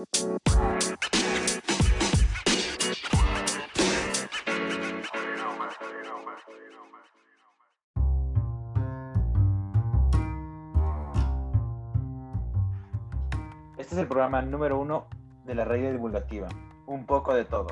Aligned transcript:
Este 0.00 0.08
es 13.76 13.98
el 13.98 14.08
programa 14.08 14.40
número 14.40 14.78
uno 14.78 15.06
de 15.44 15.54
la 15.54 15.66
radio 15.66 15.92
divulgativa. 15.92 16.48
Un 16.86 17.04
poco 17.04 17.34
de 17.34 17.44
todo. 17.44 17.66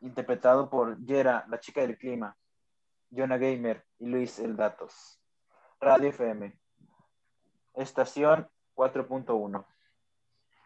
Interpretado 0.00 0.68
por 0.68 0.98
Yera, 1.04 1.46
la 1.48 1.60
chica 1.60 1.82
del 1.82 1.96
clima, 1.96 2.36
Jonah 3.12 3.38
Gamer 3.38 3.86
y 4.00 4.06
Luis 4.06 4.40
El 4.40 4.56
Datos. 4.56 5.20
Radio 5.78 6.08
FM. 6.08 6.59
Estación 7.74 8.48
4.1. 8.74 9.66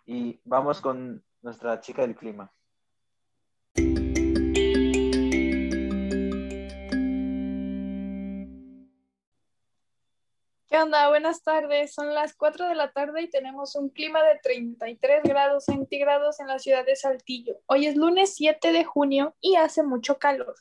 Y 0.06 0.40
vamos 0.45 0.80
con 0.80 1.24
nuestra 1.42 1.80
chica 1.80 2.02
del 2.02 2.14
clima. 2.14 2.52
¿Qué 10.74 10.82
onda? 10.82 11.09
Buenas 11.09 11.42
tardes. 11.42 11.95
Son 11.95 12.12
las 12.12 12.34
4 12.34 12.66
de 12.66 12.74
la 12.74 12.90
tarde 12.90 13.23
y 13.23 13.30
tenemos 13.30 13.76
un 13.76 13.90
clima 13.90 14.23
de 14.24 14.40
33 14.42 15.23
grados 15.23 15.66
centígrados 15.66 16.40
en 16.40 16.48
la 16.48 16.59
ciudad 16.59 16.84
de 16.84 16.96
Saltillo. 16.96 17.60
Hoy 17.66 17.86
es 17.86 17.96
lunes 17.96 18.34
7 18.34 18.73
de 18.73 18.84
junio 18.84 19.36
y 19.40 19.54
hace 19.54 19.84
mucho 19.84 20.18
calor. 20.18 20.56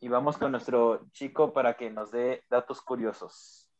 Y 0.00 0.08
vamos 0.08 0.36
con 0.36 0.50
nuestro 0.50 1.06
chico 1.12 1.52
para 1.52 1.76
que 1.76 1.90
nos 1.90 2.10
dé 2.10 2.42
datos 2.48 2.80
curiosos. 2.82 3.70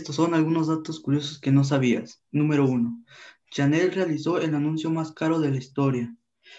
Estos 0.00 0.16
son 0.16 0.32
algunos 0.32 0.68
datos 0.68 0.98
curiosos 0.98 1.38
que 1.38 1.52
no 1.52 1.62
sabías. 1.62 2.24
Número 2.32 2.64
1. 2.64 3.04
Chanel 3.50 3.92
realizó 3.92 4.40
el 4.40 4.54
anuncio 4.54 4.88
más 4.88 5.12
caro 5.12 5.40
de 5.40 5.50
la 5.50 5.58
historia. 5.58 6.16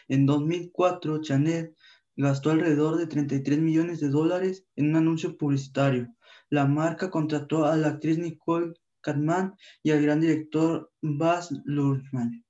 En 0.08 0.28
2004, 0.28 1.22
Chanel 1.22 1.76
gastó 2.16 2.52
alrededor 2.52 2.98
de 2.98 3.08
33 3.08 3.58
millones 3.58 4.00
de 4.00 4.10
dólares 4.10 4.68
en 4.76 4.90
un 4.90 4.98
anuncio 4.98 5.38
publicitario. 5.38 6.08
La 6.52 6.68
marca 6.68 7.10
contrató 7.10 7.66
a 7.66 7.76
la 7.78 7.88
actriz 7.88 8.20
Nicole 8.20 8.76
Kidman 9.02 9.56
y 9.82 9.90
al 9.90 10.04
gran 10.04 10.22
director 10.22 10.92
Baz 11.02 11.50
Luhrmann. 11.66 12.46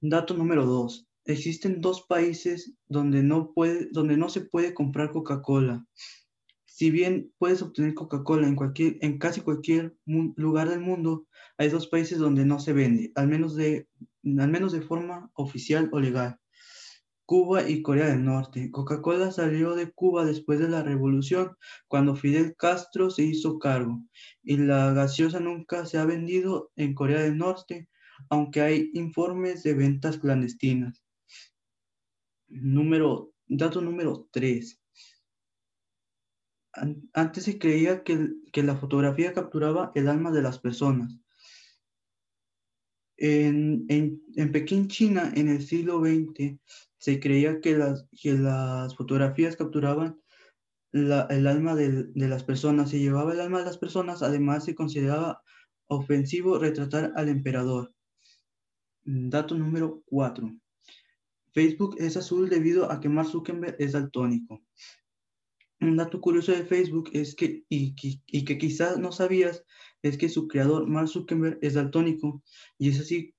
Dato 0.00 0.34
número 0.34 0.66
2. 0.66 1.08
Existen 1.24 1.80
dos 1.80 2.02
países 2.02 2.72
donde 2.86 3.24
no 3.24 4.28
se 4.28 4.40
puede 4.42 4.72
comprar 4.72 5.10
Coca-Cola. 5.10 5.84
Si 6.74 6.90
bien 6.90 7.32
puedes 7.38 7.62
obtener 7.62 7.94
Coca-Cola 7.94 8.48
en, 8.48 9.18
casi 9.18 9.42
cualquier 9.42 9.96
lugar 10.06 10.68
del 10.68 10.80
mundo, 10.80 11.28
hay 11.56 11.68
dos 11.68 11.86
países 11.86 12.18
donde 12.18 12.44
no 12.44 12.58
se 12.58 12.72
vende, 12.72 13.12
al 13.14 13.28
menos 13.28 13.54
de, 13.54 13.86
al 14.24 14.48
menos 14.48 14.72
de 14.72 14.82
forma 14.82 15.30
oficial 15.34 15.88
o 15.92 16.00
legal. 16.00 16.40
Cuba 17.26 17.70
y 17.70 17.80
Corea 17.80 18.06
del 18.08 18.24
Norte. 18.24 18.72
Coca-Cola 18.72 19.30
salió 19.30 19.76
de 19.76 19.92
Cuba 19.92 20.24
después 20.24 20.58
de 20.58 20.68
la 20.68 20.82
revolución, 20.82 21.56
cuando 21.86 22.16
Fidel 22.16 22.56
Castro 22.56 23.08
se 23.08 23.22
hizo 23.22 23.60
cargo, 23.60 24.02
y 24.42 24.56
la 24.56 24.92
gaseosa 24.94 25.38
nunca 25.38 25.86
se 25.86 25.98
ha 25.98 26.04
vendido 26.04 26.72
en 26.74 26.94
Corea 26.94 27.22
del 27.22 27.38
Norte, 27.38 27.88
aunque 28.30 28.62
hay 28.62 28.90
informes 28.94 29.62
de 29.62 29.74
ventas 29.74 30.18
clandestinas. 30.18 31.04
Número, 32.48 33.32
dato 33.46 33.80
número 33.80 34.28
3. 34.32 34.80
Antes 37.12 37.44
se 37.44 37.58
creía 37.58 38.02
que, 38.02 38.30
que, 38.52 38.62
la 38.62 38.76
fotografía 38.76 39.32
capturaba 39.32 39.92
el 39.94 40.08
alma 40.08 40.32
de 40.32 40.42
las 40.42 40.58
personas. 40.58 41.18
En, 43.16 43.84
en, 43.88 44.22
en, 44.34 44.52
Pekín, 44.52 44.88
China, 44.88 45.32
en 45.36 45.48
el 45.48 45.64
siglo 45.64 46.00
XX, 46.00 46.58
se 46.98 47.20
creía 47.20 47.60
que 47.60 47.76
las, 47.76 48.08
que 48.20 48.32
las 48.32 48.96
fotografías 48.96 49.56
capturaban 49.56 50.20
la, 50.90 51.22
el 51.30 51.46
alma 51.46 51.74
de, 51.74 52.04
de, 52.04 52.28
las 52.28 52.42
personas, 52.42 52.90
se 52.90 52.98
llevaba 52.98 53.32
el 53.32 53.40
alma 53.40 53.60
de 53.60 53.66
las 53.66 53.78
personas, 53.78 54.22
además 54.22 54.64
se 54.64 54.74
consideraba 54.74 55.42
ofensivo 55.86 56.58
retratar 56.58 57.12
al 57.16 57.28
emperador. 57.28 57.94
Dato 59.04 59.54
número 59.54 60.02
4. 60.06 60.50
Facebook 61.52 61.96
es 61.98 62.16
azul 62.16 62.48
debido 62.48 62.90
a 62.90 63.00
que 63.00 63.08
Mark 63.08 63.28
Zuckerberg 63.28 63.76
es 63.78 63.92
daltónico. 63.92 64.62
Un 65.80 65.96
dato 65.96 66.20
curioso 66.20 66.52
de 66.52 66.64
Facebook 66.64 67.10
es 67.12 67.34
que, 67.34 67.64
y, 67.68 67.94
y, 68.26 68.44
que 68.44 68.58
quizás 68.58 68.98
no 68.98 69.12
sabías, 69.12 69.64
es 70.02 70.16
que 70.16 70.28
su 70.28 70.48
creador, 70.48 70.86
Mark 70.86 71.08
Zuckerberg, 71.08 71.58
es 71.62 71.74
daltónico. 71.74 72.42
Y 72.78 72.90
es 72.90 73.00
así, 73.00 73.34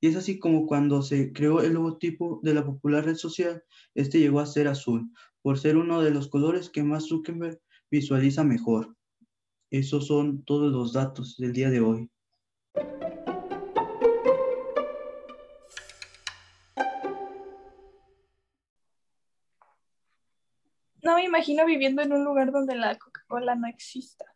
y 0.00 0.08
es 0.08 0.16
así 0.16 0.38
como 0.38 0.66
cuando 0.66 1.02
se 1.02 1.32
creó 1.32 1.60
el 1.60 1.74
logotipo 1.74 2.40
de 2.42 2.54
la 2.54 2.64
popular 2.64 3.04
red 3.04 3.16
social, 3.16 3.62
este 3.94 4.20
llegó 4.20 4.40
a 4.40 4.46
ser 4.46 4.68
azul, 4.68 5.10
por 5.42 5.58
ser 5.58 5.76
uno 5.76 6.02
de 6.02 6.10
los 6.10 6.28
colores 6.28 6.70
que 6.70 6.82
Mark 6.82 7.02
Zuckerberg 7.02 7.60
visualiza 7.90 8.44
mejor. 8.44 8.94
Esos 9.70 10.06
son 10.06 10.44
todos 10.44 10.72
los 10.72 10.92
datos 10.92 11.36
del 11.36 11.52
día 11.52 11.70
de 11.70 11.80
hoy. 11.80 12.10
No 21.08 21.14
me 21.14 21.24
imagino 21.24 21.64
viviendo 21.64 22.02
en 22.02 22.12
un 22.12 22.22
lugar 22.22 22.52
donde 22.52 22.74
la 22.74 22.98
Coca-Cola 22.98 23.54
no 23.54 23.66
exista. 23.66 24.26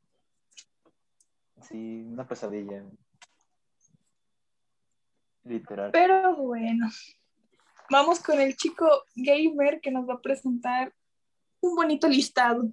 Sí, 1.61 2.07
una 2.07 2.27
pesadilla. 2.27 2.83
Literal. 5.45 5.91
Pero 5.93 6.35
bueno, 6.35 6.89
vamos 7.91 8.21
con 8.21 8.41
el 8.41 8.57
chico 8.57 8.89
gamer 9.15 9.83
que 9.83 9.91
nos 9.91 10.09
va 10.09 10.15
a 10.15 10.23
presentar 10.23 10.95
un 11.61 11.75
bonito 11.75 12.09
listado. 12.09 12.73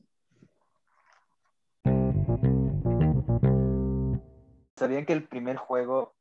¿Sabían 4.78 5.06
que 5.06 5.12
el 5.12 5.28
primer 5.28 5.58
juego 5.58 6.16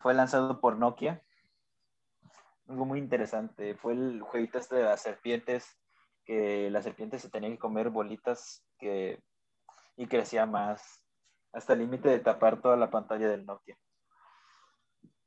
fue 0.00 0.12
lanzado 0.12 0.60
por 0.60 0.76
Nokia? 0.76 1.22
Algo 2.68 2.84
muy 2.84 2.98
interesante. 2.98 3.74
Fue 3.74 3.94
el 3.94 4.20
jueguito 4.20 4.58
este 4.58 4.76
de 4.76 4.82
las 4.82 5.00
serpientes 5.00 5.78
que 6.24 6.70
la 6.70 6.82
serpiente 6.82 7.18
se 7.18 7.30
tenía 7.30 7.50
que 7.50 7.58
comer 7.58 7.90
bolitas 7.90 8.64
que, 8.78 9.22
y 9.96 10.06
crecía 10.06 10.46
más, 10.46 11.04
hasta 11.52 11.74
el 11.74 11.80
límite 11.80 12.08
de 12.08 12.20
tapar 12.20 12.60
toda 12.60 12.76
la 12.76 12.90
pantalla 12.90 13.28
del 13.28 13.44
Nokia. 13.44 13.76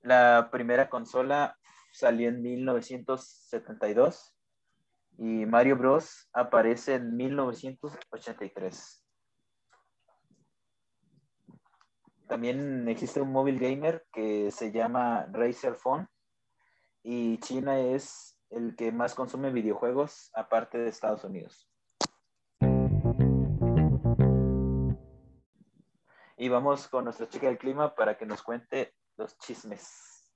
La 0.02 0.50
primera 0.52 0.90
consola 0.90 1.58
salió 1.92 2.30
en 2.30 2.42
1972 2.42 4.36
y 5.18 5.46
Mario 5.46 5.78
Bros. 5.78 6.30
aparece 6.34 6.96
en 6.96 7.16
1983. 7.16 9.06
También 12.28 12.88
existe 12.90 13.22
un 13.22 13.32
móvil 13.32 13.60
gamer 13.60 14.06
que 14.12 14.52
se 14.52 14.72
llama 14.72 15.28
Razer 15.32 15.76
Phone 15.76 16.08
y 17.04 17.38
China 17.38 17.80
es 17.80 18.35
el 18.50 18.76
que 18.76 18.92
más 18.92 19.16
consume 19.16 19.52
videojuegos 19.52 20.32
aparte 20.34 20.78
de 20.78 20.90
Estados 20.90 21.24
Unidos. 21.24 21.70
Y 26.38 26.50
vamos 26.50 26.88
con 26.88 27.06
nuestra 27.06 27.30
chica 27.30 27.48
del 27.48 27.58
clima 27.58 27.96
para 27.96 28.18
que 28.18 28.26
nos 28.26 28.44
cuente 28.44 28.94
los 29.18 29.38
chismes. 29.40 30.32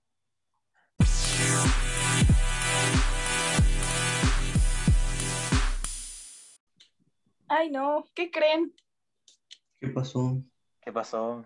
Ay, 7.48 7.72
no, 7.72 8.06
¿qué 8.14 8.30
creen? 8.30 8.74
¿Qué 9.80 9.88
pasó? 9.90 10.42
¿Qué 10.82 10.92
pasó? 10.92 11.46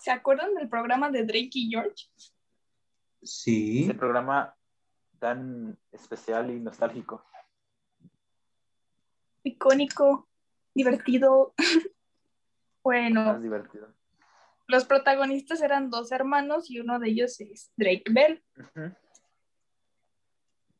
¿Se 0.00 0.10
acuerdan 0.10 0.54
del 0.54 0.68
programa 0.68 1.10
de 1.10 1.24
Drake 1.24 1.50
y 1.52 1.70
George? 1.70 2.06
Sí. 3.22 3.84
Ese 3.84 3.94
programa 3.94 4.56
tan 5.18 5.78
especial 5.92 6.50
y 6.50 6.60
nostálgico. 6.60 7.24
Icónico, 9.42 10.28
divertido. 10.74 11.54
bueno. 12.82 13.24
Más 13.24 13.42
divertido. 13.42 13.88
Los 14.66 14.84
protagonistas 14.86 15.60
eran 15.60 15.90
dos 15.90 16.10
hermanos 16.10 16.70
y 16.70 16.80
uno 16.80 16.98
de 16.98 17.08
ellos 17.10 17.40
es 17.40 17.70
Drake 17.76 18.04
Bell. 18.10 18.42
Uh 18.56 18.62
-huh. 18.62 18.96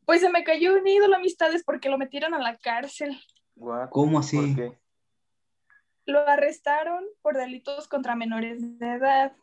Pues 0.06 0.20
se 0.20 0.30
me 0.30 0.44
cayó 0.44 0.74
un 0.74 0.86
ídolo 0.86 1.16
amistades 1.16 1.64
porque 1.64 1.88
lo 1.88 1.98
metieron 1.98 2.34
a 2.34 2.38
la 2.38 2.56
cárcel. 2.58 3.18
What? 3.56 3.90
¿Cómo 3.90 4.18
así? 4.18 4.36
¿Por 4.36 4.56
qué? 4.56 4.78
Lo 6.06 6.20
arrestaron 6.28 7.04
por 7.22 7.36
delitos 7.36 7.88
contra 7.88 8.14
menores 8.14 8.78
de 8.78 8.92
edad. 8.92 9.36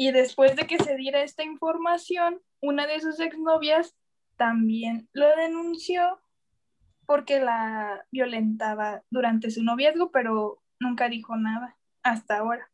Y 0.00 0.12
después 0.12 0.54
de 0.54 0.68
que 0.68 0.78
se 0.78 0.94
diera 0.94 1.22
esta 1.22 1.42
información, 1.42 2.40
una 2.60 2.86
de 2.86 3.00
sus 3.00 3.18
exnovias 3.18 3.96
también 4.36 5.08
lo 5.12 5.26
denunció 5.36 6.20
porque 7.04 7.40
la 7.40 8.06
violentaba 8.12 9.02
durante 9.10 9.50
su 9.50 9.64
noviazgo, 9.64 10.12
pero 10.12 10.62
nunca 10.78 11.08
dijo 11.08 11.36
nada 11.36 11.76
hasta 12.04 12.38
ahora. 12.38 12.70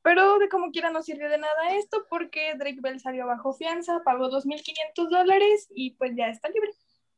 Pero 0.00 0.38
de 0.38 0.48
como 0.48 0.70
quiera 0.70 0.90
no 0.90 1.02
sirvió 1.02 1.28
de 1.28 1.36
nada 1.36 1.74
esto 1.76 2.06
porque 2.08 2.54
Drake 2.54 2.80
Bell 2.80 2.98
salió 2.98 3.26
bajo 3.26 3.52
fianza, 3.52 4.00
pagó 4.02 4.30
2.500 4.30 5.10
dólares 5.10 5.68
y 5.74 5.90
pues 5.96 6.12
ya 6.16 6.28
está 6.28 6.48
libre. 6.48 6.70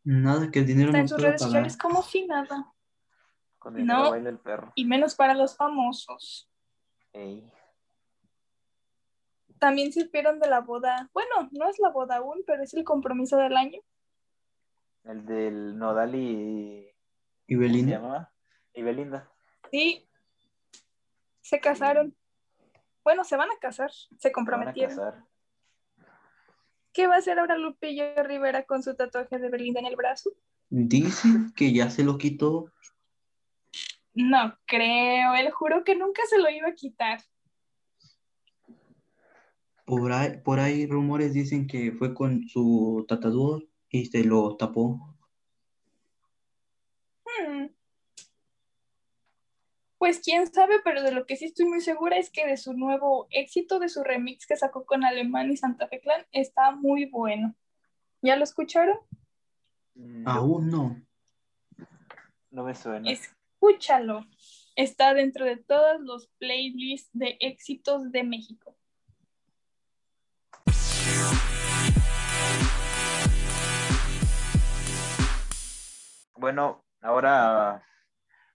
Nada, 0.03 0.51
que 0.51 0.59
el 0.59 0.67
dinero 0.67 0.89
Está 0.89 0.99
no 0.99 1.03
en 1.05 1.09
sus 1.09 1.23
redes 1.23 1.41
pagar. 1.43 1.49
sociales 1.49 1.77
como 1.79 2.03
si 2.03 2.27
nada. 2.27 2.73
Con 3.61 3.77
dinero 3.77 4.03
No. 4.03 4.11
baila 4.11 4.31
el 4.31 4.39
perro. 4.39 4.73
Y 4.75 4.85
menos 4.85 5.15
para 5.15 5.35
los 5.35 5.57
famosos. 5.57 6.51
Ey. 7.13 7.49
También 9.65 9.95
supieron 9.95 10.41
de 10.41 10.47
la 10.51 10.61
boda. 10.61 11.09
Bueno, 11.15 11.49
no 11.53 11.71
es 11.71 11.79
la 11.79 11.89
boda 11.89 12.17
aún, 12.17 12.43
pero 12.47 12.63
es 12.63 12.75
el 12.75 12.85
compromiso 12.85 13.39
del 13.39 13.57
año. 13.57 13.81
El 15.05 15.25
del 15.25 15.79
Nodal 15.79 16.15
y. 16.15 16.91
¿Y 17.47 17.55
¿Cómo 17.55 17.63
se 17.63 17.69
Belinda? 17.73 17.93
llamaba? 17.93 18.33
Y 18.75 18.83
Belinda. 18.83 19.33
Sí. 19.71 20.07
Se 21.41 21.61
casaron. 21.61 22.15
Bueno, 23.05 23.25
se 23.25 23.37
van 23.39 23.49
a 23.51 23.57
casar. 23.59 23.91
Se 23.91 24.07
Se 24.19 24.29
van 24.29 24.33
a 24.33 24.35
comprometieron. 24.35 24.97
casar. 24.99 25.25
¿Qué 26.93 27.07
va 27.07 27.15
a 27.15 27.19
hacer 27.21 27.39
ahora 27.39 27.57
Lupillo 27.57 28.23
Rivera 28.23 28.67
con 28.67 28.83
su 28.83 28.95
tatuaje 28.95 29.39
de 29.39 29.49
Belinda 29.49 29.81
en 29.81 29.87
el 29.87 29.97
brazo? 29.97 30.29
Dicen 30.69 31.55
que 31.57 31.73
ya 31.73 31.89
se 31.89 32.05
lo 32.05 32.19
quitó. 32.19 32.71
No 34.13 34.59
creo. 34.67 35.35
Él 35.37 35.51
juró 35.53 35.85
que 35.85 35.97
nunca 35.97 36.21
se 36.29 36.37
lo 36.37 36.51
iba 36.51 36.69
a 36.69 36.75
quitar. 36.75 37.23
Por 39.85 40.13
ahí, 40.13 40.39
por 40.43 40.61
ahí 40.61 40.87
rumores 40.87 41.35
dicen 41.35 41.67
que 41.67 41.93
fue 41.93 42.15
con 42.15 42.49
su 42.49 43.05
tatuador 43.07 43.69
y 43.91 44.07
se 44.07 44.25
lo 44.25 44.57
tapó. 44.57 45.15
Hmm. 47.25 47.67
Pues 49.99 50.21
quién 50.21 50.53
sabe, 50.53 50.81
pero 50.83 51.03
de 51.03 51.13
lo 51.13 51.27
que 51.27 51.37
sí 51.37 51.47
estoy 51.47 51.67
muy 51.67 51.81
segura 51.81 52.17
es 52.17 52.31
que 52.31 52.47
de 52.47 52.57
su 52.57 52.73
nuevo 52.73 53.27
éxito, 53.31 53.79
de 53.79 53.89
su 53.89 54.03
remix 54.03 54.47
que 54.47 54.57
sacó 54.57 54.85
con 54.85 55.05
Alemán 55.05 55.51
y 55.51 55.57
Santa 55.57 55.87
Fe 55.89 56.01
Clan, 56.01 56.27
está 56.33 56.73
muy 56.73 57.07
bueno. 57.07 57.55
¿Ya 58.23 58.37
lo 58.37 58.45
escucharon? 58.45 58.99
No, 59.95 60.31
Aún 60.31 60.71
no. 60.71 61.03
no 62.51 62.65
me 62.65 62.75
suena. 62.75 63.11
Escúchalo. 63.11 64.27
Está 64.77 65.15
dentro 65.15 65.45
de 65.45 65.57
todos 65.57 66.01
los 66.01 66.27
playlists 66.39 67.11
de 67.13 67.37
éxitos 67.41 68.11
de 68.11 68.25
México. 68.25 68.75
Bueno, 76.37 76.85
ahora 77.01 77.87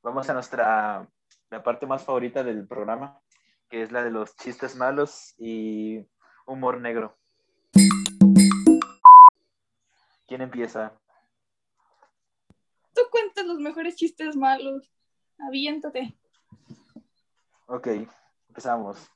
vamos 0.03 0.29
a 0.29 0.33
nuestra 0.33 1.09
la 1.49 1.63
parte 1.63 1.87
más 1.87 2.03
favorita 2.03 2.43
del 2.43 2.67
programa, 2.67 3.21
que 3.69 3.81
es 3.81 3.91
la 3.91 4.03
de 4.03 4.11
los 4.11 4.35
chistes 4.35 4.75
malos 4.75 5.33
y 5.37 6.05
humor 6.45 6.81
negro. 6.81 7.17
¿Quién 10.27 10.41
empieza? 10.41 10.93
Tú 12.93 13.01
cuentas 13.09 13.45
los 13.45 13.59
mejores 13.59 13.95
chistes 13.95 14.35
malos. 14.35 14.91
Aviéntate. 15.39 16.19
Ok, 17.65 17.87
empezamos. 18.49 19.09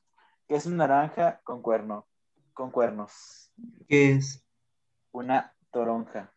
¿Qué 0.48 0.56
es 0.56 0.64
una 0.64 0.86
naranja 0.86 1.40
con 1.44 1.60
cuerno? 1.60 2.06
Con 2.54 2.70
cuernos. 2.70 3.52
¿Qué 3.86 4.12
es? 4.12 4.42
Una 5.12 5.54
toronja. 5.70 6.33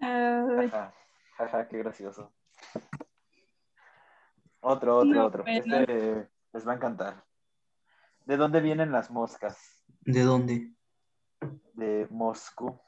Ay, 0.00 0.70
Jaja, 0.70 0.94
jaja, 1.36 1.68
qué 1.68 1.78
gracioso. 1.78 2.32
Otro, 4.60 4.96
otro, 4.98 5.14
No, 5.14 5.26
otro. 5.26 5.44
Este 5.46 6.28
les 6.52 6.66
va 6.66 6.72
a 6.72 6.76
encantar. 6.76 7.24
¿De 8.24 8.36
dónde 8.36 8.60
vienen 8.60 8.92
las 8.92 9.10
moscas? 9.10 9.82
¿De 10.00 10.22
dónde? 10.22 10.72
De 11.74 12.08
Moscú. 12.10 12.80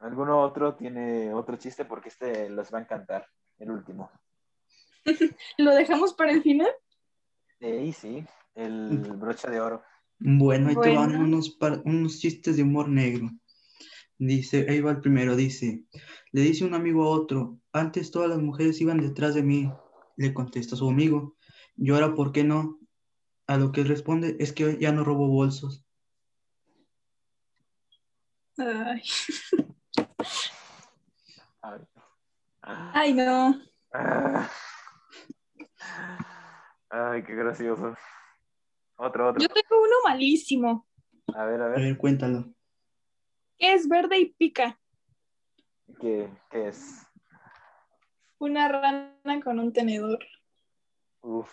¿Alguno 0.00 0.40
otro 0.40 0.74
tiene 0.74 1.34
otro 1.34 1.56
chiste? 1.56 1.84
Porque 1.84 2.08
este 2.08 2.50
les 2.50 2.72
va 2.72 2.78
a 2.78 2.82
encantar. 2.82 3.28
El 3.58 3.70
último. 3.70 4.10
¿Lo 5.58 5.74
dejamos 5.74 6.14
para 6.14 6.32
el 6.32 6.42
final? 6.42 6.70
Eh, 7.60 7.84
y 7.86 7.92
sí, 7.92 8.24
el 8.54 8.98
broche 9.16 9.48
de 9.50 9.60
oro. 9.60 9.82
Bueno, 10.18 10.68
ahí 10.68 10.76
te 10.80 10.94
van 10.94 11.10
Bueno. 11.10 11.24
unos, 11.24 11.56
unos 11.84 12.18
chistes 12.18 12.56
de 12.56 12.62
humor 12.62 12.88
negro. 12.88 13.30
Dice, 14.18 14.66
ahí 14.68 14.80
va 14.80 14.92
el 14.92 15.00
primero, 15.00 15.34
dice, 15.34 15.84
le 16.30 16.40
dice 16.40 16.64
un 16.64 16.74
amigo 16.74 17.02
a 17.04 17.08
otro, 17.08 17.58
antes 17.72 18.12
todas 18.12 18.28
las 18.30 18.38
mujeres 18.38 18.80
iban 18.80 19.00
detrás 19.00 19.34
de 19.34 19.42
mí. 19.42 19.72
Le 20.16 20.32
contesta 20.32 20.76
su 20.76 20.88
amigo, 20.88 21.36
¿y 21.76 21.90
ahora 21.90 22.14
por 22.14 22.30
qué 22.30 22.44
no? 22.44 22.78
A 23.48 23.56
lo 23.56 23.72
que 23.72 23.80
él 23.80 23.88
responde, 23.88 24.36
es 24.38 24.52
que 24.52 24.78
ya 24.78 24.92
no 24.92 25.02
robo 25.02 25.26
bolsos. 25.26 25.84
Ay, 28.56 29.02
Ay, 31.60 31.80
Ay, 32.66 33.12
no. 33.12 33.60
Ah. 33.92 34.48
Ay, 36.90 37.22
qué 37.24 37.34
gracioso. 37.34 37.94
Otro, 38.96 39.28
otro. 39.30 39.40
Yo 39.42 39.48
tengo 39.48 39.82
uno 39.82 39.94
malísimo. 40.04 40.86
A 41.34 41.44
ver, 41.44 41.60
a 41.60 41.66
A 41.66 41.68
ver. 41.68 41.80
ver, 41.80 41.98
cuéntalo. 41.98 42.52
es 43.58 43.88
verde 43.88 44.18
y 44.18 44.26
pica? 44.32 44.78
¿Qué, 46.00 46.30
qué 46.50 46.68
es? 46.68 47.06
Una 48.38 48.68
rana 48.68 49.40
con 49.42 49.58
un 49.58 49.72
tenedor. 49.72 50.24
Uf, 51.22 51.50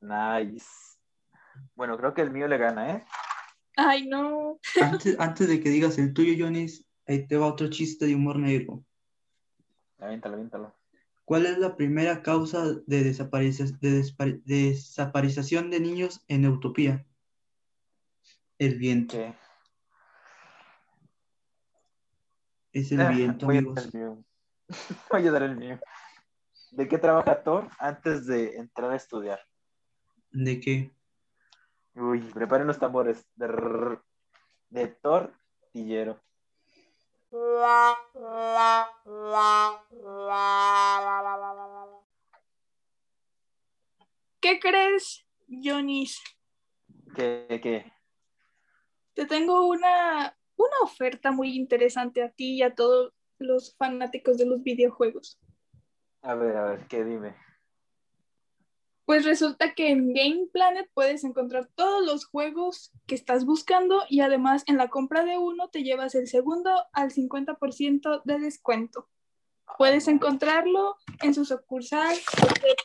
nice. 0.00 0.66
Bueno, 1.74 1.96
creo 1.96 2.14
que 2.14 2.22
el 2.22 2.30
mío 2.30 2.48
le 2.48 2.58
gana, 2.58 2.90
¿eh? 2.96 3.04
Ay, 3.76 4.06
no. 4.08 4.58
Antes, 4.80 5.18
antes 5.20 5.48
de 5.48 5.60
que 5.60 5.70
digas 5.70 5.98
el 5.98 6.12
tuyo, 6.12 6.34
Jonis, 6.44 6.84
ahí 7.06 7.26
te 7.26 7.36
va 7.36 7.46
otro 7.46 7.68
chiste 7.70 8.06
de 8.06 8.14
humor 8.14 8.38
negro. 8.38 8.84
Aviéntalo, 9.98 10.34
aviéntalo. 10.34 10.74
¿Cuál 11.24 11.46
es 11.46 11.58
la 11.58 11.76
primera 11.76 12.22
causa 12.22 12.64
de, 12.64 12.82
de 12.86 14.42
desaparición 14.44 15.70
de 15.70 15.80
niños 15.80 16.24
en 16.28 16.46
Utopía? 16.46 17.04
El 18.58 18.78
viento. 18.78 19.16
¿Qué? 19.16 19.34
Es 22.72 22.92
el 22.92 23.00
Ah, 23.00 23.08
viento, 23.10 23.46
Voy 23.46 23.56
a 23.56 23.58
amigos. 23.58 23.74
dar 23.76 23.84
el 23.86 23.92
mío. 23.92 24.24
Voy 25.10 25.26
a 25.26 25.32
dar 25.32 25.42
el 25.42 25.56
mío. 25.56 25.78
¿De 26.70 26.88
qué 26.88 26.98
trabaja 26.98 27.42
Thor 27.42 27.68
antes 27.78 28.26
de 28.26 28.56
entrar 28.56 28.90
a 28.90 28.96
estudiar? 28.96 29.40
¿De 30.30 30.60
qué? 30.60 30.90
Uy, 31.94 32.20
preparen 32.32 32.66
los 32.66 32.78
tambores. 32.78 33.26
Drrr. 33.36 34.02
De 34.70 34.86
tortillero. 34.88 36.20
¿Qué 44.40 44.58
crees, 44.60 45.26
Jonis? 45.48 46.22
¿Qué, 47.14 47.60
qué? 47.62 47.92
Te 49.14 49.26
tengo 49.26 49.66
una, 49.66 50.36
una 50.56 50.76
oferta 50.82 51.30
muy 51.30 51.54
interesante 51.56 52.22
a 52.22 52.30
ti 52.30 52.54
y 52.54 52.62
a 52.62 52.74
todos 52.74 53.12
los 53.38 53.76
fanáticos 53.76 54.38
de 54.38 54.46
los 54.46 54.62
videojuegos. 54.62 55.38
A 56.22 56.34
ver, 56.34 56.56
a 56.56 56.64
ver, 56.64 56.86
¿qué 56.88 57.04
dime? 57.04 57.36
Pues 59.08 59.24
resulta 59.24 59.72
que 59.72 59.88
en 59.88 60.12
Game 60.12 60.48
Planet 60.52 60.86
puedes 60.92 61.24
encontrar 61.24 61.66
todos 61.74 62.04
los 62.04 62.26
juegos 62.26 62.92
que 63.06 63.14
estás 63.14 63.46
buscando 63.46 64.02
y 64.10 64.20
además 64.20 64.64
en 64.66 64.76
la 64.76 64.88
compra 64.88 65.24
de 65.24 65.38
uno 65.38 65.70
te 65.70 65.82
llevas 65.82 66.14
el 66.14 66.28
segundo 66.28 66.70
al 66.92 67.10
50% 67.10 68.20
de 68.26 68.38
descuento. 68.38 69.08
Puedes 69.78 70.08
encontrarlo 70.08 70.98
en 71.22 71.32
su 71.32 71.46
sucursal 71.46 72.14
de 72.16 72.76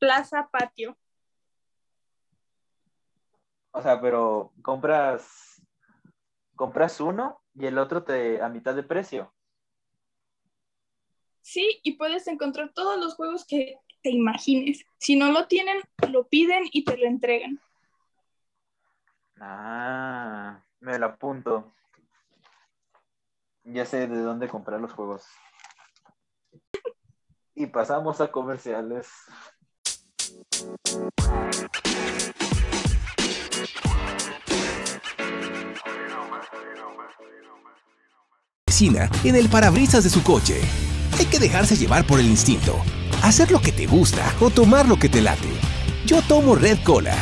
Plaza 0.00 0.48
Patio. 0.50 0.98
O 3.70 3.80
sea, 3.80 4.00
pero 4.00 4.52
compras 4.62 5.62
compras 6.56 7.00
uno 7.00 7.40
y 7.54 7.66
el 7.66 7.78
otro 7.78 8.02
te 8.02 8.42
a 8.42 8.48
mitad 8.48 8.74
de 8.74 8.82
precio. 8.82 9.32
Sí, 11.40 11.78
y 11.84 11.92
puedes 11.92 12.26
encontrar 12.26 12.72
todos 12.72 12.98
los 12.98 13.14
juegos 13.14 13.46
que 13.46 13.78
te 14.06 14.12
imagines. 14.12 14.86
Si 14.98 15.16
no 15.16 15.32
lo 15.32 15.48
tienen, 15.48 15.78
lo 16.12 16.28
piden 16.28 16.62
y 16.70 16.84
te 16.84 16.96
lo 16.96 17.06
entregan. 17.06 17.60
Ah, 19.40 20.62
me 20.78 20.96
lo 20.96 21.06
apunto. 21.06 21.72
Ya 23.64 23.84
sé 23.84 24.06
de 24.06 24.20
dónde 24.20 24.46
comprar 24.46 24.80
los 24.80 24.92
juegos. 24.92 25.26
Y 27.56 27.66
pasamos 27.66 28.20
a 28.20 28.30
comerciales. 28.30 29.08
en 39.24 39.34
el 39.34 39.48
parabrisas 39.48 40.04
de 40.04 40.10
su 40.10 40.22
coche. 40.22 40.60
Hay 41.18 41.24
que 41.26 41.38
dejarse 41.38 41.76
llevar 41.76 42.06
por 42.06 42.20
el 42.20 42.26
instinto, 42.26 42.78
hacer 43.22 43.50
lo 43.50 43.60
que 43.60 43.72
te 43.72 43.86
gusta 43.86 44.34
o 44.40 44.50
tomar 44.50 44.86
lo 44.86 44.98
que 44.98 45.08
te 45.08 45.22
late. 45.22 45.48
Yo 46.04 46.20
tomo 46.22 46.54
Red 46.54 46.78
Cola. 46.84 47.16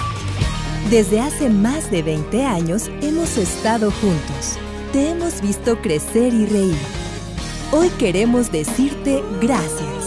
Desde 0.91 1.21
hace 1.21 1.49
más 1.49 1.91
de 1.91 2.03
20 2.03 2.45
años 2.45 2.91
hemos 3.03 3.37
estado 3.37 3.91
juntos. 3.93 4.59
Te 4.93 5.11
hemos 5.11 5.41
visto 5.41 5.81
crecer 5.81 6.35
y 6.35 6.47
reír. 6.47 6.77
Hoy 7.71 7.89
queremos 7.91 8.51
decirte 8.51 9.23
gracias. 9.41 10.05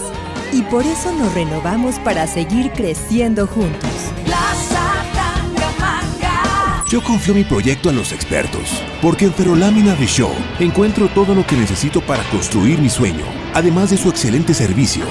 Y 0.52 0.62
por 0.62 0.84
eso 0.84 1.10
nos 1.12 1.32
renovamos 1.34 1.98
para 2.00 2.26
seguir 2.26 2.70
creciendo 2.72 3.46
juntos. 3.46 3.90
Yo 6.90 7.02
confío 7.02 7.34
mi 7.34 7.44
proyecto 7.44 7.90
a 7.90 7.92
los 7.92 8.12
expertos, 8.12 8.82
porque 9.02 9.26
en 9.26 9.34
Ferrolámina 9.34 9.94
de 9.94 10.06
Show 10.06 10.32
encuentro 10.58 11.08
todo 11.08 11.34
lo 11.34 11.46
que 11.46 11.54
necesito 11.54 12.00
para 12.00 12.22
construir 12.30 12.78
mi 12.78 12.88
sueño, 12.88 13.26
además 13.58 13.90
de 13.90 13.96
su 13.96 14.08
excelente 14.08 14.54
servicio. 14.54 15.04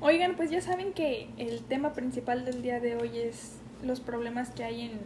Oigan, 0.00 0.34
pues 0.34 0.50
ya 0.50 0.60
saben 0.60 0.92
que 0.94 1.28
el 1.38 1.62
tema 1.62 1.92
principal 1.92 2.44
del 2.44 2.60
día 2.62 2.80
de 2.80 2.96
hoy 2.96 3.18
es 3.18 3.52
los 3.84 4.00
problemas 4.00 4.50
que 4.50 4.64
hay 4.64 4.80
en 4.80 4.98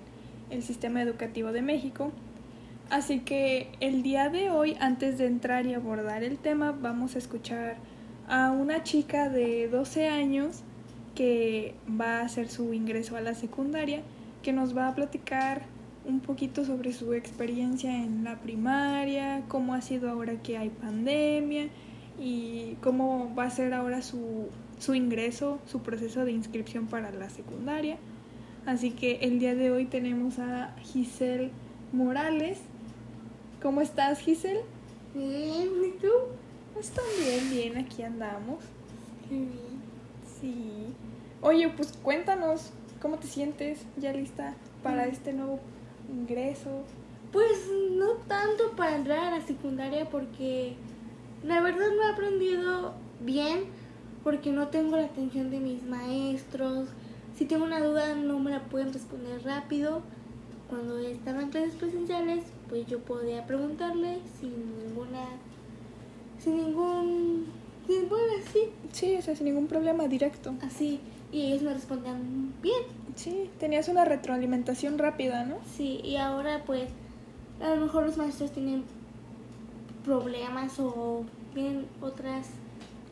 el 0.49 0.62
sistema 0.62 1.02
educativo 1.02 1.52
de 1.52 1.61
México. 1.61 2.12
Así 2.88 3.18
que 3.18 3.70
el 3.80 4.02
día 4.02 4.30
de 4.30 4.49
hoy, 4.49 4.75
antes 4.80 5.18
de 5.18 5.26
entrar 5.26 5.66
y 5.66 5.75
abordar 5.75 6.25
el 6.25 6.38
tema, 6.38 6.73
vamos 6.73 7.14
a 7.14 7.18
escuchar 7.18 7.76
a 8.26 8.52
una 8.52 8.85
chica 8.85 9.28
de 9.28 9.68
12 9.68 10.08
años 10.08 10.62
que 11.18 11.75
va 12.00 12.20
a 12.20 12.22
hacer 12.22 12.48
su 12.48 12.72
ingreso 12.72 13.16
a 13.16 13.20
la 13.20 13.34
secundaria, 13.34 14.02
que 14.44 14.52
nos 14.52 14.76
va 14.76 14.87
a 14.87 14.94
platicar 14.94 15.62
un 16.04 16.20
poquito 16.20 16.64
sobre 16.64 16.92
su 16.92 17.12
experiencia 17.12 17.92
en 17.92 18.22
la 18.22 18.37
primaria, 18.37 19.42
cómo 19.48 19.75
ha 19.75 19.80
sido 19.80 20.08
ahora 20.08 20.40
que 20.40 20.56
hay 20.56 20.68
pandemia 20.68 21.70
y 22.20 22.76
cómo 22.80 23.34
va 23.37 23.46
a 23.46 23.50
ser 23.50 23.75
ahora 23.75 24.00
su, 24.00 24.46
su 24.78 24.94
ingreso, 24.94 25.58
su 25.66 25.82
proceso 25.82 26.25
de 26.25 26.30
inscripción 26.30 26.87
para 26.87 27.10
la 27.10 27.28
secundaria. 27.30 27.96
Así 28.64 28.92
que 28.92 29.16
el 29.22 29.40
día 29.40 29.56
de 29.56 29.72
hoy 29.72 29.87
tenemos 29.87 30.38
a 30.38 30.72
Giselle 30.84 31.50
Morales, 31.92 32.60
¿Cómo 33.60 33.80
estás, 33.80 34.20
Giselle? 34.20 34.60
Bien, 35.16 35.68
¿y 35.84 35.98
tú? 35.98 36.12
Pues 36.75 36.90
también 36.90 37.50
bien, 37.50 37.76
aquí 37.76 38.04
andamos. 38.04 38.62
Bien. 39.28 39.50
Sí. 40.40 40.94
Oye, 41.42 41.68
pues 41.68 41.92
cuéntanos, 42.02 42.71
¿cómo 43.00 43.16
te 43.18 43.26
sientes? 43.26 43.80
¿Ya 43.97 44.12
lista 44.12 44.54
para 44.83 45.07
Mm. 45.07 45.11
este 45.11 45.33
nuevo 45.33 45.61
ingreso? 46.12 46.83
Pues 47.33 47.71
no 47.92 48.12
tanto 48.26 48.73
para 48.76 48.97
entrar 48.97 49.18
a 49.33 49.38
la 49.38 49.47
secundaria 49.47 50.09
porque 50.09 50.75
la 51.45 51.61
verdad 51.61 51.87
no 51.95 52.02
he 52.02 52.12
aprendido 52.12 52.95
bien 53.21 53.64
porque 54.25 54.50
no 54.50 54.68
tengo 54.68 54.97
la 54.97 55.04
atención 55.04 55.50
de 55.50 55.61
mis 55.61 55.83
maestros. 55.85 56.88
Si 57.37 57.45
tengo 57.45 57.64
una 57.64 57.80
duda 57.80 58.14
no 58.16 58.38
me 58.40 58.50
la 58.50 58.64
pueden 58.64 58.92
responder 58.92 59.42
rápido. 59.45 60.02
Cuando 60.68 60.99
estaban 60.99 61.42
en 61.45 61.49
clases 61.50 61.75
presenciales, 61.76 62.45
pues 62.68 62.87
yo 62.87 62.99
podía 62.99 63.47
preguntarle 63.47 64.18
sin 64.38 64.50
ninguna, 64.78 65.25
sin 66.42 66.57
ningún, 66.59 67.47
sin, 67.87 68.09
bueno, 68.09 68.26
así, 68.47 68.59
Sí, 68.92 69.16
o 69.16 69.23
sea, 69.23 69.35
sin 69.35 69.47
ningún 69.47 69.66
problema, 69.66 70.09
directo. 70.09 70.52
así. 70.61 71.00
Y 71.30 71.47
ellos 71.47 71.62
me 71.62 71.75
respondían 71.75 72.54
bien. 72.62 72.82
Sí, 73.14 73.50
tenías 73.58 73.88
una 73.88 74.04
retroalimentación 74.04 74.99
rápida, 74.99 75.44
¿no? 75.44 75.56
Sí, 75.76 76.00
y 76.04 76.16
ahora 76.16 76.62
pues 76.64 76.88
a 77.61 77.75
lo 77.75 77.82
mejor 77.82 78.06
los 78.06 78.16
maestros 78.16 78.52
tienen 78.52 78.85
problemas 80.04 80.78
o 80.78 81.25
tienen 81.52 81.87
otras 82.00 82.49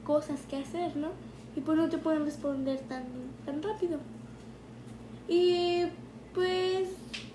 cosas 0.04 0.40
que 0.49 0.56
hacer, 0.56 0.96
¿no? 0.96 1.08
Y 1.56 1.61
pues 1.61 1.76
no 1.76 1.88
te 1.88 1.99
pueden 1.99 2.25
responder 2.25 2.78
tan, 2.80 3.04
tan 3.44 3.62
rápido. 3.62 3.99
Y 5.28 5.85
pues 6.35 6.88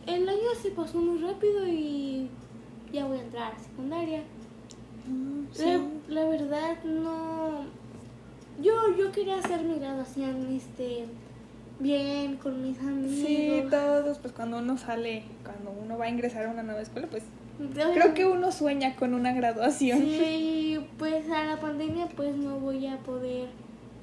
el 0.07 0.29
año 0.29 0.55
se 0.61 0.71
pasó 0.71 0.99
muy 0.99 1.19
rápido 1.21 1.67
y 1.67 2.29
ya 2.93 3.05
voy 3.05 3.19
a 3.19 3.21
entrar 3.21 3.53
a 3.53 3.59
secundaria. 3.59 4.23
Sí. 5.51 5.65
La, 6.07 6.21
la 6.21 6.29
verdad 6.29 6.83
no... 6.83 7.80
Yo, 8.59 8.73
yo 8.97 9.11
quería 9.11 9.37
hacer 9.37 9.63
mi 9.63 9.79
graduación 9.79 10.47
este, 10.55 11.05
bien 11.79 12.37
con 12.37 12.61
mis 12.61 12.79
amigos. 12.79 13.27
Sí, 13.27 13.63
todos, 13.69 14.19
pues 14.19 14.33
cuando 14.33 14.59
uno 14.59 14.77
sale, 14.77 15.23
cuando 15.43 15.71
uno 15.71 15.97
va 15.97 16.05
a 16.05 16.09
ingresar 16.09 16.45
a 16.45 16.49
una 16.49 16.63
nueva 16.63 16.81
escuela, 16.81 17.07
pues 17.09 17.23
creo 17.73 18.13
que 18.13 18.25
uno 18.25 18.51
sueña 18.51 18.95
con 18.95 19.13
una 19.13 19.33
graduación. 19.33 19.99
Sí, 19.99 20.79
pues 20.97 21.29
a 21.29 21.43
la 21.43 21.59
pandemia 21.59 22.07
pues 22.15 22.35
no 22.35 22.57
voy 22.59 22.87
a 22.87 22.97
poder 22.97 23.49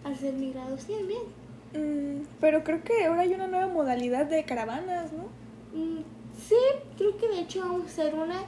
hacer 0.04 0.34
mi 0.34 0.52
graduación 0.52 1.00
bien. 1.06 1.22
Mm, 1.74 2.26
pero 2.40 2.64
creo 2.64 2.82
que 2.82 3.04
ahora 3.04 3.22
hay 3.22 3.34
una 3.34 3.46
nueva 3.46 3.66
modalidad 3.66 4.26
de 4.26 4.44
caravanas, 4.44 5.12
¿no? 5.12 5.24
Mm, 5.78 6.02
Sí, 6.46 6.54
creo 6.96 7.16
que 7.16 7.28
de 7.28 7.40
hecho 7.40 7.60
vamos 7.60 7.82
a 7.82 7.86
hacer 7.86 8.14
una, 8.14 8.42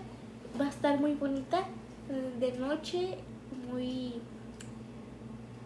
va 0.59 0.67
a 0.67 0.69
estar 0.69 1.01
muy 1.01 1.15
bonita, 1.15 1.65
eh, 2.09 2.31
de 2.39 2.59
noche, 2.59 3.19
muy, 3.69 4.15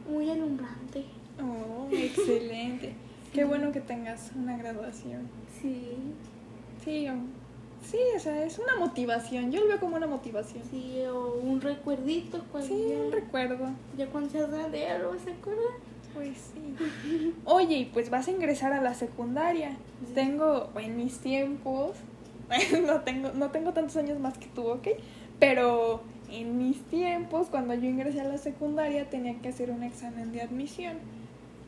muy 0.08 0.30
alumbrante. 0.30 1.04
Oh, 1.40 1.88
excelente. 1.92 2.92
Qué 3.32 3.44
bueno 3.44 3.73
que 3.73 3.80
tengas 3.80 4.30
una 4.37 4.56
graduación. 4.56 5.28
Sí, 5.61 5.88
Sí, 6.84 7.08
o- 7.08 7.14
sí, 7.90 7.96
o 8.14 8.20
sea, 8.20 8.44
es 8.44 8.58
una 8.58 8.76
motivación. 8.76 9.50
Yo 9.50 9.61
lo 9.61 9.68
veo 9.68 9.80
como 9.80 9.96
una 9.96 10.06
motivación. 10.06 10.62
sí, 10.70 11.02
o 11.11 11.34
un 11.42 11.61
recuerdito 11.61 12.44
cuando 12.52 12.68
Sí, 12.68 12.87
ya, 12.90 13.00
un 13.02 13.12
recuerdo. 13.12 13.68
ya 13.96 14.06
cuando 14.08 14.30
seas 14.30 14.50
grande 14.50 14.80
ya 14.80 14.99
lo 14.99 15.11
vas 15.11 15.26
a 15.26 15.30
acordar. 15.30 15.73
Pues 16.14 16.37
sí. 16.52 17.32
Oye, 17.44 17.88
pues 17.92 18.11
vas 18.11 18.28
a 18.28 18.30
ingresar 18.30 18.73
a 18.73 18.80
la 18.82 18.94
secundaria. 18.94 19.76
Tengo, 20.14 20.70
en 20.78 20.96
mis 20.96 21.18
tiempos, 21.18 21.96
no 22.87 23.00
tengo, 23.00 23.30
no 23.32 23.50
tengo 23.50 23.73
tantos 23.73 23.96
años 23.96 24.20
más 24.20 24.37
que 24.38 24.46
tú, 24.46 24.68
¿ok? 24.68 24.88
Pero 25.40 26.02
en 26.31 26.59
mis 26.59 26.81
tiempos, 26.85 27.49
cuando 27.49 27.75
yo 27.75 27.88
ingresé 27.88 28.21
a 28.21 28.25
la 28.25 28.38
secundaria, 28.38 29.09
tenía 29.11 29.35
que 29.40 29.49
hacer 29.49 29.71
un 29.71 29.83
examen 29.83 30.33
de 30.33 30.43
admisión. 30.43 30.99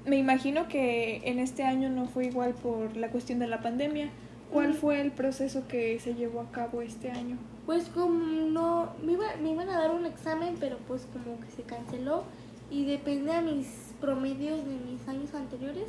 Me 0.06 0.16
imagino 0.16 0.68
que 0.68 1.22
en 1.24 1.38
este 1.38 1.64
año 1.64 1.88
no 1.90 2.06
fue 2.06 2.26
igual 2.26 2.54
por 2.54 2.96
la 2.96 3.08
cuestión 3.10 3.38
de 3.38 3.46
la 3.48 3.60
pandemia. 3.60 4.08
¿Cuál 4.52 4.74
fue 4.74 5.00
el 5.00 5.10
proceso 5.10 5.66
que 5.66 5.98
se 5.98 6.14
llevó 6.14 6.40
a 6.40 6.50
cabo 6.52 6.80
este 6.80 7.10
año? 7.10 7.36
Pues 7.66 7.88
como 7.88 8.10
no, 8.16 8.90
me, 9.04 9.12
iba- 9.12 9.34
me 9.42 9.50
iban 9.50 9.68
a 9.68 9.78
dar 9.78 9.90
un 9.90 10.06
examen, 10.06 10.54
pero 10.60 10.78
pues 10.86 11.06
como 11.12 11.40
que 11.40 11.50
se 11.50 11.62
canceló 11.62 12.22
y 12.70 12.84
depende 12.84 13.32
de 13.32 13.42
mis 13.42 13.66
promedios 14.00 14.58
de 14.64 14.76
mis 14.90 15.06
años 15.08 15.34
anteriores, 15.34 15.86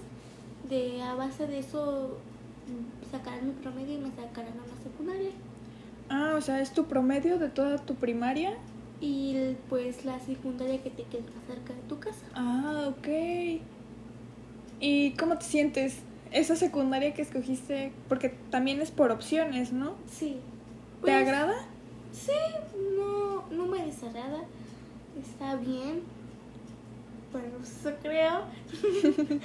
de 0.68 1.02
a 1.04 1.14
base 1.14 1.46
de 1.46 1.60
eso 1.60 2.18
mm, 2.68 3.12
sacarán 3.12 3.46
mi 3.46 3.54
promedio 3.54 3.94
y 3.94 3.98
me 4.00 4.10
sacarán 4.10 4.54
a 4.54 4.66
la 4.76 4.84
secundaria. 4.84 5.30
Ah, 6.10 6.36
o 6.38 6.42
sea, 6.42 6.62
es 6.62 6.72
tu 6.74 6.86
promedio 6.86 7.38
de 7.38 7.50
toda 7.50 7.78
tu 7.78 7.96
primaria. 7.96 8.54
Y 9.00 9.56
pues 9.70 10.06
la 10.06 10.20
secundaria 10.20 10.82
que 10.82 10.90
te 10.90 11.04
quede 11.04 11.22
más 11.22 11.46
cerca 11.48 11.74
de 11.74 11.82
tu 11.88 12.00
casa. 12.00 12.26
Ah, 12.34 12.90
ok. 12.90 13.08
¿Y 14.80 15.12
cómo 15.12 15.38
te 15.38 15.46
sientes? 15.46 16.00
Esa 16.32 16.56
secundaria 16.56 17.14
que 17.14 17.22
escogiste, 17.22 17.92
porque 18.10 18.30
también 18.50 18.82
es 18.82 18.92
por 18.92 19.12
opciones, 19.12 19.72
¿no? 19.72 19.96
Sí. 20.12 20.38
¿Te 20.96 21.02
Pues, 21.02 21.14
agrada? 21.16 21.56
Sí, 22.12 22.32
no, 22.98 23.44
no 23.56 23.66
me 23.68 23.86
desagrada. 23.86 24.40
Está 25.22 25.56
bien. 25.56 26.02
Bueno, 27.32 27.48
eso 27.62 27.92
creo. 28.02 28.42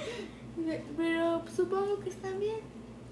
Pero 0.97 1.43
supongo 1.55 1.99
que 1.99 2.09
está 2.09 2.29
bien. 2.31 2.57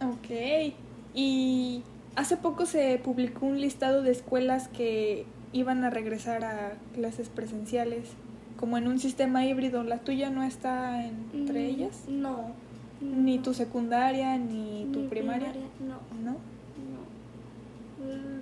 Ok. 0.01 0.73
Y 1.13 1.83
hace 2.15 2.37
poco 2.37 2.65
se 2.65 2.99
publicó 3.03 3.45
un 3.45 3.59
listado 3.61 4.01
de 4.03 4.11
escuelas 4.11 4.67
que 4.67 5.25
iban 5.53 5.83
a 5.83 5.89
regresar 5.89 6.43
a 6.43 6.73
clases 6.93 7.29
presenciales, 7.29 8.07
como 8.57 8.77
en 8.77 8.87
un 8.87 8.99
sistema 8.99 9.45
híbrido. 9.45 9.83
¿La 9.83 9.97
tuya 9.99 10.29
no 10.29 10.43
está 10.43 11.05
entre 11.05 11.63
Mm, 11.63 11.65
ellas? 11.69 12.03
No. 12.07 12.51
Ni 13.01 13.37
no. 13.37 13.43
tu 13.43 13.53
secundaria, 13.53 14.37
ni 14.37 14.87
tu 14.93 15.07
primaria. 15.09 15.51
No, 15.79 15.95
¿No? 16.23 16.31
no. 16.31 17.01
Mm, 18.05 18.41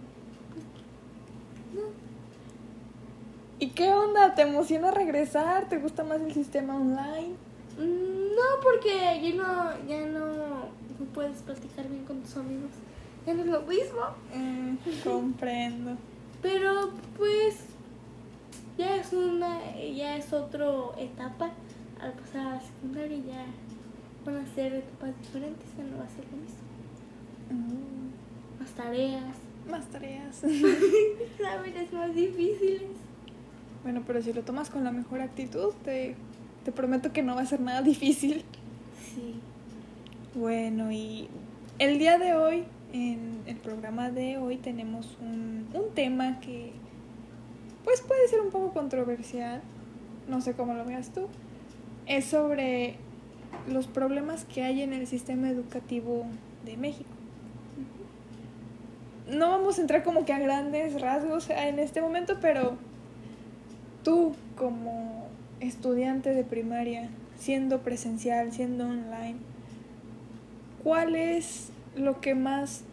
¿Y 3.59 3.67
qué 3.71 3.89
onda? 3.93 4.35
¿Te 4.35 4.43
emociona 4.43 4.91
regresar? 4.91 5.67
¿Te 5.67 5.77
gusta 5.77 6.03
más 6.03 6.21
el 6.21 6.33
sistema 6.33 6.75
online? 6.75 7.33
mm, 7.77 8.35
No, 8.35 8.61
porque 8.63 8.89
ya 9.21 9.35
no, 9.35 9.88
ya 9.88 10.05
no, 10.07 10.25
no 10.27 11.05
puedes 11.13 11.41
platicar 11.41 11.88
bien 11.89 12.05
con 12.05 12.21
tus 12.21 12.38
amigos. 12.38 12.71
Es 13.25 13.35
lo 13.45 13.61
mismo. 13.61 14.01
Mm, 14.33 14.75
comprendo. 15.03 15.91
Pero 16.41 16.91
pues 17.17 17.57
ya 18.77 18.95
es 18.95 19.11
una, 19.13 19.59
ya 19.75 20.15
es 20.17 20.31
otra 20.33 20.67
etapa. 20.97 21.51
Al 22.01 22.13
pasar 22.13 22.47
a 22.47 22.55
la 22.55 22.61
secundaria 22.61 23.17
ya 23.17 23.45
van 24.25 24.38
a 24.38 24.45
ser 24.55 24.73
etapas 24.73 25.17
diferentes, 25.19 25.65
ya 25.77 25.83
no 25.83 25.97
va 25.97 26.05
a 26.05 26.09
ser 26.09 26.25
lo 26.31 26.38
mismo. 26.38 26.59
Mm, 27.49 28.61
Más 28.61 28.69
tareas, 28.71 29.35
más 29.69 29.85
tareas. 29.88 30.43
exámenes 30.43 31.91
más 31.91 32.15
difíciles. 32.15 32.83
bueno, 33.83 34.01
pero 34.07 34.21
si 34.21 34.31
lo 34.31 34.43
tomas 34.43 34.69
con 34.69 34.83
la 34.85 34.91
mejor 34.91 35.19
actitud, 35.21 35.73
te, 35.83 36.15
te 36.63 36.71
prometo 36.71 37.11
que 37.11 37.21
no 37.21 37.35
va 37.35 37.41
a 37.41 37.45
ser 37.45 37.59
nada 37.59 37.81
difícil. 37.81 38.45
Sí. 39.13 39.41
Bueno, 40.35 40.89
y 40.91 41.27
el 41.79 41.99
día 41.99 42.17
de 42.17 42.33
hoy, 42.33 42.63
en 42.93 43.41
el 43.46 43.58
programa 43.58 44.10
de 44.10 44.38
hoy, 44.38 44.58
tenemos 44.58 45.17
un, 45.22 45.67
un 45.74 45.93
tema 45.93 46.39
que 46.39 46.72
pues 47.84 48.01
puede 48.01 48.27
ser 48.27 48.41
un 48.41 48.50
poco 48.50 48.72
controversial, 48.72 49.62
no 50.27 50.41
sé 50.41 50.53
cómo 50.53 50.74
lo 50.74 50.86
veas 50.86 51.12
tú, 51.12 51.27
es 52.05 52.25
sobre 52.25 52.96
los 53.67 53.88
problemas 53.88 54.46
que 54.46 54.63
hay 54.63 54.81
en 54.81 54.93
el 54.93 55.08
sistema 55.08 55.50
educativo 55.50 56.25
de 56.65 56.77
México. 56.77 57.10
No 59.27 59.50
vamos 59.50 59.77
a 59.77 59.81
entrar 59.81 60.03
como 60.03 60.25
que 60.25 60.34
a 60.34 60.39
grandes 60.39 61.00
rasgos 61.00 61.50
en 61.50 61.79
este 61.79 62.01
momento, 62.01 62.38
pero 62.41 62.77
tú 64.03 64.34
como 64.55 65.27
estudiante 65.60 66.34
de 66.34 66.43
primaria, 66.43 67.10
siendo 67.38 67.81
presencial, 67.81 68.51
siendo 68.51 68.86
online, 68.86 69.38
¿cuál 70.84 71.15
es 71.15 71.72
lo 71.96 72.22
que 72.22 72.36
más 72.36 72.84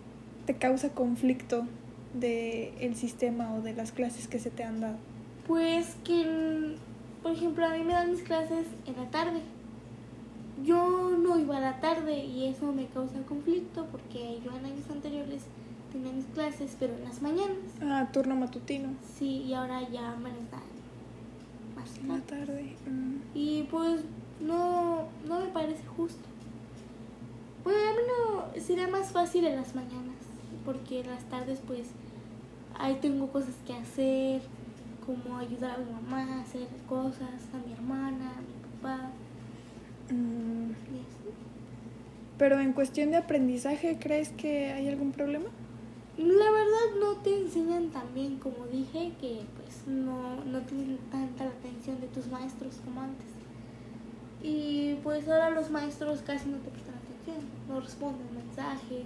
te 0.47 0.55
causa 0.55 0.91
conflicto 0.91 1.67
del 2.15 2.95
sistema 2.97 3.55
o 3.55 3.61
de 3.62 3.75
las 3.75 3.93
clases 3.93 4.29
que 4.29 4.38
se 4.38 4.50
te 4.50 4.65
han 4.65 4.81
dado? 4.81 4.97
Pues 5.47 5.97
que, 6.05 6.76
por 7.23 7.33
ejemplo, 7.33 7.67
a 7.67 7.71
mí 7.71 7.83
me 7.85 7.93
dan 7.93 8.11
mis 8.12 8.23
clases 8.23 8.67
en 8.87 8.97
la 8.97 9.11
tarde. 9.11 9.41
Yo 10.65 11.11
no 11.19 11.38
iba 11.38 11.59
a 11.59 11.61
la 11.61 11.81
tarde 11.81 12.25
y 12.25 12.47
eso 12.47 12.73
me 12.73 12.87
causa 12.87 13.21
conflicto 13.29 13.87
porque 13.93 14.41
yo 14.45 14.50
en 14.57 14.65
años 14.65 14.88
anteriores 14.91 15.43
tenía 15.93 16.12
mis 16.12 16.25
clases, 16.26 16.76
pero 16.81 16.95
en 16.95 17.05
las 17.05 17.21
mañanas. 17.21 17.59
Ah, 17.83 18.09
turno 18.12 18.35
matutino. 18.37 18.88
Sí, 19.19 19.43
y 19.43 19.53
ahora 19.55 19.83
ya 19.91 20.17
me 20.17 20.31
las 20.31 20.50
dan 20.50 20.62
más 21.76 21.99
En 21.99 22.09
la 22.09 22.21
tarde. 22.21 22.45
tarde. 22.47 22.76
mm. 22.91 23.17
Y 23.35 23.62
pues 23.71 24.00
no, 24.41 25.05
no 25.29 25.41
me 25.41 25.47
parece 25.49 25.85
justo. 25.97 26.26
Bueno, 27.66 27.80
a 27.80 27.92
mí 27.94 27.99
no 28.06 28.61
sería 28.62 28.87
más 28.87 29.11
fácil 29.11 29.44
en 29.44 29.56
las 29.56 29.75
mañanas, 29.75 30.14
porque 30.64 31.00
en 31.00 31.08
las 31.08 31.25
tardes 31.25 31.58
pues 31.66 31.88
ahí 32.78 32.96
tengo 33.02 33.26
cosas 33.32 33.56
que 33.66 33.73
hacer, 33.73 34.42
como 35.04 35.37
ayudar 35.37 35.73
a 35.73 35.78
mi 35.78 35.90
mamá 35.90 36.37
a 36.37 36.42
hacer 36.42 36.68
cosas, 36.88 37.42
a 37.52 37.66
mi 37.66 37.73
hermana, 37.73 38.35
a 38.37 38.40
mi 38.40 38.80
papá 38.80 39.11
Mm, 40.11 40.70
y 40.70 41.00
así. 41.00 41.35
Pero 42.38 42.61
en 42.61 42.73
cuestión 42.73 43.11
de 43.11 43.16
aprendizaje, 43.16 43.99
¿crees 43.99 44.28
que 44.28 44.73
hay 44.73 44.88
algún 44.88 45.11
problema? 45.11 45.46
La 46.16 46.50
verdad 46.52 47.00
no 47.00 47.16
te 47.16 47.37
enseñan 47.37 47.90
tan 47.90 48.14
bien 48.14 48.38
como 48.38 48.66
dije, 48.66 49.14
que 49.20 49.40
pues 49.56 49.88
no, 49.88 50.44
no 50.44 50.61
tienen 50.61 50.99
tanta 51.11 51.46
la 51.46 51.50
atención 51.50 52.00
de 52.00 52.06
tus 52.06 52.28
maestros 52.28 52.76
como 52.85 53.00
antes. 53.00 53.26
Y 54.40 54.94
pues 55.02 55.28
ahora 55.28 55.50
los 55.50 55.73
maestros 55.73 56.20
casi 56.20 56.49
no 56.49 56.58
te 56.58 56.70
no 57.68 57.80
responden 57.80 58.26
mensajes 58.35 59.04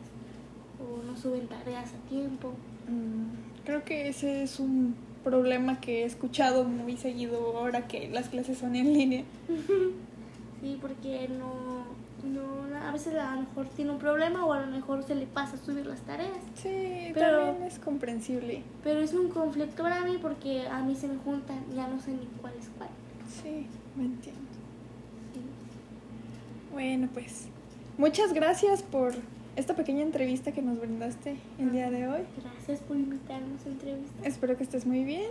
o 0.79 1.03
no 1.05 1.17
suben 1.17 1.47
tareas 1.49 1.91
a 1.93 2.09
tiempo. 2.09 2.53
Mm, 2.89 3.65
creo 3.65 3.85
que 3.85 4.09
ese 4.09 4.43
es 4.43 4.59
un 4.61 4.95
problema 5.25 5.81
que 5.81 6.03
he 6.03 6.05
escuchado 6.05 6.65
muy 6.65 6.97
seguido 6.97 7.57
ahora 7.59 7.87
que 7.87 8.09
las 8.09 8.29
clases 8.29 8.59
son 8.59 8.77
en 8.77 8.93
línea. 8.93 9.25
Sí, 10.63 10.77
porque 10.79 11.27
no, 11.39 11.85
no, 12.29 12.77
a 12.87 12.93
veces 12.93 13.15
a 13.15 13.35
lo 13.35 13.41
mejor 13.41 13.67
tiene 13.69 13.93
un 13.93 13.99
problema 13.99 14.45
o 14.45 14.53
a 14.53 14.61
lo 14.61 14.67
mejor 14.67 15.03
se 15.05 15.15
le 15.15 15.27
pasa 15.27 15.57
subir 15.57 15.87
las 15.87 16.01
tareas. 16.03 16.37
Sí, 16.55 17.13
Pero- 17.15 17.47
también 17.47 17.63
es 17.67 17.79
comprensible. 17.79 18.63
Pero 18.85 19.01
es 19.01 19.15
un 19.15 19.31
conflicto 19.31 19.83
para 19.83 20.05
mí 20.05 20.19
porque 20.21 20.67
a 20.69 20.83
mí 20.83 20.95
se 20.97 21.09
me 21.09 21.17
juntan, 21.17 21.61
ya 21.75 21.89
no 21.89 21.99
sé 21.99 22.11
ni 22.13 22.27
cuál 22.43 22.53
es 22.61 22.69
cuál. 22.77 22.91
Sí, 23.43 23.69
me 23.97 24.05
entiendo. 24.05 24.41
Sí. 25.33 25.41
Bueno, 26.75 27.09
pues 27.15 27.49
muchas 28.01 28.33
gracias 28.33 28.83
por 28.83 29.13
esta 29.57 29.77
pequeña 29.77 30.01
entrevista 30.01 30.53
que 30.53 30.63
nos 30.63 30.81
brindaste 30.81 31.37
el 31.59 31.71
día 31.71 31.91
de 31.91 32.09
hoy. 32.09 32.23
Gracias 32.43 32.81
por 32.81 32.97
invitarnos 32.97 33.67
a 33.67 33.69
entrevista. 33.69 34.27
Espero 34.27 34.57
que 34.57 34.63
estés 34.63 34.87
muy 34.87 35.05
bien 35.05 35.31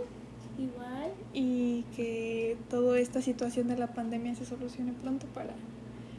Igual. 0.56 1.12
y 1.32 1.82
que 1.96 2.56
toda 2.70 3.00
esta 3.00 3.22
situación 3.22 3.66
de 3.66 3.76
la 3.76 3.88
pandemia 3.88 4.36
se 4.36 4.46
solucione 4.46 4.92
pronto 4.92 5.26
para 5.34 5.52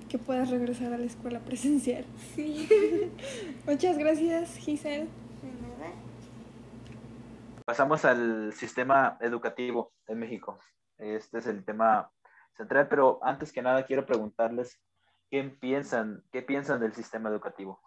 que 0.09 0.17
puedas 0.17 0.49
regresar 0.49 0.91
a 0.91 0.97
la 0.97 1.05
escuela 1.05 1.39
presencial. 1.39 2.03
Sí. 2.35 2.67
Muchas 3.65 3.97
gracias, 3.97 4.57
Giselle. 4.57 5.07
De 5.41 5.61
nada. 5.61 5.93
Pasamos 7.63 8.03
al 8.03 8.51
sistema 8.51 9.17
educativo 9.21 9.93
de 10.05 10.15
México. 10.15 10.59
Este 10.97 11.37
es 11.37 11.47
el 11.47 11.63
tema 11.63 12.11
central, 12.57 12.89
pero 12.89 13.19
antes 13.23 13.53
que 13.53 13.61
nada 13.61 13.85
quiero 13.85 14.05
preguntarles 14.05 14.81
qué 15.31 15.43
piensan, 15.45 16.23
qué 16.31 16.41
piensan 16.41 16.81
del 16.81 16.93
sistema 16.93 17.29
educativo. 17.29 17.81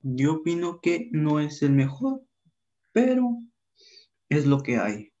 Yo 0.00 0.34
opino 0.34 0.80
que 0.80 1.08
no 1.12 1.38
es 1.38 1.62
el 1.62 1.70
mejor, 1.70 2.22
pero 2.90 3.38
es 4.28 4.44
lo 4.46 4.60
que 4.60 4.76
hay. 4.76 5.12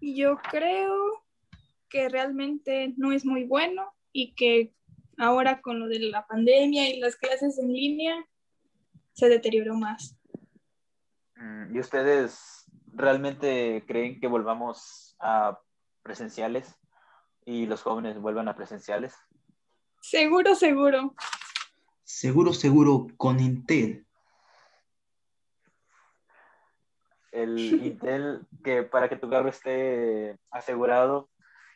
Yo 0.00 0.38
creo 0.38 1.22
que 1.90 2.08
realmente 2.08 2.94
no 2.96 3.12
es 3.12 3.26
muy 3.26 3.44
bueno 3.44 3.92
y 4.12 4.32
que 4.32 4.74
ahora 5.18 5.60
con 5.60 5.78
lo 5.78 5.88
de 5.88 5.98
la 5.98 6.26
pandemia 6.26 6.88
y 6.88 6.98
las 6.98 7.16
clases 7.16 7.58
en 7.58 7.74
línea 7.74 8.26
se 9.12 9.28
deterioró 9.28 9.74
más. 9.74 10.16
Mm, 11.36 11.76
¿Y 11.76 11.80
ustedes 11.80 12.59
realmente 12.94 13.84
creen 13.86 14.20
que 14.20 14.26
volvamos 14.26 15.16
a 15.20 15.58
presenciales 16.02 16.74
y 17.44 17.66
los 17.66 17.82
jóvenes 17.82 18.20
vuelvan 18.20 18.48
a 18.48 18.56
presenciales? 18.56 19.14
Seguro, 20.00 20.54
seguro. 20.54 21.14
Seguro, 22.04 22.52
seguro, 22.52 23.06
con 23.16 23.40
Intel. 23.40 24.06
El 27.32 27.58
Intel, 27.86 28.46
que 28.64 28.82
para 28.82 29.08
que 29.08 29.16
tu 29.16 29.28
carro 29.28 29.48
esté 29.48 30.38
asegurado 30.50 31.30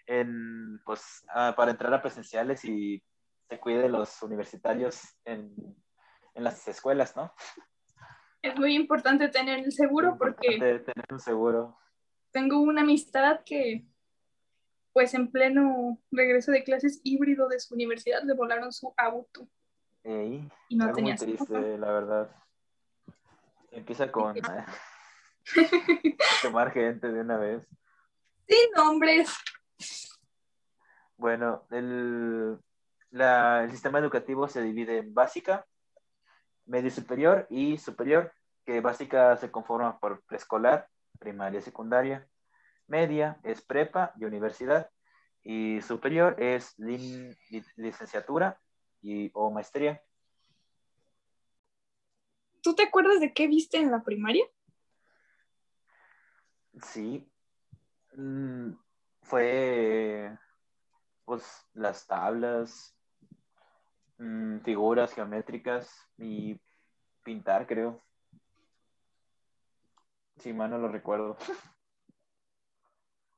en, 0.06 0.80
pues, 0.84 1.24
ah, 1.34 1.54
para 1.56 1.70
entrar 1.70 1.94
a 1.94 2.02
presenciales 2.02 2.64
y 2.64 3.02
se 3.48 3.60
cuide 3.60 3.88
los 3.88 4.22
universitarios 4.22 5.00
en, 5.24 5.54
en 6.34 6.44
las 6.44 6.66
escuelas, 6.66 7.16
¿no? 7.16 7.32
Es 8.44 8.54
muy 8.58 8.74
importante 8.74 9.28
tener 9.28 9.60
el 9.60 9.72
seguro 9.72 10.18
porque 10.18 10.58
tener 10.58 11.04
un 11.10 11.18
seguro. 11.18 11.78
tengo 12.30 12.60
una 12.60 12.82
amistad 12.82 13.40
que, 13.42 13.86
pues 14.92 15.14
en 15.14 15.30
pleno 15.30 15.98
regreso 16.10 16.52
de 16.52 16.62
clases 16.62 17.00
híbrido 17.04 17.48
de 17.48 17.58
su 17.58 17.72
universidad, 17.74 18.22
le 18.22 18.34
volaron 18.34 18.70
su 18.70 18.92
auto 18.98 19.48
Ey, 20.02 20.46
y 20.68 20.76
no 20.76 20.84
muy 20.86 20.94
tenía 20.94 21.16
seguro. 21.16 21.36
triste, 21.46 21.78
la 21.78 21.90
verdad. 21.90 22.30
Empieza 23.70 24.12
con 24.12 24.36
eh, 24.36 24.66
quemar 26.42 26.70
gente 26.70 27.10
de 27.10 27.20
una 27.22 27.38
vez. 27.38 27.66
Sin 28.46 28.70
nombres. 28.76 29.34
Bueno, 31.16 31.66
el, 31.70 32.58
la- 33.10 33.64
el 33.64 33.70
sistema 33.70 34.00
educativo 34.00 34.48
se 34.48 34.60
divide 34.60 34.98
en 34.98 35.14
básica, 35.14 35.66
medio 36.66 36.90
superior 36.90 37.46
y 37.50 37.78
superior, 37.78 38.32
que 38.64 38.80
básica 38.80 39.36
se 39.36 39.50
conforma 39.50 39.98
por 39.98 40.22
preescolar, 40.24 40.88
primaria, 41.18 41.60
secundaria, 41.60 42.28
media 42.86 43.38
es 43.42 43.62
prepa 43.62 44.12
y 44.18 44.24
universidad, 44.24 44.90
y 45.42 45.80
superior 45.82 46.36
es 46.42 46.78
li- 46.78 47.36
licenciatura 47.76 48.60
y, 49.02 49.30
o 49.34 49.50
maestría. 49.50 50.02
¿Tú 52.62 52.74
te 52.74 52.82
acuerdas 52.84 53.20
de 53.20 53.34
qué 53.34 53.46
viste 53.46 53.76
en 53.78 53.90
la 53.90 54.02
primaria? 54.02 54.44
Sí, 56.82 57.28
Mm, 58.16 58.74
fue 59.22 60.38
pues 61.24 61.44
las 61.72 62.06
tablas, 62.06 62.93
mm, 64.24 64.60
figuras 64.60 65.12
geométricas 65.12 65.90
y 66.18 66.58
pintar, 67.22 67.66
creo. 67.66 68.02
Si 70.38 70.52
mal 70.52 70.70
no 70.70 70.78
lo 70.78 70.88
recuerdo. 70.88 71.36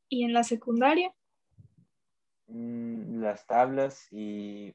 ¿Y 0.09 0.25
en 0.25 0.33
la 0.33 0.45
secundaria? 0.45 1.13
Mm, 2.47 3.21
las 3.21 3.47
tablas 3.47 4.07
y, 4.13 4.75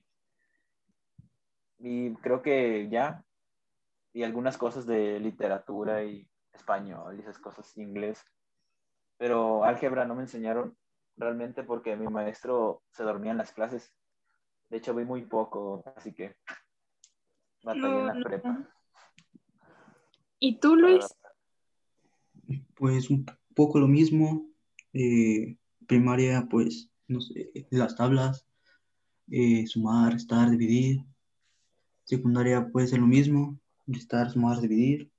y 1.80 2.13
creo 2.15 2.41
que 2.41 2.89
ya. 2.89 3.24
Y 4.13 4.24
algunas 4.24 4.58
cosas 4.58 4.86
de 4.86 5.19
literatura 5.21 6.04
y 6.04 6.28
español 6.52 7.17
y 7.17 7.21
esas 7.21 7.39
cosas, 7.39 7.78
inglés. 7.78 8.26
Pero 9.17 9.63
álgebra 9.63 10.04
no 10.04 10.15
me 10.15 10.24
enseñaron 10.24 10.76
realmente 11.15 11.63
porque 11.63 11.95
mi 11.95 12.08
maestro 12.08 12.84
se 12.91 13.04
dormía 13.04 13.32
en 13.32 13.38
las 13.38 13.54
clases. 13.54 13.93
De 14.71 14.77
hecho, 14.77 14.95
vi 14.95 15.03
muy 15.03 15.23
poco, 15.23 15.84
así 15.97 16.13
que 16.13 16.38
batallé 17.62 17.99
en 17.99 18.07
la 18.07 18.13
No, 18.13 18.19
no. 18.19 18.25
prepa. 18.25 18.73
¿Y 20.39 20.60
tú, 20.62 20.77
Luis? 20.77 21.13
Pues 22.75 23.10
un 23.10 23.25
poco 23.53 23.79
lo 23.79 23.88
mismo. 23.89 24.47
eh, 24.93 25.57
primaria, 25.88 26.47
pues, 26.49 26.89
no 27.07 27.19
sé, 27.21 27.51
las 27.69 27.95
tablas, 27.95 28.45
eh, 29.29 29.67
sumar, 29.67 30.13
restar, 30.13 30.49
dividir. 30.49 31.03
Secundaria 32.05 32.69
puede 32.69 32.88
ser 32.88 32.99
lo 32.99 33.07
mismo, 33.07 33.60
restar, 33.88 34.29
sumar, 34.31 34.62
dividir. 34.62 35.10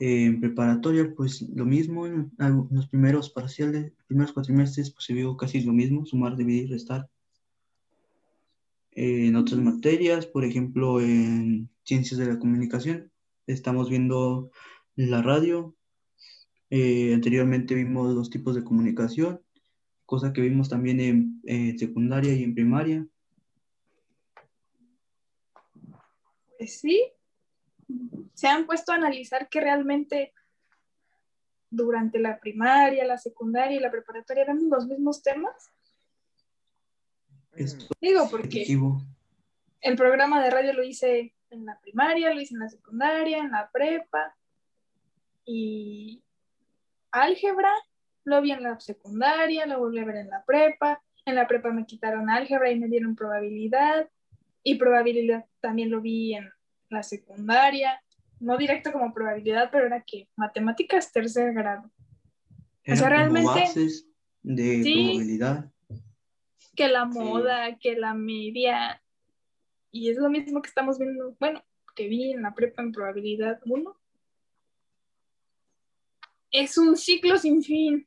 Eh, 0.00 0.24
en 0.26 0.40
preparatoria, 0.40 1.12
pues 1.16 1.42
lo 1.42 1.64
mismo. 1.64 2.06
En 2.06 2.32
los 2.70 2.88
primeros 2.88 3.30
parciales, 3.30 3.92
primeros 4.08 4.32
cuatrimestres, 4.32 4.90
pues 4.90 5.04
se 5.04 5.14
vio 5.14 5.36
casi 5.36 5.60
lo 5.62 5.72
mismo, 5.72 6.04
sumar, 6.04 6.36
dividir, 6.36 6.70
restar. 6.70 7.08
En 8.98 9.36
otras 9.36 9.60
materias, 9.60 10.24
por 10.26 10.42
ejemplo, 10.42 11.02
en 11.02 11.68
ciencias 11.84 12.18
de 12.18 12.24
la 12.24 12.38
comunicación, 12.38 13.12
estamos 13.46 13.90
viendo 13.90 14.50
la 14.94 15.20
radio. 15.20 15.76
Eh, 16.70 17.12
anteriormente 17.12 17.74
vimos 17.74 18.14
los 18.14 18.30
tipos 18.30 18.54
de 18.54 18.64
comunicación, 18.64 19.42
cosa 20.06 20.32
que 20.32 20.40
vimos 20.40 20.70
también 20.70 21.00
en, 21.00 21.42
en 21.44 21.78
secundaria 21.78 22.32
y 22.32 22.42
en 22.42 22.54
primaria. 22.54 23.06
Pues 26.56 26.80
sí. 26.80 27.04
Se 28.32 28.48
han 28.48 28.64
puesto 28.64 28.92
a 28.92 28.94
analizar 28.94 29.50
que 29.50 29.60
realmente 29.60 30.32
durante 31.68 32.18
la 32.18 32.40
primaria, 32.40 33.04
la 33.04 33.18
secundaria 33.18 33.76
y 33.76 33.80
la 33.80 33.90
preparatoria 33.90 34.44
eran 34.44 34.70
los 34.70 34.86
mismos 34.86 35.22
temas. 35.22 35.70
Esto 37.56 37.86
Digo, 38.00 38.28
porque 38.30 38.66
el 39.80 39.96
programa 39.96 40.42
de 40.42 40.50
radio 40.50 40.72
lo 40.72 40.82
hice 40.84 41.34
en 41.50 41.64
la 41.64 41.78
primaria, 41.80 42.32
lo 42.34 42.40
hice 42.40 42.54
en 42.54 42.60
la 42.60 42.68
secundaria, 42.68 43.38
en 43.38 43.50
la 43.50 43.70
prepa. 43.70 44.36
Y 45.44 46.22
álgebra 47.10 47.72
lo 48.24 48.42
vi 48.42 48.50
en 48.52 48.62
la 48.62 48.78
secundaria, 48.80 49.66
lo 49.66 49.78
volví 49.78 49.98
a 50.00 50.04
ver 50.04 50.16
en 50.16 50.28
la 50.30 50.44
prepa. 50.44 51.02
En 51.24 51.34
la 51.34 51.46
prepa 51.46 51.70
me 51.70 51.86
quitaron 51.86 52.30
álgebra 52.30 52.70
y 52.70 52.78
me 52.78 52.88
dieron 52.88 53.14
probabilidad. 53.16 54.08
Y 54.62 54.74
probabilidad 54.76 55.46
también 55.60 55.90
lo 55.90 56.00
vi 56.00 56.34
en 56.34 56.50
la 56.90 57.02
secundaria. 57.02 58.00
No 58.40 58.56
directo 58.58 58.92
como 58.92 59.14
probabilidad, 59.14 59.70
pero 59.70 59.86
era 59.86 60.02
que 60.02 60.28
matemáticas 60.36 61.12
tercer 61.12 61.54
grado. 61.54 61.90
Eran 62.84 62.98
sea, 62.98 63.06
como 63.08 63.16
realmente- 63.16 63.60
bases 63.60 64.08
de 64.42 64.82
Sí. 64.82 64.94
probabilidad. 64.94 65.70
Que 66.76 66.88
la 66.88 67.10
Sí. 67.10 67.18
moda, 67.18 67.76
que 67.78 67.96
la 67.96 68.14
media. 68.14 69.02
Y 69.90 70.10
es 70.10 70.18
lo 70.18 70.28
mismo 70.28 70.60
que 70.60 70.68
estamos 70.68 70.98
viendo, 70.98 71.34
bueno, 71.40 71.64
que 71.94 72.06
vi 72.08 72.32
en 72.32 72.42
la 72.42 72.54
prepa 72.54 72.82
en 72.82 72.92
probabilidad 72.92 73.60
1. 73.64 73.98
Es 76.50 76.76
un 76.78 76.96
ciclo 76.96 77.38
sin 77.38 77.62
fin. 77.62 78.06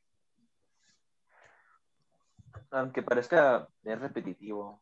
Aunque 2.70 3.02
parezca 3.02 3.68
es 3.82 4.00
repetitivo. 4.00 4.80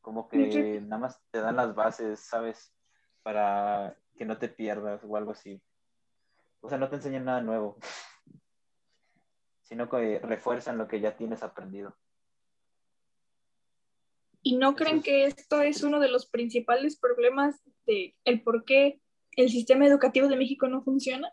Como 0.00 0.28
que 0.28 0.80
nada 0.80 0.98
más 0.98 1.22
te 1.30 1.40
dan 1.40 1.56
las 1.56 1.74
bases, 1.74 2.20
¿sabes? 2.20 2.74
Para 3.22 3.96
que 4.16 4.24
no 4.24 4.38
te 4.38 4.48
pierdas 4.48 5.02
o 5.04 5.16
algo 5.16 5.30
así. 5.32 5.62
O 6.60 6.68
sea, 6.68 6.78
no 6.78 6.88
te 6.88 6.96
enseñan 6.96 7.24
nada 7.26 7.40
nuevo. 7.40 7.78
Sino 9.62 9.88
que 9.88 10.18
refuerzan 10.18 10.78
lo 10.78 10.88
que 10.88 11.00
ya 11.00 11.16
tienes 11.16 11.42
aprendido. 11.44 11.96
¿Y 14.42 14.56
no 14.56 14.74
creen 14.74 15.02
que 15.02 15.26
esto 15.26 15.60
es 15.60 15.82
uno 15.82 16.00
de 16.00 16.08
los 16.08 16.26
principales 16.26 16.98
problemas 16.98 17.60
de 17.86 18.16
el 18.24 18.42
por 18.42 18.64
qué 18.64 19.00
el 19.36 19.50
sistema 19.50 19.86
educativo 19.86 20.28
de 20.28 20.36
México 20.36 20.66
no 20.68 20.82
funciona? 20.82 21.30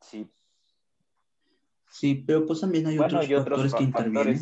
Sí. 0.00 0.30
Sí, 1.90 2.14
pero 2.26 2.46
pues 2.46 2.60
también 2.60 2.86
hay 2.86 2.96
Bueno, 2.96 3.18
otros 3.18 3.28
factores 3.44 3.74
que 3.74 3.82
intervienen. 3.82 4.40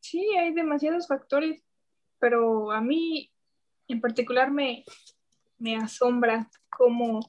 Sí, 0.00 0.36
hay 0.36 0.54
demasiados 0.54 1.06
factores, 1.08 1.62
pero 2.18 2.70
a 2.72 2.80
mí 2.80 3.32
en 3.88 4.00
particular 4.00 4.50
me, 4.50 4.84
me 5.58 5.76
asombra 5.76 6.48
cómo 6.70 7.20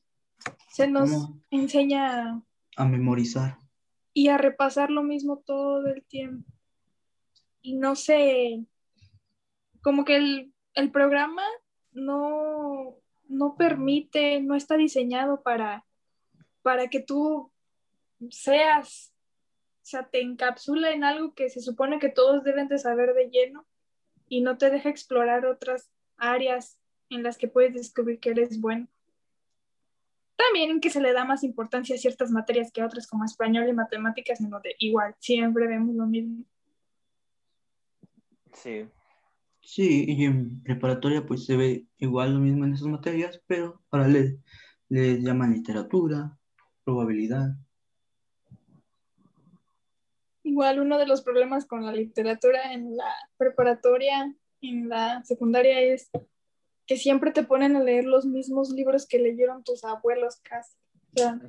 se 0.69 0.88
nos 0.88 1.10
¿Cómo? 1.12 1.41
enseña 1.50 2.41
A 2.78 2.86
memorizar. 2.86 3.58
Y 4.13 4.28
a 4.28 4.38
repasar 4.38 4.89
lo 4.89 5.04
mismo 5.04 5.38
todo 5.45 5.88
el 5.88 6.04
tiempo. 6.04 6.50
Y 7.62 7.76
no 7.76 7.95
sé, 7.95 8.65
como 9.82 10.06
que 10.06 10.15
el, 10.15 10.54
el 10.74 10.91
programa 10.91 11.43
no, 11.91 12.97
no 13.28 13.56
permite, 13.56 14.41
no 14.41 14.56
está 14.56 14.78
diseñado 14.78 15.41
para, 15.41 15.86
para 16.62 16.89
que 16.89 17.00
tú 17.00 17.52
seas, 18.30 19.13
o 19.82 19.86
sea, 19.86 20.08
te 20.08 20.21
encapsula 20.21 20.91
en 20.91 21.04
algo 21.04 21.34
que 21.34 21.50
se 21.50 21.62
supone 21.62 22.00
que 22.00 22.10
todos 22.10 22.43
deben 22.43 22.67
de 22.67 22.78
saber 22.78 23.13
de 23.13 23.30
lleno 23.30 23.65
y 24.28 24.41
no 24.41 24.58
te 24.58 24.69
deja 24.69 24.89
explorar 24.89 25.45
otras 25.45 25.91
áreas 26.17 26.78
en 27.10 27.24
las 27.24 27.38
que 27.38 27.47
puedes 27.47 27.74
descubrir 27.74 28.19
que 28.19 28.30
eres 28.30 28.62
bueno. 28.62 28.88
También 30.45 30.80
que 30.80 30.89
se 30.89 31.01
le 31.01 31.13
da 31.13 31.23
más 31.23 31.43
importancia 31.43 31.95
a 31.95 31.99
ciertas 31.99 32.32
materias 32.32 32.71
que 32.71 32.82
a 32.82 32.86
otras 32.86 33.06
como 33.06 33.25
español 33.25 33.67
y 33.67 33.73
matemáticas, 33.73 34.41
en 34.41 34.49
donde 34.49 34.75
igual 34.80 35.15
siempre 35.19 35.67
vemos 35.67 35.95
lo 35.95 36.08
mismo. 36.08 36.43
Sí. 38.54 38.88
Sí, 39.62 40.06
y 40.08 40.25
en 40.25 40.63
preparatoria 40.63 41.23
pues 41.25 41.45
se 41.45 41.56
ve 41.56 41.86
igual 41.99 42.34
lo 42.34 42.39
mismo 42.39 42.65
en 42.65 42.73
esas 42.73 42.88
materias, 42.88 43.39
pero 43.45 43.82
ahora 43.91 44.08
le, 44.08 44.39
le 44.89 45.21
llaman 45.21 45.54
literatura, 45.54 46.36
probabilidad. 46.84 47.51
Igual 50.43 50.80
uno 50.80 50.97
de 50.97 51.06
los 51.06 51.21
problemas 51.21 51.67
con 51.67 51.86
la 51.86 51.91
literatura 51.91 52.73
en 52.73 52.97
la 52.97 53.13
preparatoria, 53.38 54.36
en 54.62 54.89
la 54.89 55.23
secundaria, 55.23 55.80
es 55.82 56.10
que 56.91 56.97
siempre 56.97 57.32
te 57.32 57.43
ponen 57.43 57.77
a 57.77 57.80
leer 57.80 58.04
los 58.04 58.25
mismos 58.25 58.69
libros 58.71 59.08
que 59.08 59.17
leyeron 59.17 59.63
tus 59.63 59.86
abuelos 59.86 60.41
casi. 60.43 60.75
O 61.13 61.17
sea, 61.17 61.39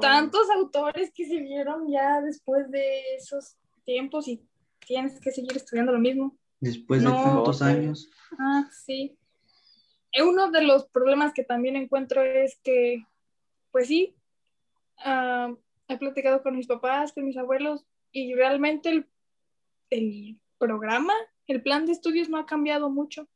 tantos 0.00 0.48
autores 0.50 1.10
que 1.12 1.26
se 1.26 1.38
vieron 1.38 1.90
ya 1.90 2.20
después 2.20 2.70
de 2.70 3.16
esos 3.16 3.56
tiempos 3.82 4.28
y 4.28 4.40
tienes 4.86 5.18
que 5.18 5.32
seguir 5.32 5.56
estudiando 5.56 5.90
lo 5.90 5.98
mismo. 5.98 6.38
Después 6.60 7.02
No. 7.02 7.10
de 7.10 7.16
tantos 7.24 7.62
años, 7.62 8.08
Ah, 8.38 8.68
sí. 8.70 9.18
Eh, 10.12 10.22
Uno 10.22 10.52
de 10.52 10.62
los 10.62 10.86
problemas 10.86 11.32
que 11.34 11.42
también 11.42 11.74
encuentro 11.74 12.22
es 12.22 12.60
que, 12.62 13.02
pues 13.72 13.88
sí, 13.88 14.14
ah, 14.98 15.52
he 15.88 15.98
platicado 15.98 16.44
con 16.44 16.54
mis 16.54 16.68
papás, 16.68 17.12
con 17.12 17.24
mis 17.24 17.36
abuelos, 17.36 17.84
y 18.12 18.34
realmente 18.34 18.88
el, 18.90 19.06
el 19.90 20.38
programa, 20.58 21.14
el 21.48 21.60
plan 21.60 21.86
de 21.86 21.92
estudios 21.92 22.28
no 22.28 22.38
ha 22.38 22.46
cambiado 22.46 22.88
mucho. 22.88 23.28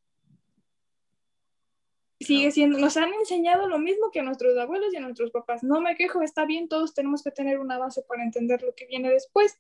Sigue 2.23 2.51
siendo, 2.51 2.79
nos 2.79 2.97
han 2.97 3.13
enseñado 3.15 3.69
lo 3.69 3.79
mismo 3.79 4.11
que 4.11 4.21
a 4.21 4.23
nuestros 4.23 4.57
abuelos 4.57 4.93
y 4.93 4.97
a 4.97 5.01
nuestros 5.01 5.31
papás. 5.31 5.63
No 5.63 5.81
me 5.81 5.97
quejo, 5.97 6.23
está 6.23 6.45
bien, 6.45 6.69
todos 6.69 6.95
tenemos 6.95 7.23
que 7.23 7.31
tener 7.31 7.59
una 7.59 7.79
base 7.79 8.03
para 8.03 8.23
entender 8.23 8.63
lo 8.63 8.75
que 8.75 8.87
viene 8.87 9.11
después, 9.11 9.59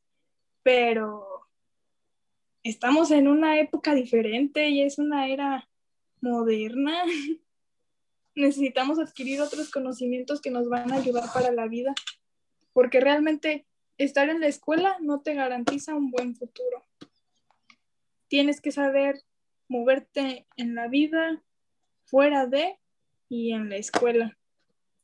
pero 0.62 1.48
estamos 2.62 3.10
en 3.10 3.28
una 3.28 3.58
época 3.58 3.94
diferente 3.94 4.68
y 4.68 4.82
es 4.82 4.98
una 4.98 5.28
era 5.28 5.68
moderna. 6.20 7.02
Necesitamos 8.34 8.98
adquirir 8.98 9.40
otros 9.40 9.70
conocimientos 9.70 10.40
que 10.40 10.50
nos 10.50 10.68
van 10.68 10.92
a 10.92 10.96
ayudar 10.96 11.24
para 11.32 11.52
la 11.52 11.66
vida, 11.66 11.94
porque 12.72 13.00
realmente 13.00 13.66
estar 13.98 14.28
en 14.28 14.40
la 14.40 14.46
escuela 14.46 14.96
no 15.00 15.20
te 15.20 15.34
garantiza 15.34 15.94
un 15.94 16.10
buen 16.10 16.34
futuro. 16.34 16.84
Tienes 18.28 18.60
que 18.60 18.72
saber 18.72 19.22
moverte 19.68 20.46
en 20.56 20.74
la 20.74 20.88
vida, 20.88 21.42
fuera 22.12 22.46
de 22.46 22.76
y 23.30 23.52
en 23.52 23.70
la 23.70 23.76
escuela. 23.76 24.38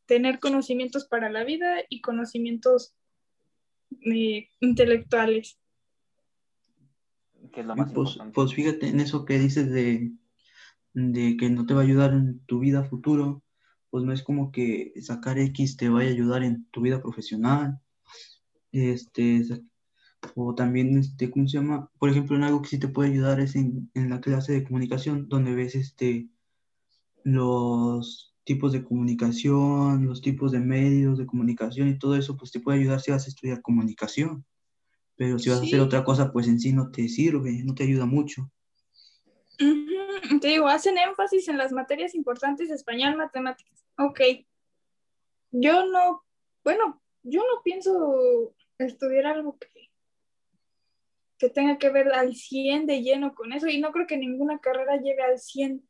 Tener 0.04 0.40
conocimientos 0.40 1.06
para 1.06 1.30
la 1.30 1.42
vida 1.42 1.78
y 1.88 2.02
conocimientos 2.02 2.94
eh, 4.02 4.50
intelectuales. 4.60 5.58
Que 7.50 7.60
es 7.60 7.66
lo 7.66 7.74
más 7.74 7.92
pues, 7.92 8.10
importante. 8.10 8.34
pues 8.34 8.52
fíjate 8.52 8.88
en 8.88 9.00
eso 9.00 9.24
que 9.24 9.38
dices 9.38 9.70
de 9.72 10.12
de 10.94 11.36
que 11.36 11.50
no 11.50 11.66
te 11.66 11.74
va 11.74 11.80
a 11.80 11.84
ayudar 11.84 12.12
en 12.12 12.40
tu 12.40 12.58
vida 12.58 12.84
futuro, 12.84 13.42
pues 13.90 14.04
no 14.04 14.12
es 14.12 14.22
como 14.22 14.50
que 14.50 14.92
sacar 15.00 15.38
X 15.38 15.76
te 15.76 15.88
vaya 15.88 16.10
a 16.10 16.12
ayudar 16.12 16.42
en 16.42 16.66
tu 16.70 16.80
vida 16.80 17.00
profesional. 17.00 17.80
Este, 18.72 19.44
o 20.34 20.54
también, 20.54 20.98
este, 20.98 21.30
¿cómo 21.30 21.46
se 21.46 21.58
llama? 21.58 21.90
Por 21.98 22.10
ejemplo, 22.10 22.36
en 22.36 22.44
algo 22.44 22.62
que 22.62 22.68
sí 22.68 22.78
te 22.78 22.88
puede 22.88 23.10
ayudar 23.10 23.40
es 23.40 23.56
en, 23.56 23.90
en 23.94 24.10
la 24.10 24.20
clase 24.20 24.52
de 24.52 24.64
comunicación, 24.64 25.28
donde 25.28 25.54
ves 25.54 25.74
este, 25.74 26.28
los 27.24 28.34
tipos 28.44 28.72
de 28.72 28.82
comunicación, 28.82 30.06
los 30.06 30.22
tipos 30.22 30.52
de 30.52 30.60
medios 30.60 31.18
de 31.18 31.26
comunicación 31.26 31.88
y 31.88 31.98
todo 31.98 32.16
eso, 32.16 32.36
pues 32.36 32.50
te 32.50 32.60
puede 32.60 32.78
ayudar 32.78 33.00
si 33.00 33.10
vas 33.10 33.26
a 33.26 33.28
estudiar 33.28 33.60
comunicación. 33.60 34.44
Pero 35.16 35.38
si 35.38 35.50
vas 35.50 35.60
a 35.60 35.64
hacer 35.64 35.80
otra 35.80 36.04
cosa, 36.04 36.32
pues 36.32 36.46
en 36.46 36.60
sí 36.60 36.72
no 36.72 36.90
te 36.90 37.08
sirve, 37.08 37.62
no 37.64 37.74
te 37.74 37.82
ayuda 37.82 38.06
mucho. 38.06 38.50
Te 40.40 40.48
digo, 40.48 40.68
hacen 40.68 40.96
énfasis 40.96 41.48
en 41.48 41.58
las 41.58 41.72
materias 41.72 42.14
importantes, 42.14 42.70
español, 42.70 43.16
matemáticas. 43.16 43.84
Ok. 43.98 44.20
Yo 45.50 45.86
no, 45.86 46.24
bueno, 46.62 47.02
yo 47.22 47.40
no 47.40 47.62
pienso 47.62 48.54
estudiar 48.78 49.26
algo 49.26 49.58
que, 49.58 49.90
que 51.38 51.50
tenga 51.50 51.78
que 51.78 51.90
ver 51.90 52.12
al 52.12 52.34
100 52.34 52.86
de 52.86 53.02
lleno 53.02 53.34
con 53.34 53.52
eso 53.52 53.66
y 53.68 53.80
no 53.80 53.90
creo 53.92 54.06
que 54.06 54.16
ninguna 54.16 54.58
carrera 54.60 54.96
llegue 54.96 55.22
al 55.22 55.38
100 55.38 55.87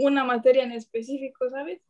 una 0.00 0.24
materia 0.24 0.64
en 0.64 0.72
específico, 0.72 1.48
¿sabes? 1.50 1.80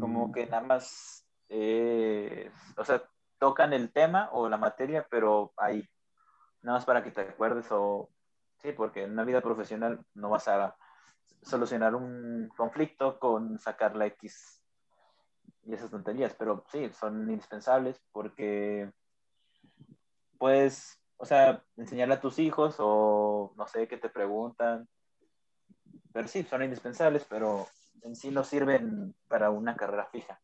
Como 0.00 0.32
que 0.32 0.46
nada 0.46 0.62
más, 0.62 1.26
eh, 1.50 2.50
o 2.76 2.84
sea, 2.84 3.02
tocan 3.38 3.74
el 3.74 3.92
tema 3.92 4.30
o 4.32 4.48
la 4.48 4.56
materia, 4.56 5.06
pero 5.10 5.52
ahí, 5.58 5.86
nada 6.62 6.78
más 6.78 6.86
para 6.86 7.02
que 7.02 7.10
te 7.10 7.20
acuerdes 7.20 7.66
o, 7.70 8.08
sí, 8.62 8.72
porque 8.72 9.02
en 9.02 9.12
una 9.12 9.24
vida 9.24 9.42
profesional 9.42 10.00
no 10.14 10.30
vas 10.30 10.48
a 10.48 10.74
solucionar 11.42 11.94
un 11.94 12.48
conflicto 12.56 13.18
con 13.18 13.58
sacar 13.58 13.94
la 13.94 14.06
X 14.06 14.62
y 15.64 15.74
esas 15.74 15.90
tonterías, 15.90 16.34
pero 16.34 16.64
sí, 16.72 16.90
son 16.94 17.28
indispensables 17.28 18.02
porque 18.10 18.90
puedes, 20.38 20.98
o 21.18 21.26
sea, 21.26 21.62
enseñarle 21.76 22.14
a 22.14 22.20
tus 22.20 22.38
hijos 22.38 22.76
o 22.78 23.52
no 23.56 23.66
sé, 23.66 23.86
qué 23.86 23.98
te 23.98 24.08
preguntan 24.08 24.88
pero 26.18 26.26
sí, 26.26 26.42
son 26.42 26.64
indispensables, 26.64 27.24
pero 27.30 27.68
en 28.02 28.16
sí 28.16 28.32
no 28.32 28.42
sirven 28.42 29.14
para 29.28 29.50
una 29.50 29.76
carrera 29.76 30.08
fija. 30.10 30.42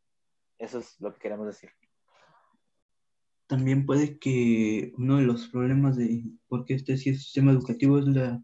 Eso 0.56 0.78
es 0.78 1.00
lo 1.00 1.12
que 1.12 1.18
queremos 1.18 1.48
decir. 1.48 1.68
También 3.48 3.84
puede 3.84 4.20
que 4.20 4.92
uno 4.96 5.16
de 5.16 5.24
los 5.24 5.48
problemas 5.48 5.96
de 5.96 6.22
por 6.46 6.64
qué 6.64 6.74
este 6.74 6.96
sistema 6.96 7.50
educativo 7.50 7.98
es 7.98 8.06
la, 8.06 8.40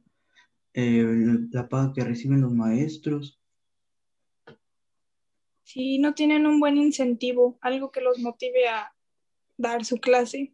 eh, 0.75 1.07
la 1.53 1.69
paga 1.69 1.93
que 1.93 2.03
reciben 2.03 2.41
los 2.41 2.53
maestros. 2.53 3.41
Sí, 5.63 6.01
no 6.01 6.15
tienen 6.15 6.49
un 6.49 6.59
buen 6.59 6.79
incentivo, 6.79 7.61
algo 7.61 7.93
que 7.93 8.01
los 8.01 8.19
motive 8.19 8.67
a 8.67 8.93
dar 9.57 9.85
su 9.85 9.99
clase. 9.99 10.53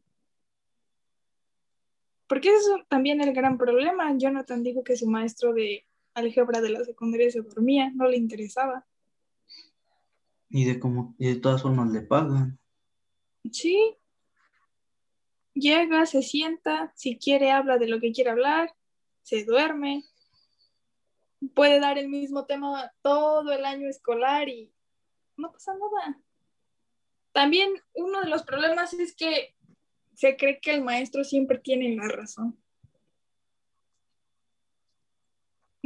Porque 2.26 2.50
eso 2.54 2.84
también 2.90 3.22
es 3.22 3.28
el 3.28 3.32
gran 3.32 3.56
problema. 3.56 4.14
Jonathan 4.18 4.62
dijo 4.62 4.84
que 4.84 4.98
su 4.98 5.06
maestro 5.06 5.54
de 5.54 5.85
álgebra 6.16 6.60
de 6.60 6.70
la 6.70 6.84
secundaria 6.84 7.30
se 7.30 7.42
dormía, 7.42 7.90
no 7.94 8.08
le 8.08 8.16
interesaba. 8.16 8.86
Y 10.48 10.64
de 10.64 10.80
cómo, 10.80 11.14
y 11.18 11.28
de 11.28 11.36
todas 11.36 11.62
formas 11.62 11.90
le 11.92 12.00
pagan. 12.00 12.58
Sí. 13.52 13.96
Llega, 15.52 16.06
se 16.06 16.22
sienta, 16.22 16.92
si 16.96 17.18
quiere 17.18 17.52
habla 17.52 17.78
de 17.78 17.88
lo 17.88 18.00
que 18.00 18.12
quiere 18.12 18.30
hablar, 18.30 18.74
se 19.22 19.44
duerme. 19.44 20.04
Puede 21.54 21.80
dar 21.80 21.98
el 21.98 22.08
mismo 22.08 22.46
tema 22.46 22.92
todo 23.02 23.52
el 23.52 23.64
año 23.64 23.88
escolar 23.88 24.48
y 24.48 24.72
no 25.36 25.52
pasa 25.52 25.72
nada. 25.74 26.18
También 27.32 27.70
uno 27.94 28.22
de 28.22 28.28
los 28.28 28.42
problemas 28.42 28.94
es 28.94 29.14
que 29.14 29.54
se 30.14 30.36
cree 30.36 30.60
que 30.60 30.70
el 30.70 30.82
maestro 30.82 31.24
siempre 31.24 31.58
tiene 31.58 31.94
la 31.94 32.08
razón. 32.08 32.58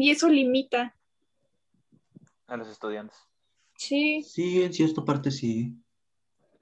Y 0.00 0.10
eso 0.10 0.30
limita. 0.30 0.96
A 2.46 2.56
los 2.56 2.68
estudiantes. 2.68 3.18
Sí. 3.76 4.22
Sí, 4.22 4.62
en 4.62 4.72
cierta 4.72 5.04
parte 5.04 5.30
sí. 5.30 5.74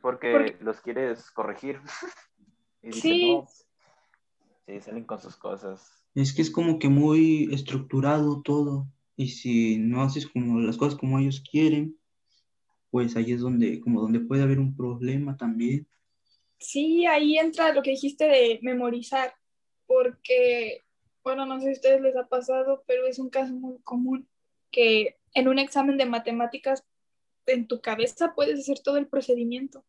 Porque, 0.01 0.57
los 0.61 0.81
quieres 0.81 1.31
corregir. 1.31 1.81
y 2.83 2.91
sí. 2.91 3.41
Sí, 4.67 4.81
salen 4.81 5.05
con 5.05 5.21
sus 5.21 5.37
cosas. 5.37 6.05
Es 6.17 6.35
que 6.35 6.43
es 6.43 6.51
como 6.51 6.81
que 6.81 6.89
muy 6.89 7.49
estructurado 7.55 8.43
todo. 8.43 8.89
Y 9.15 9.29
si 9.29 9.79
no 9.79 10.03
haces 10.03 10.27
como 10.27 10.59
las 10.59 10.77
cosas 10.77 10.99
como 10.99 11.21
ellos 11.21 11.41
quieren, 11.49 11.97
pues 12.91 13.15
ahí 13.15 13.31
es 13.31 13.41
donde, 13.41 13.79
como 13.79 14.01
donde 14.01 14.19
puede 14.19 14.43
haber 14.43 14.59
un 14.59 14.75
problema 14.75 15.37
también. 15.37 15.87
Sí, 16.59 17.07
ahí 17.07 17.39
entra 17.39 17.73
lo 17.73 17.83
que 17.83 17.91
dijiste 17.91 18.25
de 18.25 18.59
memorizar, 18.63 19.33
porque 19.87 20.83
bueno, 21.29 21.45
no 21.45 21.61
sé 21.61 21.65
si 21.65 21.69
a 21.69 21.73
ustedes 21.73 22.01
les 22.01 22.17
ha 22.17 22.27
pasado, 22.27 22.83
pero 22.87 23.07
es 23.07 23.19
un 23.19 23.29
caso 23.29 23.53
muy 23.53 23.79
común 23.81 24.27
que 24.71 25.19
en 25.35 25.47
un 25.47 25.59
examen 25.59 25.99
de 25.99 26.07
matemáticas 26.07 26.87
en 27.45 27.67
tu 27.67 27.83
cabeza 27.83 28.33
puedes 28.35 28.61
hacer 28.61 28.79
todo 28.79 28.97
el 28.97 29.09
procedimiento 29.09 29.85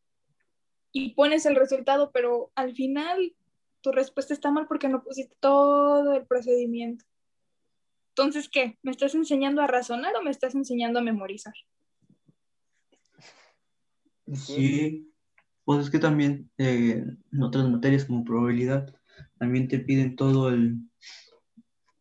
y 0.92 1.14
pones 1.14 1.46
el 1.46 1.56
resultado, 1.56 2.12
pero 2.12 2.52
al 2.56 2.76
final 2.76 3.34
tu 3.80 3.94
respuesta 3.94 4.34
está 4.34 4.52
mal 4.52 4.68
porque 4.68 4.90
no 4.90 5.02
pusiste 5.02 5.34
todo 5.40 6.14
el 6.14 6.26
procedimiento. 6.26 7.06
Entonces, 8.10 8.50
¿qué? 8.50 8.78
¿Me 8.84 8.92
estás 8.92 9.16
enseñando 9.16 9.62
a 9.62 9.68
razonar 9.68 10.14
o 10.18 10.22
me 10.22 10.32
estás 10.32 10.56
enseñando 10.56 11.00
a 11.00 11.04
memorizar? 11.04 11.54
Sí, 14.34 15.10
pues 15.64 15.86
es 15.86 15.90
que 15.90 16.00
también 16.00 16.52
eh, 16.58 17.02
en 17.32 17.44
otras 17.44 17.70
materias 17.70 18.04
como 18.04 18.26
probabilidad 18.26 18.94
también 19.38 19.70
te 19.70 19.80
piden 19.80 20.18
todo 20.18 20.50
el, 20.50 20.89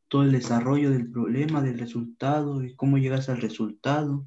todo 0.08 0.22
el 0.22 0.32
desarrollo 0.32 0.90
del 0.90 1.10
problema, 1.10 1.60
del 1.60 1.78
resultado 1.78 2.62
y 2.64 2.74
cómo 2.74 2.98
llegas 2.98 3.28
al 3.28 3.40
resultado. 3.40 4.26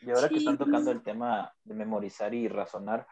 Y 0.00 0.10
ahora 0.10 0.28
que 0.28 0.36
están 0.36 0.58
tocando 0.58 0.90
el 0.90 1.02
tema 1.02 1.54
de 1.64 1.74
memorizar 1.74 2.34
y 2.34 2.48
razonar, 2.48 3.06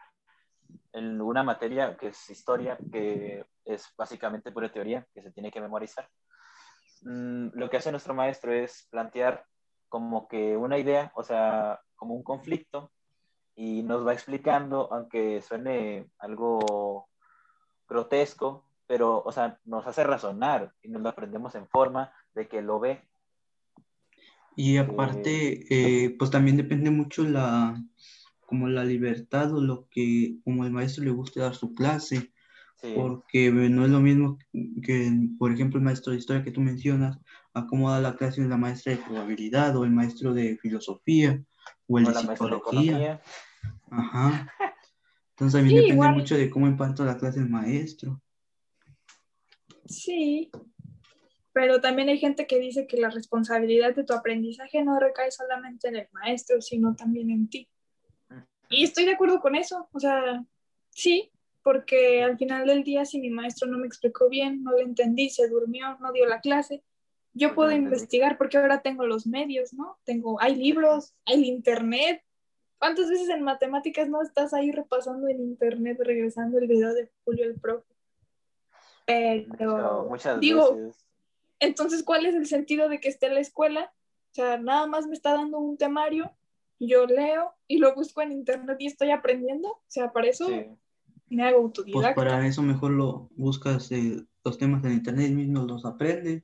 en 0.91 1.21
una 1.21 1.43
materia 1.43 1.97
que 1.97 2.07
es 2.07 2.29
historia, 2.29 2.77
que 2.91 3.45
es 3.65 3.91
básicamente 3.97 4.51
pura 4.51 4.71
teoría, 4.71 5.07
que 5.13 5.21
se 5.21 5.31
tiene 5.31 5.51
que 5.51 5.61
memorizar, 5.61 6.07
mm, 7.01 7.49
lo 7.53 7.69
que 7.69 7.77
hace 7.77 7.91
nuestro 7.91 8.13
maestro 8.13 8.53
es 8.53 8.87
plantear 8.91 9.45
como 9.89 10.27
que 10.27 10.57
una 10.57 10.77
idea, 10.77 11.11
o 11.15 11.23
sea, 11.23 11.79
como 11.95 12.15
un 12.15 12.23
conflicto, 12.23 12.91
y 13.55 13.83
nos 13.83 14.05
va 14.05 14.13
explicando, 14.13 14.91
aunque 14.91 15.41
suene 15.41 16.09
algo 16.17 17.07
grotesco, 17.93 18.65
pero, 18.87 19.21
o 19.23 19.31
sea, 19.31 19.59
nos 19.65 19.87
hace 19.87 20.03
razonar 20.03 20.73
y 20.81 20.89
nos 20.89 21.01
lo 21.01 21.09
aprendemos 21.09 21.55
en 21.55 21.67
forma 21.67 22.11
de 22.33 22.47
que 22.47 22.61
lo 22.61 22.79
ve. 22.79 23.01
Y 24.55 24.77
aparte, 24.77 25.65
eh, 25.69 26.15
pues 26.17 26.29
también 26.29 26.57
depende 26.57 26.91
mucho 26.91 27.23
la, 27.23 27.81
como 28.45 28.67
la 28.67 28.83
libertad 28.83 29.53
o 29.53 29.61
lo 29.61 29.87
que, 29.89 30.37
como 30.43 30.65
el 30.65 30.71
maestro 30.71 31.03
le 31.03 31.11
guste 31.11 31.39
dar 31.39 31.55
su 31.55 31.73
clase, 31.73 32.31
porque 32.95 33.49
no 33.49 33.85
es 33.85 33.91
lo 33.91 34.01
mismo 34.01 34.37
que, 34.83 35.09
por 35.39 35.53
ejemplo, 35.53 35.79
el 35.79 35.85
maestro 35.85 36.11
de 36.11 36.19
historia 36.19 36.43
que 36.43 36.51
tú 36.51 36.59
mencionas, 36.59 37.17
acomoda 37.53 38.01
la 38.01 38.15
clase 38.17 38.41
de 38.41 38.49
la 38.49 38.57
maestra 38.57 38.91
de 38.91 38.97
probabilidad 38.97 39.75
o 39.77 39.85
el 39.85 39.91
maestro 39.91 40.33
de 40.33 40.57
filosofía 40.57 41.41
o 41.87 41.97
el 41.97 42.05
de 42.05 42.13
psicología. 42.13 43.21
Ajá. 43.89 44.51
Entonces 45.33 45.59
también 45.59 45.81
depende 45.81 46.09
mucho 46.09 46.37
de 46.37 46.49
cómo 46.49 46.67
imparta 46.67 47.03
la 47.03 47.17
clase 47.17 47.39
el 47.39 47.49
maestro. 47.49 48.21
Sí, 49.85 50.51
pero 51.53 51.81
también 51.81 52.09
hay 52.09 52.17
gente 52.17 52.47
que 52.47 52.59
dice 52.59 52.87
que 52.87 52.97
la 52.97 53.09
responsabilidad 53.09 53.95
de 53.95 54.03
tu 54.03 54.13
aprendizaje 54.13 54.83
no 54.83 54.99
recae 54.99 55.31
solamente 55.31 55.87
en 55.87 55.97
el 55.97 56.07
maestro, 56.11 56.61
sino 56.61 56.95
también 56.95 57.31
en 57.31 57.49
ti. 57.49 57.67
Y 58.69 58.83
estoy 58.83 59.05
de 59.05 59.13
acuerdo 59.13 59.39
con 59.39 59.55
eso, 59.55 59.87
o 59.91 59.99
sea, 59.99 60.43
sí, 60.89 61.31
porque 61.63 62.23
al 62.23 62.37
final 62.37 62.65
del 62.65 62.83
día 62.83 63.05
si 63.05 63.19
mi 63.19 63.29
maestro 63.29 63.67
no 63.67 63.77
me 63.77 63.87
explicó 63.87 64.29
bien, 64.29 64.63
no 64.63 64.71
lo 64.71 64.79
entendí, 64.79 65.29
se 65.29 65.47
durmió, 65.47 65.97
no 65.99 66.11
dio 66.11 66.25
la 66.25 66.41
clase, 66.41 66.83
yo 67.33 67.55
puedo 67.55 67.71
investigar 67.71 68.37
porque 68.37 68.57
ahora 68.57 68.81
tengo 68.81 69.05
los 69.07 69.25
medios, 69.25 69.73
¿no? 69.73 69.97
Tengo, 70.03 70.39
hay 70.41 70.55
libros, 70.55 71.15
hay 71.25 71.45
internet, 71.45 72.23
¿Cuántas 72.83 73.09
veces 73.09 73.29
en 73.29 73.43
matemáticas 73.43 74.09
no 74.09 74.21
estás 74.21 74.53
ahí 74.53 74.69
repasando 74.69 75.29
en 75.29 75.39
internet, 75.39 75.97
regresando 76.03 76.57
el 76.57 76.67
video 76.67 76.93
de 76.93 77.09
Julio 77.23 77.45
el 77.45 77.57
profe? 77.57 77.87
Pero, 79.05 80.05
muchas 80.09 80.37
digo, 80.41 80.75
veces. 80.75 81.05
entonces, 81.61 82.03
¿cuál 82.03 82.25
es 82.25 82.35
el 82.35 82.45
sentido 82.45 82.89
de 82.89 82.99
que 82.99 83.07
esté 83.07 83.27
en 83.27 83.35
la 83.35 83.39
escuela? 83.39 83.93
O 84.31 84.35
sea, 84.35 84.57
nada 84.57 84.85
más 84.85 85.07
me 85.07 85.13
está 85.13 85.31
dando 85.31 85.59
un 85.59 85.77
temario, 85.77 86.33
yo 86.77 87.05
leo 87.05 87.53
y 87.69 87.77
lo 87.77 87.95
busco 87.95 88.21
en 88.21 88.33
internet 88.33 88.75
y 88.79 88.87
estoy 88.87 89.11
aprendiendo. 89.11 89.69
O 89.69 89.83
sea, 89.87 90.11
para 90.11 90.27
eso 90.27 90.49
me 91.29 91.47
hago 91.47 91.59
autodidacta. 91.59 92.15
Pues 92.15 92.27
para 92.27 92.45
eso 92.45 92.63
mejor 92.63 92.91
lo 92.91 93.29
buscas 93.37 93.89
los 94.43 94.57
temas 94.57 94.83
en 94.83 94.91
internet 94.91 95.31
mismos 95.31 95.67
los 95.67 95.85
aprenden, 95.85 96.43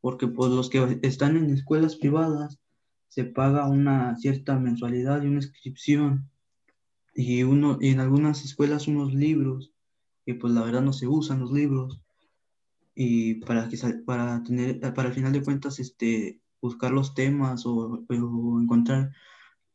porque 0.00 0.28
pues 0.28 0.52
los 0.52 0.70
que 0.70 1.00
están 1.02 1.36
en 1.36 1.50
escuelas 1.50 1.96
privadas 1.96 2.60
se 3.08 3.24
paga 3.24 3.66
una 3.66 4.16
cierta 4.16 4.58
mensualidad 4.58 5.22
y 5.22 5.26
una 5.26 5.36
inscripción. 5.36 6.30
Y 7.14 7.42
uno 7.42 7.78
y 7.80 7.90
en 7.90 8.00
algunas 8.00 8.44
escuelas 8.44 8.86
unos 8.86 9.12
libros 9.12 9.72
que 10.24 10.34
pues 10.34 10.52
la 10.52 10.62
verdad 10.62 10.82
no 10.82 10.92
se 10.92 11.06
usan 11.06 11.40
los 11.40 11.52
libros. 11.52 12.00
Y 12.94 13.36
para 13.46 13.68
que 13.68 13.76
para 14.04 14.42
tener 14.42 14.80
para 14.80 15.08
al 15.08 15.14
final 15.14 15.32
de 15.32 15.42
cuentas 15.42 15.78
este 15.78 16.40
buscar 16.60 16.90
los 16.90 17.14
temas 17.14 17.64
o, 17.66 18.04
o 18.08 18.60
encontrar 18.60 19.12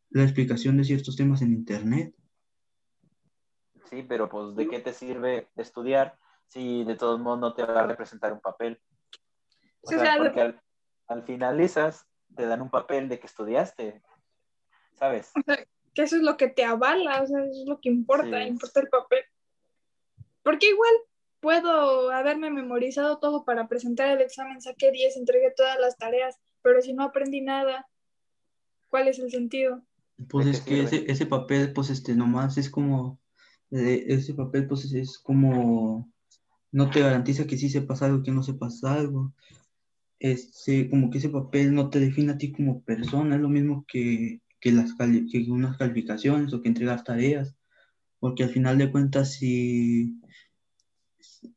la 0.10 0.24
explicación 0.24 0.78
de 0.78 0.84
ciertos 0.84 1.16
temas 1.16 1.42
en 1.42 1.54
internet. 1.54 2.14
Sí 3.90 4.06
pero 4.08 4.30
pues 4.30 4.56
de 4.56 4.68
qué 4.68 4.80
te 4.80 4.94
sirve 4.94 5.50
estudiar 5.56 6.18
si 6.48 6.84
de 6.84 6.96
todos 6.96 7.20
modos 7.20 7.40
no 7.40 7.54
te 7.54 7.64
va 7.64 7.82
a 7.82 7.88
representar 7.88 8.32
un 8.32 8.42
papel 8.42 8.80
o 9.84 9.90
sea, 9.90 10.18
porque 10.18 10.42
al, 10.42 10.62
al 11.08 11.24
finalizas 11.24 12.08
te 12.36 12.46
dan 12.46 12.62
un 12.62 12.70
papel 12.70 13.10
de 13.10 13.20
que 13.20 13.28
estudiaste 13.28 14.02
sabes 14.96 15.32
O 15.36 15.42
sea, 15.46 15.58
que 15.94 16.02
eso 16.02 16.16
es 16.16 16.22
lo 16.22 16.38
que 16.38 16.48
te 16.48 16.64
avala, 16.64 17.22
o 17.22 17.28
sea, 17.28 17.44
eso 17.44 17.62
es 17.62 17.68
lo 17.68 17.80
que 17.80 17.90
importa, 17.90 18.42
Sí. 18.42 18.48
importa 18.48 18.80
el 18.80 18.88
papel. 18.90 19.24
Porque 20.42 20.70
igual 20.70 20.92
puedo 21.40 22.10
haberme 22.12 22.50
memorizado 22.50 23.20
todo 23.20 23.44
para 23.46 23.68
presentar 23.68 24.10
el 24.10 24.22
examen, 24.22 24.62
saqué 24.62 24.92
10, 24.92 25.18
entregué 25.18 25.52
todas 25.56 25.80
las 25.80 25.98
tareas, 25.98 26.40
pero 26.62 26.82
si 26.82 26.94
no 26.94 27.04
aprendí 27.04 27.42
nada, 27.42 27.88
¿cuál 28.90 29.08
es 29.08 29.20
el 29.20 29.30
sentido? 29.30 29.82
Pues 30.30 30.46
¿De 30.46 30.52
es 30.52 30.62
que 30.62 30.84
ese, 30.84 31.12
ese 31.12 31.26
papel, 31.26 31.74
pues 31.74 31.90
este, 31.90 32.16
nomás 32.16 32.58
es 32.58 32.70
como, 32.70 33.20
eh, 33.72 34.06
ese 34.08 34.34
papel, 34.34 34.68
pues 34.68 34.86
es, 34.86 34.94
es 34.94 35.20
como, 35.20 36.10
no 36.72 36.90
te 36.90 37.02
garantiza 37.02 37.46
que 37.46 37.58
sí 37.58 37.70
sepas 37.70 38.02
algo, 38.02 38.24
que 38.24 38.32
no 38.32 38.42
sepas 38.42 38.84
algo. 38.84 39.34
Este, 40.24 40.90
como 40.90 41.10
que 41.10 41.18
ese 41.18 41.28
papel 41.28 41.76
no 41.76 41.90
te 41.90 42.00
define 42.00 42.32
a 42.32 42.38
ti 42.38 42.54
como 42.54 42.82
persona, 42.84 43.36
es 43.36 43.42
lo 43.42 43.50
mismo 43.50 43.84
que, 43.86 44.42
que, 44.62 44.72
las 44.72 44.94
cali- 44.96 45.30
que 45.30 45.52
unas 45.52 45.76
calificaciones 45.78 46.54
o 46.54 46.62
que 46.62 46.70
entregar 46.70 47.04
tareas, 47.04 47.58
porque 48.22 48.44
al 48.44 48.50
final 48.50 48.78
de 48.78 48.90
cuentas, 48.90 49.34
si, 49.34 50.22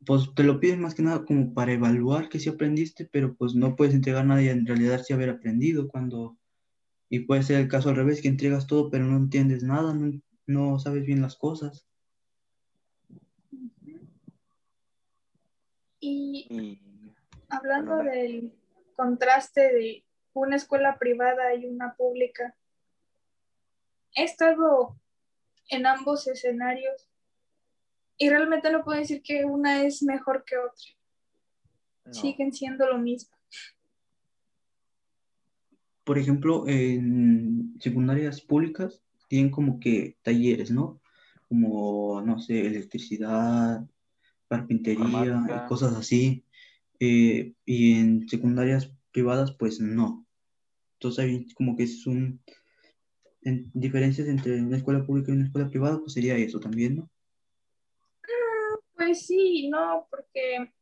pues 0.05 0.35
te 0.35 0.43
lo 0.43 0.59
piden 0.59 0.81
más 0.81 0.97
que 0.97 1.05
nada 1.05 1.25
como 1.25 1.55
para 1.55 1.75
evaluar 1.75 2.29
que 2.29 2.41
sí 2.41 2.49
aprendiste, 2.49 3.09
pero 3.13 3.37
pues 3.37 3.55
no 3.55 3.77
puedes 3.77 3.95
entregar 3.95 4.27
nada 4.27 4.43
y 4.43 4.49
en 4.49 4.67
realidad 4.67 5.01
sí 5.07 5.13
haber 5.13 5.31
aprendido 5.31 5.87
cuando... 5.87 6.37
Y 7.09 7.21
puede 7.21 7.45
ser 7.45 7.61
el 7.61 7.69
caso 7.69 7.91
al 7.91 7.95
revés, 7.97 8.21
que 8.21 8.27
entregas 8.27 8.67
todo, 8.67 8.91
pero 8.91 9.05
no 9.05 9.17
entiendes 9.17 9.63
nada, 9.63 9.95
no, 9.95 10.21
no 10.49 10.81
sabes 10.81 11.07
bien 11.07 11.23
las 11.23 11.37
cosas. 11.37 11.87
Y 16.01 16.81
hablando 17.49 17.97
del 17.99 18.53
contraste 18.97 19.73
de 19.73 20.05
una 20.33 20.57
escuela 20.57 20.99
privada 20.99 21.55
y 21.55 21.67
una 21.67 21.95
pública, 21.95 22.55
he 24.15 24.25
estado 24.25 24.97
en 25.69 25.87
ambos 25.87 26.27
escenarios 26.27 27.09
y 28.19 28.31
realmente 28.31 28.71
no 28.71 28.83
puedo 28.83 28.99
decir 28.99 29.23
que 29.23 29.45
una 29.45 29.83
es 29.83 30.03
mejor 30.03 30.45
que 30.45 30.57
otra. 30.57 30.87
no. 32.07 32.15
Siguen 32.15 32.53
siendo 32.53 32.87
lo 32.87 32.99
mismo. 32.99 33.37
Por 36.05 36.19
ejemplo, 36.19 36.69
en 36.69 37.75
secundarias 37.81 38.41
públicas 38.41 39.03
tienen 39.29 39.51
como 39.51 39.81
que 39.81 40.17
talleres, 40.23 40.71
¿no? 40.71 41.01
Como, 41.49 42.23
no 42.23 42.39
sé, 42.39 42.65
electricidad, 42.67 43.85
carpintería 44.49 45.43
y 45.65 45.69
cosas 45.69 45.95
así. 45.95 46.46
Eh, 47.01 47.55
y 47.65 47.95
en 47.95 48.29
secundarias 48.29 48.93
privadas, 49.13 49.53
pues 49.59 49.81
no. 49.81 50.27
Entonces 50.95 51.25
hay 51.25 51.47
como 51.55 51.77
que 51.77 51.85
es 51.85 52.07
un... 52.07 52.41
en- 53.43 53.71
diferencias 53.75 54.29
entre 54.29 54.61
una 54.61 54.77
escuela 54.77 55.05
pública 55.05 55.31
y 55.31 55.35
una 55.35 55.47
escuela 55.47 55.69
privada, 55.69 55.99
pues 55.99 56.13
sería 56.15 56.37
eso 56.37 56.61
también, 56.61 56.97
¿no? 56.97 57.11
Pues 58.95 59.27
sí, 59.27 59.69
no, 59.69 60.07
porque 60.11 60.73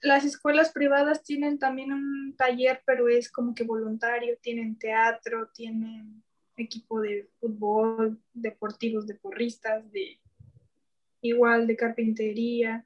las 0.00 0.24
escuelas 0.24 0.72
privadas 0.72 1.22
tienen 1.22 1.58
también 1.58 1.92
un 1.92 2.34
taller, 2.36 2.82
pero 2.84 3.08
es 3.08 3.30
como 3.30 3.54
que 3.54 3.64
voluntario, 3.64 4.36
tienen 4.40 4.78
teatro, 4.78 5.48
tienen 5.54 6.22
equipo 6.56 7.00
de 7.00 7.28
fútbol, 7.40 8.20
deportivos, 8.32 9.06
de 9.06 9.14
porristas, 9.14 9.90
de 9.92 10.20
igual 11.22 11.66
de 11.66 11.76
carpintería, 11.76 12.84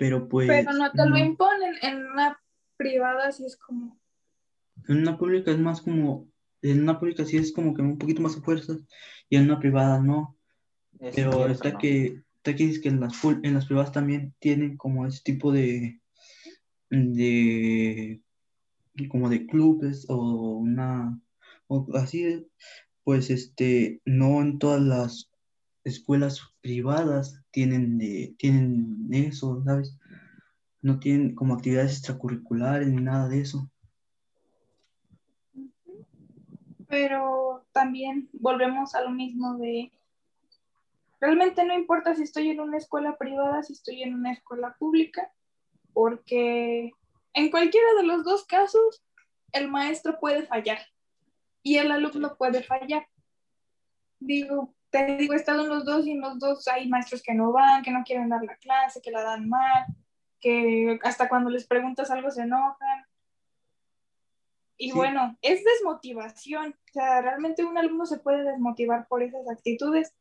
Pero 0.00 0.30
pues... 0.30 0.48
pero 0.48 0.72
no 0.72 0.90
te 0.92 1.06
lo 1.06 1.18
imponen 1.18 1.74
en 1.82 2.06
una 2.06 2.40
privada, 2.78 3.30
sí 3.32 3.44
es 3.44 3.58
como, 3.58 4.00
En 4.88 4.96
una 5.02 5.18
pública 5.18 5.50
es 5.50 5.58
más 5.58 5.82
como, 5.82 6.26
en 6.62 6.80
una 6.80 6.98
pública 6.98 7.26
sí 7.26 7.36
es 7.36 7.52
como 7.52 7.74
que 7.74 7.82
un 7.82 7.98
poquito 7.98 8.22
más 8.22 8.34
a 8.34 8.40
fuerzas 8.40 8.78
y 9.28 9.36
en 9.36 9.44
una 9.44 9.60
privada 9.60 10.00
no. 10.00 10.38
Es 11.00 11.14
Pero 11.16 11.32
cierto, 11.32 11.48
está 11.48 11.72
¿no? 11.72 11.78
que, 11.78 12.22
está 12.38 12.56
que 12.56 12.64
dices 12.64 12.80
que 12.80 12.88
en 12.88 13.00
las, 13.00 13.12
en 13.42 13.52
las 13.52 13.66
privadas 13.66 13.92
también 13.92 14.34
tienen 14.38 14.78
como 14.78 15.06
ese 15.06 15.22
tipo 15.22 15.52
de, 15.52 16.00
de, 16.88 18.22
como 19.10 19.28
de 19.28 19.44
clubes 19.44 20.06
o 20.08 20.16
una, 20.16 21.20
o 21.66 21.86
así, 21.92 22.46
pues 23.04 23.28
este, 23.28 24.00
no 24.06 24.40
en 24.40 24.58
todas 24.58 24.80
las 24.80 25.30
escuelas 25.84 26.40
privadas 26.62 27.39
tienen 27.50 27.98
de, 27.98 28.34
tienen 28.38 29.08
eso, 29.12 29.62
¿sabes? 29.64 29.96
No 30.82 30.98
tienen 30.98 31.34
como 31.34 31.54
actividades 31.54 31.92
extracurriculares 31.92 32.88
ni 32.88 33.02
nada 33.02 33.28
de 33.28 33.40
eso. 33.40 33.70
pero 36.90 37.64
también 37.72 38.28
volvemos 38.32 38.94
a 38.96 39.00
lo 39.02 39.10
mismo 39.10 39.56
de, 39.58 39.92
realmente 41.20 41.64
no 41.64 41.72
importa 41.72 42.16
si 42.16 42.24
estoy 42.24 42.50
en 42.50 42.58
una 42.60 42.76
escuela 42.76 43.16
privada, 43.16 43.62
si 43.62 43.72
estoy 43.72 44.02
en 44.02 44.12
una 44.12 44.32
escuela 44.32 44.76
pública, 44.76 45.32
porque 45.94 46.92
en 47.32 47.50
cualquiera 47.50 47.86
de 47.96 48.02
los 48.02 48.24
dos 48.24 48.44
casos 48.44 49.04
el 49.52 49.68
maestro 49.68 50.18
puede 50.18 50.42
fallar 50.42 50.80
y 51.62 51.76
el 51.76 51.92
alumno 51.92 52.36
puede 52.36 52.64
fallar. 52.64 53.06
Digo, 54.18 54.74
te 54.90 55.16
digo, 55.16 55.34
he 55.34 55.36
estado 55.36 55.62
en 55.62 55.68
los 55.68 55.84
dos 55.84 56.06
y 56.06 56.12
en 56.12 56.20
los 56.20 56.38
dos 56.38 56.66
hay 56.68 56.88
maestros 56.88 57.22
que 57.22 57.34
no 57.34 57.52
van, 57.52 57.82
que 57.82 57.92
no 57.92 58.02
quieren 58.04 58.28
dar 58.28 58.42
la 58.42 58.56
clase, 58.56 59.00
que 59.00 59.10
la 59.10 59.22
dan 59.22 59.48
mal, 59.48 59.86
que 60.40 60.98
hasta 61.02 61.28
cuando 61.28 61.50
les 61.50 61.66
preguntas 61.66 62.10
algo 62.10 62.30
se 62.30 62.42
enojan. 62.42 63.04
Y 64.76 64.90
Sí. 64.90 64.96
bueno, 64.96 65.36
es 65.42 65.62
desmotivación. 65.62 66.70
O 66.72 66.92
sea, 66.92 67.20
realmente 67.20 67.64
un 67.64 67.78
alumno 67.78 68.06
se 68.06 68.18
puede 68.18 68.44
desmotivar 68.44 69.06
por 69.08 69.22
esas 69.22 69.48
actitudes. 69.48 70.14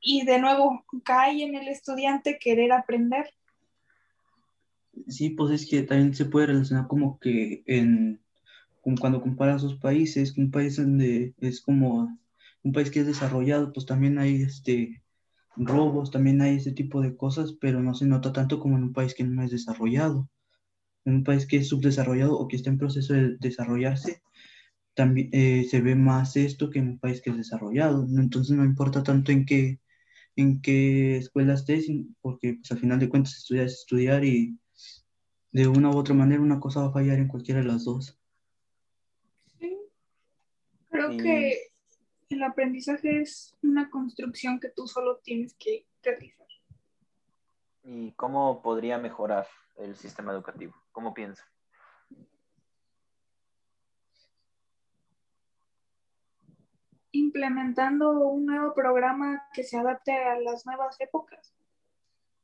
Y 0.00 0.24
de 0.24 0.40
nuevo, 0.40 0.84
cae 1.04 1.42
en 1.42 1.54
el 1.54 1.68
estudiante 1.68 2.38
querer 2.38 2.72
aprender. 2.72 3.32
Sí, 5.08 5.30
pues 5.30 5.52
es 5.52 5.70
que 5.70 5.82
también 5.82 6.14
se 6.14 6.24
puede 6.24 6.46
relacionar 6.46 6.88
como 6.88 7.18
que 7.20 7.62
en, 7.66 8.20
cuando 8.98 9.20
comparas 9.22 9.62
dos 9.62 9.76
países, 9.76 10.36
un 10.36 10.50
país 10.50 10.76
donde 10.76 11.34
es 11.40 11.60
como 11.60 12.18
un 12.62 12.72
país 12.72 12.90
que 12.90 13.00
es 13.00 13.06
desarrollado, 13.06 13.72
pues 13.72 13.86
también 13.86 14.18
hay 14.18 14.42
este 14.42 15.02
robos, 15.56 16.10
también 16.10 16.40
hay 16.40 16.56
ese 16.56 16.72
tipo 16.72 17.00
de 17.00 17.16
cosas, 17.16 17.54
pero 17.60 17.82
no 17.82 17.94
se 17.94 18.06
nota 18.06 18.32
tanto 18.32 18.60
como 18.60 18.76
en 18.76 18.84
un 18.84 18.92
país 18.92 19.14
que 19.14 19.24
no 19.24 19.42
es 19.42 19.50
desarrollado. 19.50 20.28
En 21.04 21.14
un 21.16 21.24
país 21.24 21.46
que 21.46 21.56
es 21.56 21.68
subdesarrollado 21.68 22.38
o 22.38 22.46
que 22.48 22.56
está 22.56 22.70
en 22.70 22.78
proceso 22.78 23.14
de 23.14 23.36
desarrollarse, 23.38 24.22
también 24.94 25.30
eh, 25.32 25.66
se 25.70 25.80
ve 25.80 25.94
más 25.94 26.36
esto 26.36 26.70
que 26.70 26.78
en 26.78 26.88
un 26.88 26.98
país 26.98 27.22
que 27.22 27.30
es 27.30 27.36
desarrollado. 27.36 28.06
Entonces 28.18 28.56
no 28.56 28.64
importa 28.64 29.02
tanto 29.02 29.32
en 29.32 29.46
qué, 29.46 29.80
en 30.36 30.60
qué 30.60 31.16
escuela 31.16 31.54
estés, 31.54 31.86
porque 32.20 32.54
pues, 32.54 32.70
al 32.70 32.78
final 32.78 32.98
de 32.98 33.08
cuentas 33.08 33.36
estudiar 33.36 33.66
es 33.66 33.72
estudiar 33.80 34.24
y 34.24 34.58
de 35.52 35.66
una 35.68 35.90
u 35.90 35.96
otra 35.96 36.14
manera 36.14 36.42
una 36.42 36.60
cosa 36.60 36.80
va 36.80 36.88
a 36.88 36.92
fallar 36.92 37.18
en 37.18 37.28
cualquiera 37.28 37.60
de 37.60 37.66
las 37.66 37.84
dos. 37.84 38.18
Sí. 39.58 39.76
Creo 40.90 41.12
Y- 41.12 41.16
que 41.16 41.69
el 42.30 42.44
aprendizaje 42.44 43.20
es 43.20 43.56
una 43.62 43.90
construcción 43.90 44.60
que 44.60 44.70
tú 44.70 44.86
solo 44.86 45.18
tienes 45.18 45.54
que 45.54 45.86
realizar. 46.02 46.46
¿Y 47.82 48.12
cómo 48.12 48.62
podría 48.62 48.98
mejorar 48.98 49.46
el 49.76 49.96
sistema 49.96 50.32
educativo? 50.32 50.74
¿Cómo 50.92 51.12
piensa? 51.12 51.44
Implementando 57.12 58.12
un 58.12 58.46
nuevo 58.46 58.74
programa 58.74 59.48
que 59.52 59.64
se 59.64 59.76
adapte 59.76 60.12
a 60.12 60.38
las 60.38 60.64
nuevas 60.66 61.00
épocas. 61.00 61.52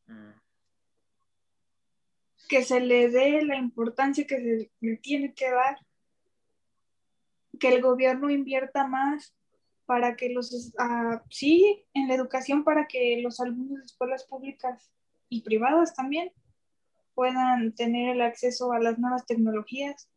Mm, 0.07 0.33
que 2.49 2.63
se 2.65 2.81
le 2.81 3.09
dé 3.09 3.43
la 3.43 3.57
importancia 3.57 4.27
que 4.27 4.37
se 4.37 4.71
le 4.81 4.97
tiene 4.97 5.35
que 5.35 5.51
dar, 5.51 5.79
que 7.61 7.75
el 7.75 7.83
gobierno 7.83 8.31
invierta 8.31 8.87
más 8.87 9.37
para 9.87 10.17
que 10.17 10.29
los, 10.31 10.75
ah, 10.79 11.23
sí, 11.31 11.85
en 11.95 12.09
la 12.09 12.15
educación 12.15 12.65
para 12.65 12.87
que 12.87 13.21
los 13.23 13.41
alumnos 13.41 13.79
de 13.79 13.85
escuelas 13.85 14.25
públicas 14.25 14.91
y 15.29 15.43
privadas 15.43 15.95
también 15.95 16.33
puedan 17.15 17.75
tener 17.75 18.11
el 18.11 18.21
acceso 18.21 18.73
a 18.73 18.81
las 18.81 18.99
nuevas 18.99 19.25
tecnologías. 19.25 20.11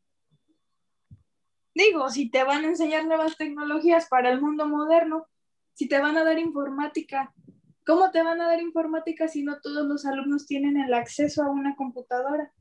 Digo, 1.74 2.10
si 2.10 2.30
te 2.30 2.44
van 2.44 2.66
a 2.66 2.68
enseñar 2.68 3.06
nuevas 3.06 3.38
tecnologías 3.38 4.08
para 4.10 4.32
el 4.32 4.42
mundo 4.42 4.68
moderno, 4.68 5.28
si 5.74 5.88
te 5.88 6.00
van 6.00 6.18
a 6.18 6.26
dar 6.26 6.38
informática, 6.40 7.34
¿cómo 7.86 8.12
te 8.12 8.22
van 8.22 8.42
a 8.42 8.48
dar 8.48 8.62
informática 8.62 9.30
si 9.30 9.44
no 9.44 9.62
todos 9.62 9.88
los 9.88 10.06
alumnos 10.06 10.46
tienen 10.46 10.78
el 10.78 10.94
acceso 10.94 11.44
a 11.44 11.50
una 11.50 11.76
computadora? 11.76 12.52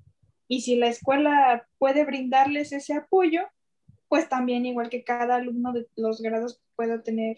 Y 0.47 0.61
si 0.61 0.77
la 0.77 0.87
escuela 0.87 1.67
puede 1.79 2.05
brindarles 2.05 2.73
ese 2.73 2.95
apoyo, 2.95 3.43
pues 4.09 4.29
también 4.29 4.67
igual 4.67 4.89
que 4.89 5.05
cada 5.05 5.37
alumno 5.37 5.73
de 5.73 5.87
los 5.97 6.21
grados 6.21 6.61
pueda 6.77 7.03
tener 7.03 7.37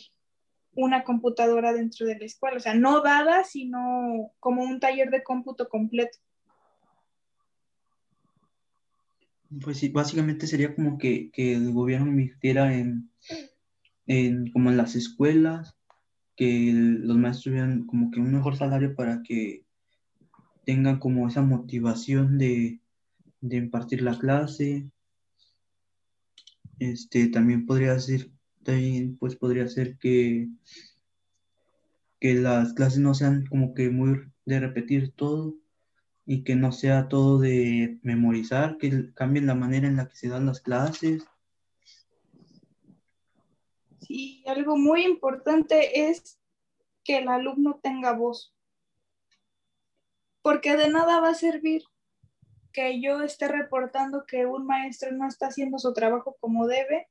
una 0.72 1.04
computadora 1.04 1.72
dentro 1.72 2.06
de 2.06 2.18
la 2.18 2.24
escuela, 2.24 2.56
o 2.56 2.60
sea, 2.60 2.74
no 2.74 3.02
dada, 3.02 3.44
sino 3.44 4.32
como 4.38 4.62
un 4.62 4.78
taller 4.78 5.10
de 5.10 5.22
cómputo 5.22 5.68
completo. 5.68 6.18
Pues 9.62 9.78
sí, 9.78 9.88
básicamente 9.88 10.46
sería 10.46 10.74
como 10.76 10.96
que, 10.96 11.30
el 11.34 11.72
gobierno 11.72 12.06
invirtiera 12.06 12.72
en, 12.76 13.10
en, 14.06 14.52
como 14.52 14.70
en 14.70 14.76
las 14.76 14.94
escuelas, 14.94 15.76
que 16.36 16.70
los 16.72 17.16
maestros 17.16 17.44
tuvieran 17.44 17.84
como 17.84 18.10
que 18.12 18.20
un 18.20 18.32
mejor 18.32 18.56
salario 18.56 18.94
para 18.94 19.22
que 19.22 19.64
tengan 20.64 21.00
como 21.00 21.26
esa 21.26 21.42
motivación 21.42 22.38
de, 22.38 22.80
de 23.40 23.56
impartir 23.56 24.02
la 24.02 24.18
clase. 24.18 24.88
Este, 26.80 27.28
también 27.28 27.66
podría 27.66 28.00
ser, 28.00 28.30
también 28.64 29.18
pues 29.18 29.36
podría 29.36 29.68
ser 29.68 29.98
que, 29.98 30.48
que 32.18 32.34
las 32.34 32.72
clases 32.72 33.00
no 33.00 33.12
sean 33.12 33.44
como 33.46 33.74
que 33.74 33.90
muy 33.90 34.32
de 34.46 34.60
repetir 34.60 35.12
todo 35.12 35.56
y 36.24 36.42
que 36.42 36.56
no 36.56 36.72
sea 36.72 37.08
todo 37.08 37.38
de 37.38 37.98
memorizar, 38.02 38.78
que 38.78 39.12
cambien 39.12 39.46
la 39.46 39.54
manera 39.54 39.88
en 39.88 39.96
la 39.96 40.08
que 40.08 40.16
se 40.16 40.28
dan 40.28 40.46
las 40.46 40.60
clases. 40.60 41.22
Sí, 44.00 44.42
algo 44.46 44.78
muy 44.78 45.04
importante 45.04 46.08
es 46.08 46.40
que 47.04 47.18
el 47.18 47.28
alumno 47.28 47.78
tenga 47.82 48.14
voz, 48.14 48.54
porque 50.40 50.78
de 50.78 50.88
nada 50.88 51.20
va 51.20 51.28
a 51.28 51.34
servir 51.34 51.82
que 52.72 53.00
yo 53.00 53.22
esté 53.22 53.48
reportando 53.48 54.24
que 54.26 54.46
un 54.46 54.66
maestro 54.66 55.12
no 55.12 55.26
está 55.26 55.48
haciendo 55.48 55.78
su 55.78 55.92
trabajo 55.92 56.36
como 56.40 56.66
debe 56.66 57.08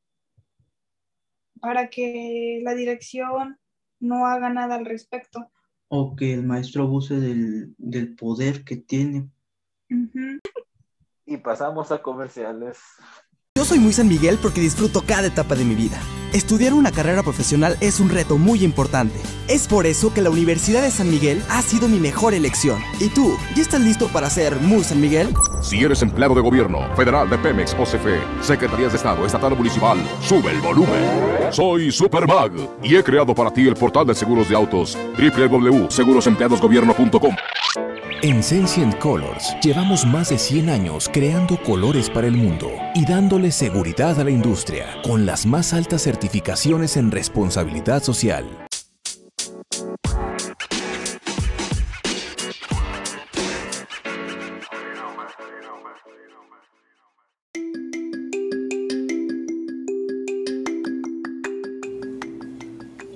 para 1.59 1.89
que 1.89 2.61
la 2.63 2.73
dirección 2.73 3.59
no 3.99 4.25
haga 4.25 4.49
nada 4.49 4.75
al 4.75 4.85
respecto. 4.85 5.51
O 5.89 6.15
que 6.15 6.33
el 6.33 6.43
maestro 6.43 6.83
abuse 6.83 7.19
del, 7.19 8.15
poder 8.15 8.63
que 8.63 8.77
tiene. 8.77 9.29
Y 11.25 11.37
pasamos 11.37 11.91
a 11.91 12.01
comerciales. 12.01 12.77
Yo 13.55 13.65
soy 13.65 13.79
muy 13.79 13.91
San 13.91 14.07
Miguel 14.07 14.37
porque 14.41 14.61
disfruto 14.61 15.03
cada 15.05 15.27
etapa 15.27 15.55
de 15.55 15.65
mi 15.65 15.75
vida. 15.75 15.99
Estudiar 16.33 16.73
una 16.75 16.91
carrera 16.91 17.23
profesional 17.23 17.75
es 17.81 17.99
un 17.99 18.09
reto 18.09 18.37
muy 18.37 18.63
importante. 18.63 19.19
Es 19.47 19.67
por 19.67 19.87
eso 19.87 20.13
que 20.13 20.21
la 20.21 20.29
Universidad 20.29 20.83
de 20.83 20.91
San 20.91 21.09
Miguel 21.09 21.41
ha 21.49 21.63
sido 21.63 21.87
mi 21.87 21.99
mejor 21.99 22.35
elección. 22.35 22.79
¿Y 22.99 23.09
tú, 23.09 23.35
ya 23.55 23.63
estás 23.63 23.81
listo 23.81 24.09
para 24.09 24.29
ser 24.29 24.55
muy 24.57 24.83
San 24.83 25.01
Miguel? 25.01 25.33
Si 25.63 25.83
eres 25.83 26.03
empleado 26.03 26.35
de 26.35 26.41
gobierno, 26.41 26.87
federal 26.95 27.27
de 27.31 27.39
Pemex 27.39 27.73
o 27.73 27.83
CFE, 27.83 28.21
Secretarías 28.41 28.91
de 28.91 28.97
Estado, 28.97 29.25
Estatal 29.25 29.53
o 29.53 29.55
Municipal, 29.55 29.97
sube 30.21 30.51
el 30.51 30.61
volumen. 30.61 31.01
Soy 31.49 31.91
Supermag 31.91 32.51
y 32.83 32.95
he 32.95 33.03
creado 33.03 33.33
para 33.33 33.51
ti 33.51 33.67
el 33.67 33.73
portal 33.73 34.05
de 34.05 34.13
seguros 34.13 34.47
de 34.49 34.55
autos 34.55 34.95
www.segurosempleadosgobierno.com. 35.17 37.35
En 38.21 38.43
Sensient 38.43 38.97
Colors 38.97 39.55
llevamos 39.63 40.05
más 40.05 40.27
de 40.27 40.37
100 40.37 40.69
años 40.69 41.09
creando 41.11 41.57
colores 41.63 42.09
para 42.09 42.27
el 42.27 42.35
mundo 42.35 42.69
y 42.93 43.05
dándole 43.05 43.49
seguridad 43.49 44.19
a 44.19 44.25
la 44.25 44.29
industria 44.29 44.87
con 45.05 45.25
las 45.25 45.45
más 45.45 45.71
altas 45.71 46.03
certificaciones 46.03 46.18
en 46.97 47.11
responsabilidad 47.11 48.03
social. 48.03 48.45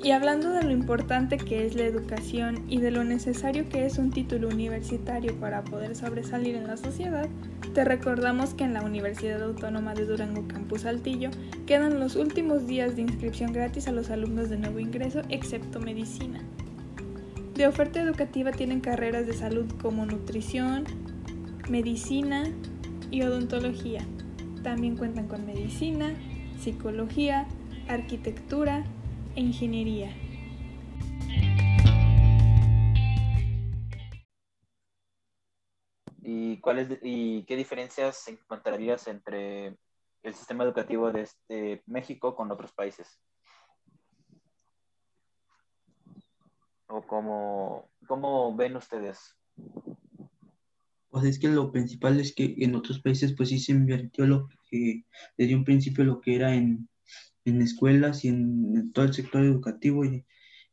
Y 0.01 0.11
hablando 0.11 0.51
de 0.51 0.63
lo 0.63 0.71
importante 0.71 1.37
que 1.37 1.65
es 1.65 1.75
la 1.75 1.83
educación 1.83 2.65
y 2.67 2.79
de 2.79 2.91
lo 2.91 3.03
necesario 3.03 3.69
que 3.69 3.85
es 3.85 3.97
un 3.97 4.11
título 4.11 4.49
universitario 4.49 5.39
para 5.39 5.63
poder 5.63 5.95
sobresalir 5.95 6.55
en 6.55 6.67
la 6.67 6.77
sociedad, 6.77 7.29
te 7.73 7.83
recordamos 7.83 8.53
que 8.53 8.63
en 8.63 8.73
la 8.73 8.83
Universidad 8.83 9.41
Autónoma 9.41 9.95
de 9.95 10.05
Durango 10.05 10.47
Campus 10.47 10.81
Saltillo 10.81 11.31
quedan 11.65 11.99
los 11.99 12.15
últimos 12.15 12.67
días 12.67 12.95
de 12.95 13.01
inscripción 13.01 13.51
gratis 13.51 13.87
a 13.87 13.91
los 13.91 14.11
alumnos 14.11 14.49
de 14.49 14.57
nuevo 14.57 14.77
ingreso, 14.77 15.23
excepto 15.29 15.79
medicina. 15.79 16.39
De 17.55 17.65
oferta 17.65 17.99
educativa 17.99 18.51
tienen 18.51 18.79
carreras 18.79 19.25
de 19.25 19.33
salud 19.33 19.65
como 19.81 20.05
nutrición, 20.05 20.83
medicina 21.67 22.43
y 23.09 23.23
odontología. 23.23 24.01
También 24.61 24.95
cuentan 24.95 25.27
con 25.27 25.45
medicina, 25.45 26.13
psicología, 26.59 27.47
arquitectura, 27.87 28.83
ingeniería. 29.35 30.11
Cuáles 36.63 36.87
¿Y 37.01 37.43
qué 37.43 37.57
diferencias 37.57 38.25
encontrarías 38.29 39.07
entre 39.09 39.77
el 40.23 40.33
sistema 40.33 40.63
educativo 40.63 41.11
de 41.11 41.23
este 41.23 41.83
México 41.85 42.35
con 42.35 42.49
otros 42.51 42.71
países? 42.71 43.19
¿O 46.87 47.01
cómo, 47.01 47.89
cómo 48.07 48.55
ven 48.55 48.77
ustedes? 48.77 49.35
Pues 51.09 51.25
es 51.25 51.37
que 51.37 51.49
lo 51.49 51.69
principal 51.69 52.17
es 52.21 52.33
que 52.33 52.55
en 52.59 52.75
otros 52.75 53.01
países 53.01 53.33
pues 53.35 53.49
sí 53.49 53.59
se 53.59 53.73
invirtió 53.73 54.25
lo 54.25 54.47
que 54.69 55.03
desde 55.37 55.55
un 55.55 55.65
principio 55.65 56.05
lo 56.05 56.21
que 56.21 56.35
era 56.37 56.55
en 56.55 56.87
en 57.45 57.61
escuelas 57.61 58.23
y 58.23 58.29
en, 58.29 58.93
todo 58.93 59.05
el 59.05 59.13
sector 59.13 59.43
educativo 59.43 60.05
y, 60.05 60.25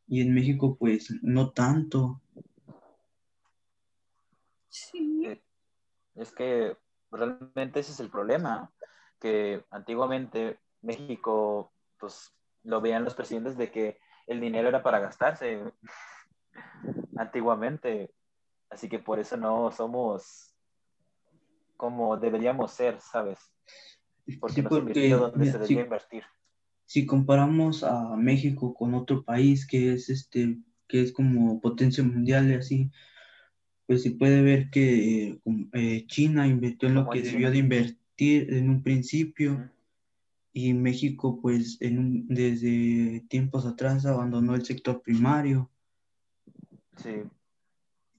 en 0.07 0.33
México 0.33 0.77
pues 0.77 1.13
no 1.21 1.51
tanto. 1.51 2.21
Sí. 4.69 5.41
Es 6.15 6.31
que 6.31 6.77
realmente 7.11 7.79
ese 7.79 7.91
es 7.91 7.99
el 7.99 8.09
problema, 8.09 8.71
que 9.19 9.65
antiguamente 9.69 10.59
México 10.81 11.71
pues 11.99 12.33
lo 12.63 12.81
veían 12.81 13.03
los 13.03 13.15
presidentes 13.15 13.57
de 13.57 13.71
que 13.71 13.99
el 14.27 14.39
dinero 14.39 14.67
era 14.67 14.83
para 14.83 14.99
gastarse 14.99 15.63
antiguamente, 17.17 18.13
así 18.69 18.89
que 18.89 18.99
por 18.99 19.19
eso 19.19 19.37
no 19.37 19.71
somos 19.71 20.53
como 21.77 22.17
deberíamos 22.17 22.71
ser, 22.71 22.99
¿sabes? 23.01 23.39
Porque 24.39 24.61
no 24.61 24.69
se 24.69 24.77
invirtió 24.77 25.17
donde 25.17 25.45
se 25.45 25.53
debería 25.53 25.81
invertir 25.81 26.23
si 26.91 27.05
comparamos 27.05 27.85
a 27.85 28.17
México 28.17 28.73
con 28.73 28.93
otro 28.95 29.23
país 29.23 29.65
que 29.65 29.93
es 29.93 30.09
este 30.09 30.57
que 30.89 31.01
es 31.01 31.13
como 31.13 31.61
potencia 31.61 32.03
mundial 32.03 32.51
y 32.51 32.55
así, 32.55 32.91
pues 33.91 34.03
se 34.03 34.11
puede 34.11 34.41
ver 34.41 34.69
que 34.69 35.41
eh, 35.73 36.05
China 36.07 36.47
invirtió 36.47 36.87
en 36.87 36.95
lo 36.95 37.09
que 37.09 37.21
debió 37.21 37.51
de 37.51 37.57
invertir 37.57 38.53
en 38.53 38.69
un 38.69 38.83
principio 38.83 39.69
y 40.53 40.71
México 40.73 41.41
pues 41.41 41.75
en 41.81 42.25
desde 42.29 43.25
tiempos 43.27 43.65
atrás 43.65 44.05
abandonó 44.05 44.55
el 44.55 44.63
sector 44.63 45.01
primario. 45.01 45.69
Sí. 46.95 47.23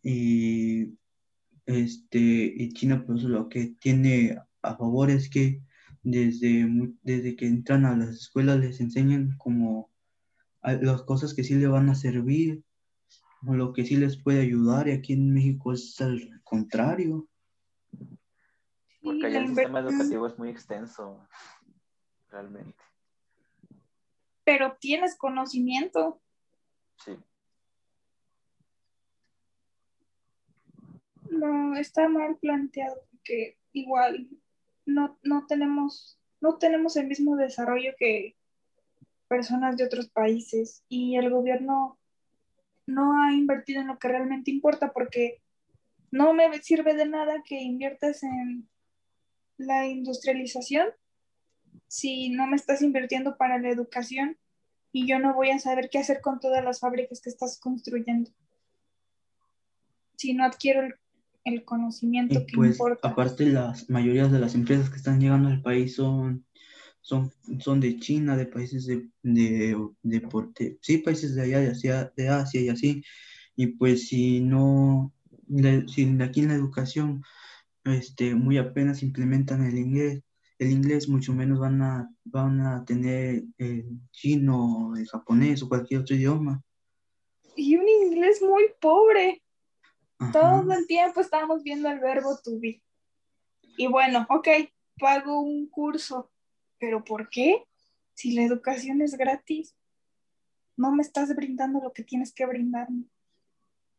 Y 0.02 0.92
este 1.64 2.18
y 2.54 2.74
China 2.74 3.06
pues 3.06 3.22
lo 3.22 3.48
que 3.48 3.74
tiene 3.80 4.36
a 4.60 4.76
favor 4.76 5.08
es 5.08 5.30
que 5.30 5.62
desde, 6.02 6.68
desde 7.02 7.34
que 7.34 7.46
entran 7.46 7.86
a 7.86 7.96
las 7.96 8.10
escuelas 8.10 8.60
les 8.60 8.78
enseñan 8.78 9.38
como 9.38 9.88
las 10.62 11.02
cosas 11.04 11.32
que 11.32 11.44
sí 11.44 11.54
le 11.54 11.66
van 11.66 11.88
a 11.88 11.94
servir 11.94 12.62
o 13.46 13.54
lo 13.54 13.72
que 13.72 13.84
sí 13.84 13.96
les 13.96 14.16
puede 14.16 14.40
ayudar 14.40 14.88
y 14.88 14.92
aquí 14.92 15.14
en 15.14 15.32
México 15.32 15.72
es 15.72 16.00
al 16.00 16.40
contrario. 16.44 17.28
Porque 19.02 19.26
allá 19.26 19.40
el 19.40 19.48
sistema 19.48 19.80
educativo 19.80 20.26
es 20.26 20.38
muy 20.38 20.48
extenso, 20.48 21.26
realmente. 22.28 22.82
Pero 24.44 24.76
tienes 24.80 25.16
conocimiento. 25.16 26.20
Sí. 27.04 27.16
No, 31.30 31.76
está 31.76 32.08
mal 32.08 32.36
planteado 32.36 32.96
porque 33.10 33.58
igual 33.72 34.28
no, 34.84 35.18
no, 35.22 35.46
tenemos, 35.46 36.20
no 36.40 36.58
tenemos 36.58 36.96
el 36.96 37.08
mismo 37.08 37.36
desarrollo 37.36 37.92
que 37.98 38.36
personas 39.26 39.76
de 39.76 39.84
otros 39.84 40.10
países 40.10 40.84
y 40.88 41.16
el 41.16 41.30
gobierno 41.30 41.98
no 42.86 43.22
ha 43.22 43.32
invertido 43.32 43.80
en 43.80 43.88
lo 43.88 43.98
que 43.98 44.08
realmente 44.08 44.50
importa 44.50 44.92
porque 44.92 45.40
no 46.10 46.34
me 46.34 46.62
sirve 46.62 46.94
de 46.94 47.06
nada 47.06 47.42
que 47.44 47.60
inviertas 47.60 48.22
en 48.22 48.68
la 49.56 49.86
industrialización 49.86 50.88
si 51.88 52.30
no 52.30 52.46
me 52.46 52.56
estás 52.56 52.82
invirtiendo 52.82 53.36
para 53.36 53.58
la 53.58 53.68
educación 53.68 54.38
y 54.92 55.06
yo 55.06 55.18
no 55.18 55.34
voy 55.34 55.50
a 55.50 55.58
saber 55.58 55.88
qué 55.90 55.98
hacer 55.98 56.20
con 56.20 56.40
todas 56.40 56.64
las 56.64 56.80
fábricas 56.80 57.20
que 57.20 57.30
estás 57.30 57.58
construyendo. 57.58 58.30
Si 60.16 60.34
no 60.34 60.44
adquiero 60.44 60.88
el, 61.44 61.64
conocimiento 61.64 62.46
que 62.46 62.54
pues, 62.54 62.72
importa. 62.72 63.08
Aparte, 63.08 63.46
las 63.46 63.88
mayorías 63.90 64.30
de 64.30 64.38
las 64.38 64.54
empresas 64.54 64.90
que 64.90 64.96
están 64.96 65.20
llegando 65.20 65.48
al 65.48 65.62
país 65.62 65.96
son, 65.96 66.46
son, 67.02 67.32
son 67.58 67.80
de 67.80 67.98
China, 67.98 68.36
de 68.36 68.46
países 68.46 68.86
de, 68.86 69.08
de, 69.22 69.76
de, 70.02 70.78
sí, 70.80 70.98
países 70.98 71.34
de 71.34 71.42
allá, 71.42 71.60
de 71.60 71.68
Asia, 71.68 72.12
de 72.16 72.28
Asia 72.28 72.60
y 72.60 72.68
así. 72.68 73.02
Y 73.56 73.66
pues 73.66 74.08
si 74.08 74.40
no, 74.40 75.12
si 75.88 76.04
aquí 76.22 76.40
en 76.40 76.48
la 76.48 76.54
educación 76.54 77.22
este, 77.84 78.34
muy 78.34 78.56
apenas 78.56 79.02
implementan 79.02 79.64
el 79.66 79.76
inglés, 79.76 80.22
el 80.58 80.70
inglés 80.70 81.08
mucho 81.08 81.32
menos 81.32 81.58
van 81.58 81.82
a, 81.82 82.08
van 82.24 82.60
a 82.60 82.84
tener 82.84 83.42
el 83.58 83.84
chino, 84.12 84.94
el 84.96 85.06
japonés 85.08 85.62
o 85.62 85.68
cualquier 85.68 86.00
otro 86.00 86.14
idioma. 86.14 86.62
Y 87.56 87.76
un 87.76 87.88
inglés 87.88 88.40
muy 88.40 88.64
pobre. 88.80 89.42
Todo 90.32 90.72
el 90.72 90.86
tiempo 90.86 91.20
estábamos 91.20 91.64
viendo 91.64 91.88
el 91.90 91.98
verbo 91.98 92.38
to 92.44 92.52
be. 92.60 92.80
Y 93.76 93.88
bueno, 93.88 94.24
ok, 94.30 94.48
pago 94.98 95.40
un 95.40 95.68
curso, 95.68 96.30
pero 96.82 97.04
¿por 97.04 97.30
qué? 97.30 97.62
Si 98.14 98.34
la 98.34 98.42
educación 98.42 99.02
es 99.02 99.16
gratis, 99.16 99.76
no 100.76 100.90
me 100.90 101.02
estás 101.02 101.32
brindando 101.36 101.78
lo 101.78 101.92
que 101.92 102.02
tienes 102.02 102.34
que 102.34 102.44
brindarme. 102.44 103.04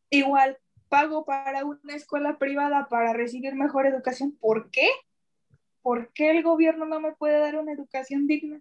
Igual, 0.10 0.58
pago 0.90 1.24
para 1.24 1.64
una 1.64 1.96
escuela 1.96 2.38
privada 2.38 2.90
para 2.90 3.14
recibir 3.14 3.56
mejor 3.56 3.86
educación. 3.86 4.38
¿Por 4.38 4.70
qué? 4.70 4.90
¿Por 5.82 6.12
qué 6.12 6.32
el 6.32 6.44
gobierno 6.44 6.86
no 6.86 7.00
me 7.00 7.14
puede 7.14 7.40
dar 7.40 7.56
una 7.56 7.72
educación 7.72 8.28
digna? 8.28 8.60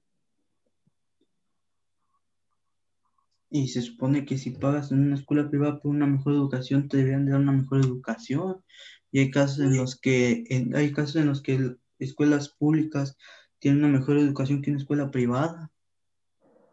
Y 3.50 3.66
se 3.66 3.82
supone 3.82 4.24
que 4.24 4.38
si 4.38 4.50
pagas 4.50 4.92
en 4.92 5.00
una 5.00 5.16
escuela 5.16 5.50
privada 5.50 5.80
por 5.80 5.90
una 5.90 6.06
mejor 6.06 6.34
educación, 6.34 6.88
te 6.88 6.98
deberían 6.98 7.26
dar 7.26 7.40
una 7.40 7.50
mejor 7.50 7.80
educación. 7.80 8.62
Y 9.10 9.18
hay 9.18 9.32
casos 9.32 9.58
en 9.58 9.76
los 9.76 10.00
que, 10.00 10.44
hay 10.76 10.92
casos 10.92 11.16
en 11.16 11.26
los 11.26 11.42
que 11.42 11.74
escuelas 11.98 12.50
públicas 12.50 13.16
tienen 13.62 13.84
una 13.84 13.98
mejor 13.98 14.18
educación 14.18 14.60
que 14.60 14.70
una 14.70 14.80
escuela 14.80 15.10
privada. 15.10 15.70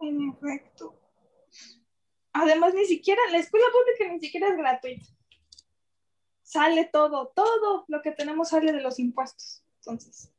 En 0.02 0.30
efecto. 0.30 1.00
Además, 2.34 2.74
ni 2.74 2.86
siquiera, 2.86 3.22
la 3.32 3.38
escuela 3.38 3.68
pública 3.72 4.14
ni 4.14 4.20
siquiera 4.20 4.50
es 4.50 4.58
gratuita 4.58 5.06
sale 6.50 6.90
todo, 6.92 7.32
todo 7.36 7.86
lo 7.88 8.02
que 8.02 8.12
tenemos 8.12 8.50
sale 8.50 8.72
de 8.72 8.82
los 8.82 8.98
impuestos. 8.98 9.64
Entonces, 9.82 10.32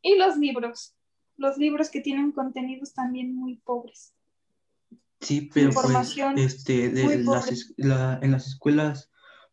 y 0.00 0.16
los 0.16 0.38
libros, 0.38 0.94
los 1.36 1.58
libros 1.58 1.90
que 1.90 2.00
tienen 2.00 2.32
contenidos 2.32 2.94
también 2.94 3.34
muy 3.34 3.56
pobres. 3.56 4.14
Sí, 5.20 5.50
pero 5.52 5.70
pues, 5.70 6.16
este, 6.36 6.88
de 6.88 7.22
las, 7.76 8.22
en 8.22 8.32
las 8.32 8.46
escuelas 8.46 9.10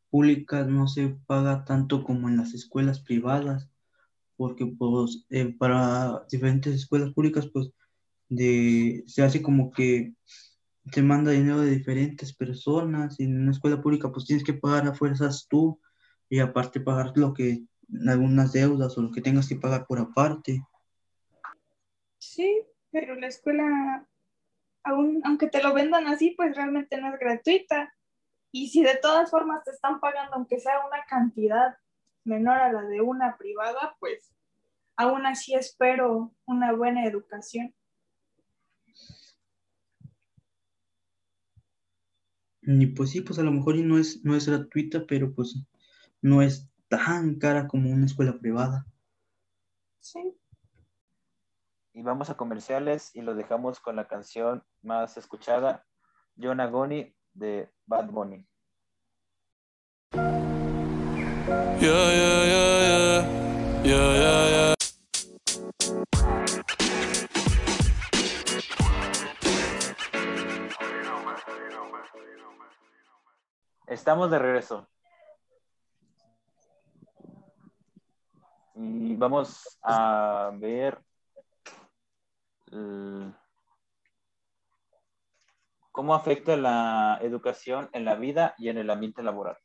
públicas 0.10 0.66
no 0.66 0.88
se 0.88 1.10
paga 1.28 1.66
tanto 1.66 2.06
como 2.06 2.30
en 2.30 2.38
las 2.38 2.54
escuelas 2.54 3.02
privadas, 3.02 3.69
porque 4.40 4.66
pues 4.66 5.26
eh, 5.30 5.54
para 5.54 6.26
diferentes 6.32 6.74
escuelas 6.74 7.12
públicas 7.12 7.46
pues 7.52 7.72
de, 8.30 9.04
se 9.06 9.22
hace 9.22 9.42
como 9.42 9.70
que 9.70 10.14
te 10.94 11.02
manda 11.02 11.32
dinero 11.32 11.60
de 11.60 11.72
diferentes 11.72 12.34
personas 12.34 13.20
y 13.20 13.26
en 13.26 13.42
una 13.42 13.52
escuela 13.52 13.82
pública 13.82 14.10
pues 14.14 14.26
tienes 14.26 14.46
que 14.46 14.54
pagar 14.54 14.88
a 14.88 14.94
fuerzas 14.94 15.46
tú 15.50 15.78
y 16.30 16.40
aparte 16.40 16.80
pagar 16.80 17.12
lo 17.18 17.34
que 17.34 17.66
algunas 18.08 18.54
deudas 18.54 18.98
o 18.98 19.02
lo 19.02 19.12
que 19.12 19.20
tengas 19.20 19.50
que 19.50 19.58
pagar 19.58 19.86
por 19.86 20.00
aparte. 20.00 20.64
Sí, 22.18 22.64
pero 22.92 23.16
la 23.16 23.28
escuela, 23.28 24.08
aún, 24.86 25.22
aunque 25.26 25.48
te 25.48 25.62
lo 25.62 25.74
vendan 25.74 26.08
así, 26.08 26.34
pues 26.38 26.56
realmente 26.56 26.96
no 27.02 27.14
es 27.14 27.20
gratuita. 27.20 27.94
Y 28.54 28.70
si 28.70 28.84
de 28.84 28.96
todas 29.02 29.30
formas 29.30 29.66
te 29.66 29.72
están 29.72 30.00
pagando, 30.00 30.36
aunque 30.36 30.62
sea 30.62 30.80
una 30.88 31.04
cantidad 31.10 31.76
menor 32.30 32.60
a 32.60 32.72
la 32.72 32.84
de 32.84 33.02
una 33.02 33.38
privada, 33.38 33.98
pues 34.00 34.32
aún 34.96 35.26
así 35.26 35.56
espero 35.56 36.34
una 36.46 36.72
buena 36.74 37.06
educación. 37.06 37.74
Y 42.62 42.86
pues 42.88 43.10
sí, 43.10 43.22
pues 43.22 43.40
a 43.40 43.44
lo 43.44 43.52
mejor 43.52 43.78
no 43.78 43.98
es, 43.98 44.24
no 44.24 44.36
es 44.36 44.48
gratuita, 44.48 45.06
pero 45.08 45.34
pues 45.34 45.56
no 46.22 46.42
es 46.42 46.70
tan 46.88 47.40
cara 47.40 47.68
como 47.68 47.90
una 47.90 48.06
escuela 48.06 48.38
privada. 48.38 48.86
Sí. 50.00 50.36
Y 51.94 52.04
vamos 52.04 52.30
a 52.30 52.38
comerciales 52.38 53.16
y 53.16 53.22
lo 53.22 53.34
dejamos 53.36 53.80
con 53.80 53.96
la 53.96 54.08
canción 54.08 54.64
más 54.82 55.18
escuchada, 55.18 55.86
John 56.40 56.60
Agoni 56.60 57.16
de 57.34 57.70
Bad 57.86 58.12
Bunny. 58.12 58.46
Estamos 74.10 74.32
de 74.32 74.40
regreso. 74.40 74.88
Y 78.76 79.16
vamos 79.16 79.80
a 79.84 80.52
ver 80.56 81.00
cómo 85.92 86.16
afecta 86.16 86.58
la 86.58 87.20
educación 87.22 87.90
en 87.94 88.06
la 88.06 88.16
vida 88.16 88.56
y 88.58 88.70
en 88.70 88.78
el 88.80 88.90
ambiente 88.90 89.22
laboral. 89.22 89.58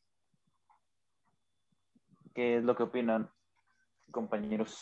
¿Qué 2.35 2.57
es 2.57 2.65
lo 2.65 2.75
que 2.75 2.83
opinan, 2.83 3.31
compañeros? 4.11 4.77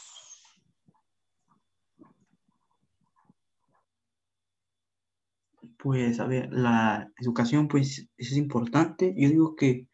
Pues, 5.77 6.19
a 6.19 6.25
ver, 6.25 6.51
la 6.51 7.11
educación, 7.19 7.67
pues, 7.67 8.09
es 8.17 8.37
importante. 8.37 9.13
Yo 9.15 9.29
digo 9.29 9.55
que 9.55 9.87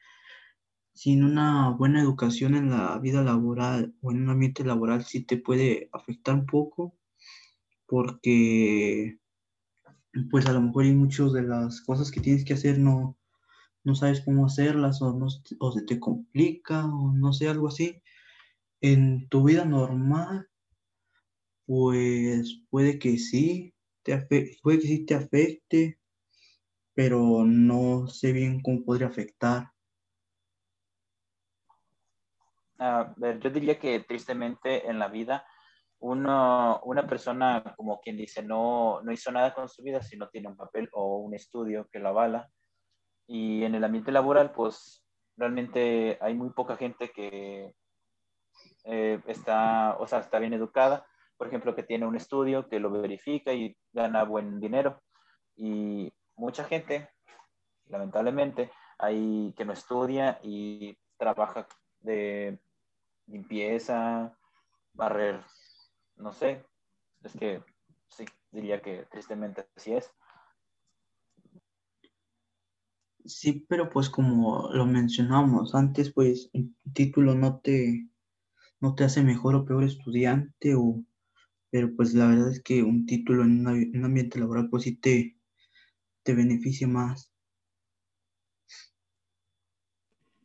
sin 0.93 1.25
una 1.25 1.71
buena 1.71 2.01
educación 2.01 2.55
en 2.55 2.69
la 2.69 2.97
vida 2.99 3.23
laboral 3.23 3.93
o 4.01 4.11
en 4.11 4.23
un 4.23 4.29
ambiente 4.29 4.63
laboral 4.63 5.03
sí 5.03 5.25
te 5.25 5.35
puede 5.35 5.89
afectar 5.91 6.35
un 6.35 6.45
poco, 6.45 6.97
porque, 7.87 9.19
pues, 10.31 10.45
a 10.45 10.53
lo 10.53 10.61
mejor 10.61 10.85
hay 10.85 10.95
muchas 10.95 11.33
de 11.33 11.43
las 11.43 11.81
cosas 11.81 12.09
que 12.09 12.21
tienes 12.21 12.45
que 12.45 12.53
hacer 12.53 12.79
no, 12.79 13.18
no 13.83 13.95
sabes 13.95 14.21
cómo 14.21 14.45
hacerlas 14.45 15.01
o, 15.01 15.13
no, 15.13 15.27
o 15.59 15.71
se 15.71 15.81
te 15.83 15.99
complica 15.99 16.85
o 16.85 17.11
no 17.11 17.33
sé, 17.33 17.47
algo 17.47 17.67
así. 17.67 18.01
En 18.81 19.27
tu 19.29 19.43
vida 19.43 19.65
normal, 19.65 20.47
pues 21.65 22.63
puede 22.69 22.99
que 22.99 23.17
sí, 23.17 23.73
puede 24.61 24.79
que 24.79 24.87
sí 24.87 25.05
te 25.05 25.15
afecte, 25.15 25.99
pero 26.93 27.45
no 27.45 28.07
sé 28.07 28.31
bien 28.33 28.61
cómo 28.61 28.83
podría 28.83 29.07
afectar. 29.07 29.71
A 32.79 33.13
ver, 33.17 33.39
yo 33.39 33.49
diría 33.49 33.77
que 33.77 33.99
tristemente 33.99 34.89
en 34.89 34.99
la 34.99 35.09
vida 35.09 35.45
una 35.99 37.05
persona, 37.07 37.75
como 37.75 37.99
quien 37.99 38.17
dice, 38.17 38.41
no, 38.41 39.01
no 39.01 39.11
hizo 39.11 39.31
nada 39.31 39.53
con 39.53 39.67
su 39.67 39.83
vida 39.83 40.01
si 40.01 40.17
no 40.17 40.29
tiene 40.29 40.47
un 40.47 40.55
papel 40.55 40.89
o 40.93 41.17
un 41.17 41.35
estudio 41.35 41.87
que 41.91 41.99
lo 41.99 42.09
avala. 42.09 42.49
Y 43.29 43.63
en 43.63 43.75
el 43.75 43.83
ambiente 43.83 44.11
laboral, 44.11 44.51
pues 44.51 45.05
realmente 45.37 46.17
hay 46.19 46.33
muy 46.33 46.49
poca 46.49 46.75
gente 46.75 47.11
que 47.11 47.73
eh, 48.85 49.21
está, 49.27 49.95
o 49.99 50.07
sea, 50.07 50.19
está 50.19 50.39
bien 50.39 50.53
educada 50.53 51.05
por 51.39 51.47
ejemplo, 51.47 51.73
que 51.73 51.83
tiene 51.83 52.05
un 52.05 52.17
estudio 52.17 52.67
que 52.67 52.81
lo 52.81 52.91
verifica 52.91 53.53
y 53.53 53.73
gana 53.93 54.25
buen 54.25 54.59
dinero. 54.59 55.01
Y 55.55 56.11
mucha 56.35 56.65
gente, 56.65 57.09
lamentablemente, 57.85 58.73
hay 58.97 59.53
que 59.55 59.63
no 59.63 59.71
estudia 59.71 60.37
y 60.43 60.97
trabaja 61.17 61.65
de 62.01 62.59
limpieza, 63.27 64.37
barrer, 64.91 65.41
no 66.17 66.33
sé. 66.33 66.65
Es 67.23 67.37
que 67.37 67.63
sí, 68.09 68.25
diría 68.51 68.81
que 68.81 69.05
tristemente 69.05 69.65
así 69.77 69.93
es. 69.93 70.13
Sí, 73.25 73.65
pero 73.67 73.89
pues 73.89 74.09
como 74.09 74.69
lo 74.71 74.85
mencionamos 74.85 75.75
antes, 75.75 76.11
pues 76.11 76.49
el 76.53 76.75
título 76.93 77.35
no 77.35 77.59
te, 77.59 78.09
no 78.79 78.95
te 78.95 79.03
hace 79.03 79.21
mejor 79.23 79.55
o 79.55 79.65
peor 79.65 79.83
estudiante 79.83 80.75
o 80.75 81.03
pero 81.71 81.95
pues 81.95 82.13
la 82.13 82.27
verdad 82.27 82.51
es 82.51 82.61
que 82.63 82.81
un 82.83 83.05
título 83.05 83.43
en, 83.43 83.67
un 83.67 84.05
ambiente 84.05 84.39
laboral 84.39 84.69
pues 84.69 84.83
sí 84.83 84.95
te, 84.95 85.37
te 86.23 86.33
beneficia 86.33 86.87
más. 86.87 87.31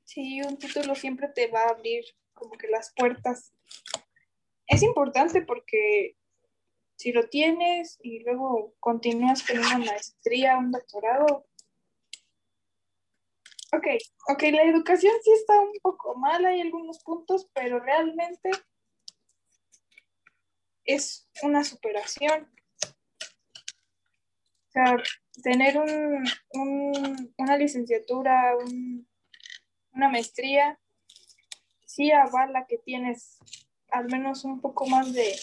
Sí, 0.04 0.42
un 0.42 0.58
título 0.58 0.94
siempre 0.94 1.28
te 1.28 1.48
va 1.48 1.62
a 1.62 1.70
abrir 1.70 2.04
como 2.34 2.52
que 2.52 2.68
las 2.68 2.92
puertas. 2.94 3.52
Es 4.66 4.82
importante 4.82 5.42
porque 5.42 6.16
si 6.96 7.12
lo 7.12 7.28
tienes 7.28 7.98
y 8.02 8.20
luego 8.20 8.74
continúas 8.80 9.42
con 9.42 9.58
una 9.58 9.78
maestría, 9.78 10.58
un 10.58 10.70
doctorado. 10.70 11.46
Ok, 13.76 13.86
ok, 14.28 14.42
la 14.52 14.62
educación 14.62 15.12
sí 15.24 15.32
está 15.32 15.58
un 15.58 15.72
poco 15.82 16.14
mal, 16.14 16.44
hay 16.44 16.60
algunos 16.60 17.02
puntos, 17.02 17.48
pero 17.52 17.80
realmente 17.80 18.50
es 20.84 21.28
una 21.42 21.64
superación. 21.64 22.48
O 24.68 24.70
sea, 24.70 24.96
tener 25.42 25.80
una 26.52 27.56
licenciatura, 27.56 28.56
una 29.92 30.08
maestría, 30.08 30.78
sí 31.84 32.12
avala 32.12 32.66
que 32.68 32.78
tienes 32.78 33.38
al 33.90 34.06
menos 34.06 34.44
un 34.44 34.60
poco 34.60 34.86
más 34.86 35.12
de 35.12 35.34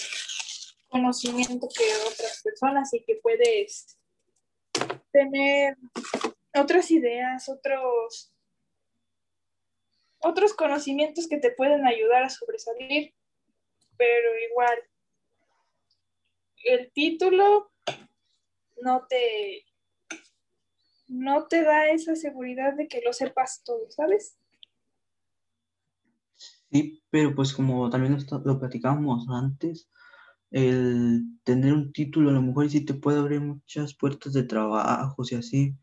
conocimiento 0.88 1.68
que 1.68 1.84
otras 2.08 2.42
personas 2.44 2.94
y 2.94 3.04
que 3.04 3.16
puedes 3.16 3.98
tener 5.12 5.78
otras 6.54 6.92
ideas, 6.92 7.50
otros, 7.50 8.34
otros 10.20 10.54
conocimientos 10.54 11.28
que 11.28 11.38
te 11.38 11.52
pueden 11.52 11.86
ayudar 11.86 12.24
a 12.24 12.30
sobresalir, 12.30 13.14
pero 13.98 14.30
igual 14.50 14.78
el 16.64 16.92
título 16.92 17.72
no 18.82 19.06
te 19.08 19.66
no 21.08 21.48
te 21.48 21.62
da 21.62 21.90
esa 21.90 22.16
seguridad 22.16 22.74
de 22.74 22.88
que 22.88 23.02
lo 23.04 23.12
sepas 23.12 23.64
todo, 23.66 23.92
¿sabes? 23.92 24.38
Sí, 26.72 27.04
pero 27.10 27.36
pues 27.36 27.54
como 27.54 27.90
también 27.90 28.18
lo, 28.46 28.60
platicábamos 28.60 29.28
antes, 29.30 29.90
el 30.52 31.24
tener 31.44 31.74
un 31.74 31.92
título 31.92 32.30
a 32.30 32.34
lo 32.34 32.42
mejor 32.42 32.70
sí 32.70 32.86
te 32.86 32.94
puede 32.94 33.20
abrir 33.20 33.42
muchas 33.42 33.94
puertas 33.94 34.32
de 34.32 34.44
trabajo 34.44 35.22
y 35.30 35.36
así, 35.36 35.76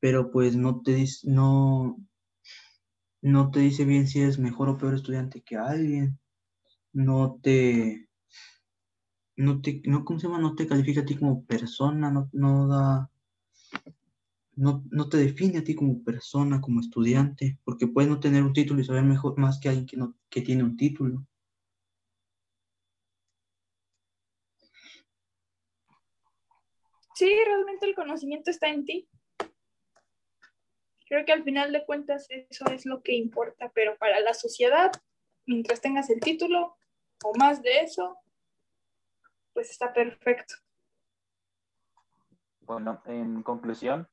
pero 0.00 0.30
pues 0.30 0.56
no 0.56 0.80
te 0.82 1.04
no, 1.24 1.96
no 3.22 3.50
te 3.50 3.60
dice 3.60 3.84
bien 3.84 4.06
si 4.08 4.20
eres 4.20 4.38
mejor 4.38 4.68
o 4.68 4.78
peor 4.78 4.94
estudiante 4.94 5.42
que 5.42 5.56
alguien, 5.56 6.18
no 6.92 7.38
te, 7.42 8.08
no 9.36 9.60
te, 9.60 9.82
no, 9.84 10.04
¿cómo 10.04 10.18
se 10.18 10.26
llama? 10.26 10.40
No 10.40 10.54
te 10.54 10.66
califica 10.66 11.02
a 11.02 11.04
ti 11.04 11.16
como 11.16 11.44
persona, 11.44 12.10
no, 12.10 12.28
no 12.32 12.66
da, 12.66 13.10
no, 14.56 14.84
no, 14.90 15.08
te 15.08 15.18
define 15.18 15.58
a 15.58 15.64
ti 15.64 15.74
como 15.74 16.02
persona, 16.02 16.60
como 16.60 16.80
estudiante, 16.80 17.58
porque 17.64 17.86
puedes 17.86 18.10
no 18.10 18.20
tener 18.20 18.42
un 18.42 18.52
título 18.52 18.80
y 18.80 18.84
saber 18.84 19.04
mejor 19.04 19.38
más 19.38 19.58
que 19.60 19.68
alguien 19.68 19.86
que, 19.86 19.96
no, 19.96 20.14
que 20.28 20.42
tiene 20.42 20.64
un 20.64 20.76
título. 20.76 21.26
Sí, 27.14 27.30
realmente 27.44 27.86
el 27.86 27.94
conocimiento 27.94 28.50
está 28.50 28.68
en 28.68 28.84
ti. 28.84 29.08
Creo 31.10 31.24
que 31.24 31.32
al 31.32 31.42
final 31.42 31.72
de 31.72 31.84
cuentas 31.84 32.28
eso 32.30 32.66
es 32.70 32.86
lo 32.86 33.02
que 33.02 33.14
importa, 33.14 33.68
pero 33.74 33.98
para 33.98 34.20
la 34.20 34.32
sociedad, 34.32 34.92
mientras 35.44 35.80
tengas 35.80 36.08
el 36.08 36.20
título 36.20 36.76
o 37.24 37.34
más 37.36 37.62
de 37.62 37.80
eso, 37.80 38.16
pues 39.52 39.72
está 39.72 39.92
perfecto. 39.92 40.54
Bueno, 42.60 43.02
en 43.06 43.42
conclusión, 43.42 44.08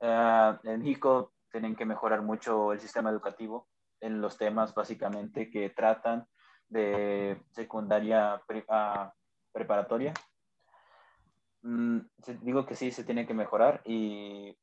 eh, 0.00 0.58
en 0.64 0.80
México 0.80 1.34
tienen 1.52 1.76
que 1.76 1.86
mejorar 1.86 2.22
mucho 2.22 2.72
el 2.72 2.80
sistema 2.80 3.10
educativo 3.10 3.68
en 4.00 4.20
los 4.20 4.36
temas 4.36 4.74
básicamente 4.74 5.48
que 5.48 5.70
tratan 5.70 6.26
de 6.68 7.40
secundaria 7.52 8.42
preparatoria. 9.52 10.14
Mm, 11.62 12.00
digo 12.40 12.66
que 12.66 12.74
sí, 12.74 12.90
se 12.90 13.04
tiene 13.04 13.24
que 13.24 13.34
mejorar 13.34 13.82
y 13.84 14.58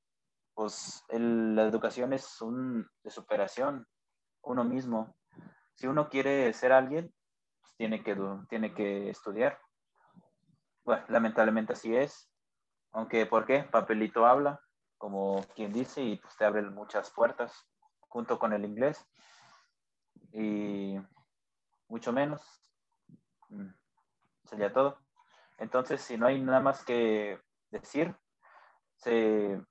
pues 0.55 1.03
la 1.09 1.63
educación 1.63 2.13
es 2.13 2.41
un 2.41 2.87
de 3.03 3.11
superación, 3.11 3.85
uno 4.41 4.63
mismo. 4.63 5.15
Si 5.75 5.85
uno 5.85 6.09
quiere 6.09 6.51
ser 6.53 6.71
alguien, 6.71 7.13
pues 7.61 7.75
tiene, 7.75 8.03
que, 8.03 8.17
tiene 8.49 8.73
que 8.73 9.09
estudiar. 9.09 9.59
Bueno, 10.85 11.03
lamentablemente 11.09 11.73
así 11.73 11.95
es. 11.95 12.31
Aunque, 12.93 13.25
¿por 13.25 13.45
qué? 13.45 13.63
Papelito 13.63 14.25
habla 14.25 14.61
como 14.97 15.43
quien 15.55 15.73
dice, 15.73 16.01
y 16.01 16.15
pues 16.15 16.35
te 16.37 16.45
abre 16.45 16.61
muchas 16.63 17.11
puertas 17.11 17.67
junto 17.99 18.39
con 18.39 18.53
el 18.53 18.63
inglés. 18.63 19.05
Y 20.31 20.95
mucho 21.89 22.13
menos. 22.13 22.41
Mm, 23.49 23.71
sería 24.45 24.71
todo. 24.71 24.99
Entonces, 25.57 26.01
si 26.01 26.17
no 26.17 26.27
hay 26.27 26.41
nada 26.41 26.61
más 26.61 26.83
que 26.85 27.41
decir, 27.71 28.15
se, 28.95 29.61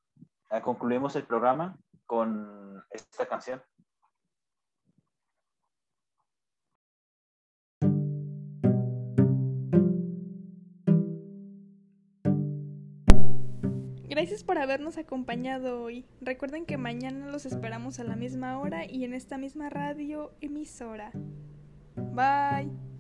concluimos 0.63 1.17
el 1.17 1.25
programa 1.25 1.77
con 2.07 2.83
esta 2.91 3.27
canción. 3.27 3.63
Gracias 14.15 14.45
por 14.45 14.59
habernos 14.59 14.97
acompañado 14.97 15.83
hoy. 15.83 16.07
Recuerden 16.21 16.67
que 16.67 16.79
mañana 16.79 17.27
los 17.27 17.47
esperamos 17.47 17.99
a 17.99 18.05
la 18.05 18.15
misma 18.15 18.61
hora 18.61 18.87
y 18.87 19.05
en 19.05 19.13
esta 19.13 19.39
misma 19.39 19.71
radio 19.71 20.33
emisora. 20.41 21.11
Bye. 21.97 22.94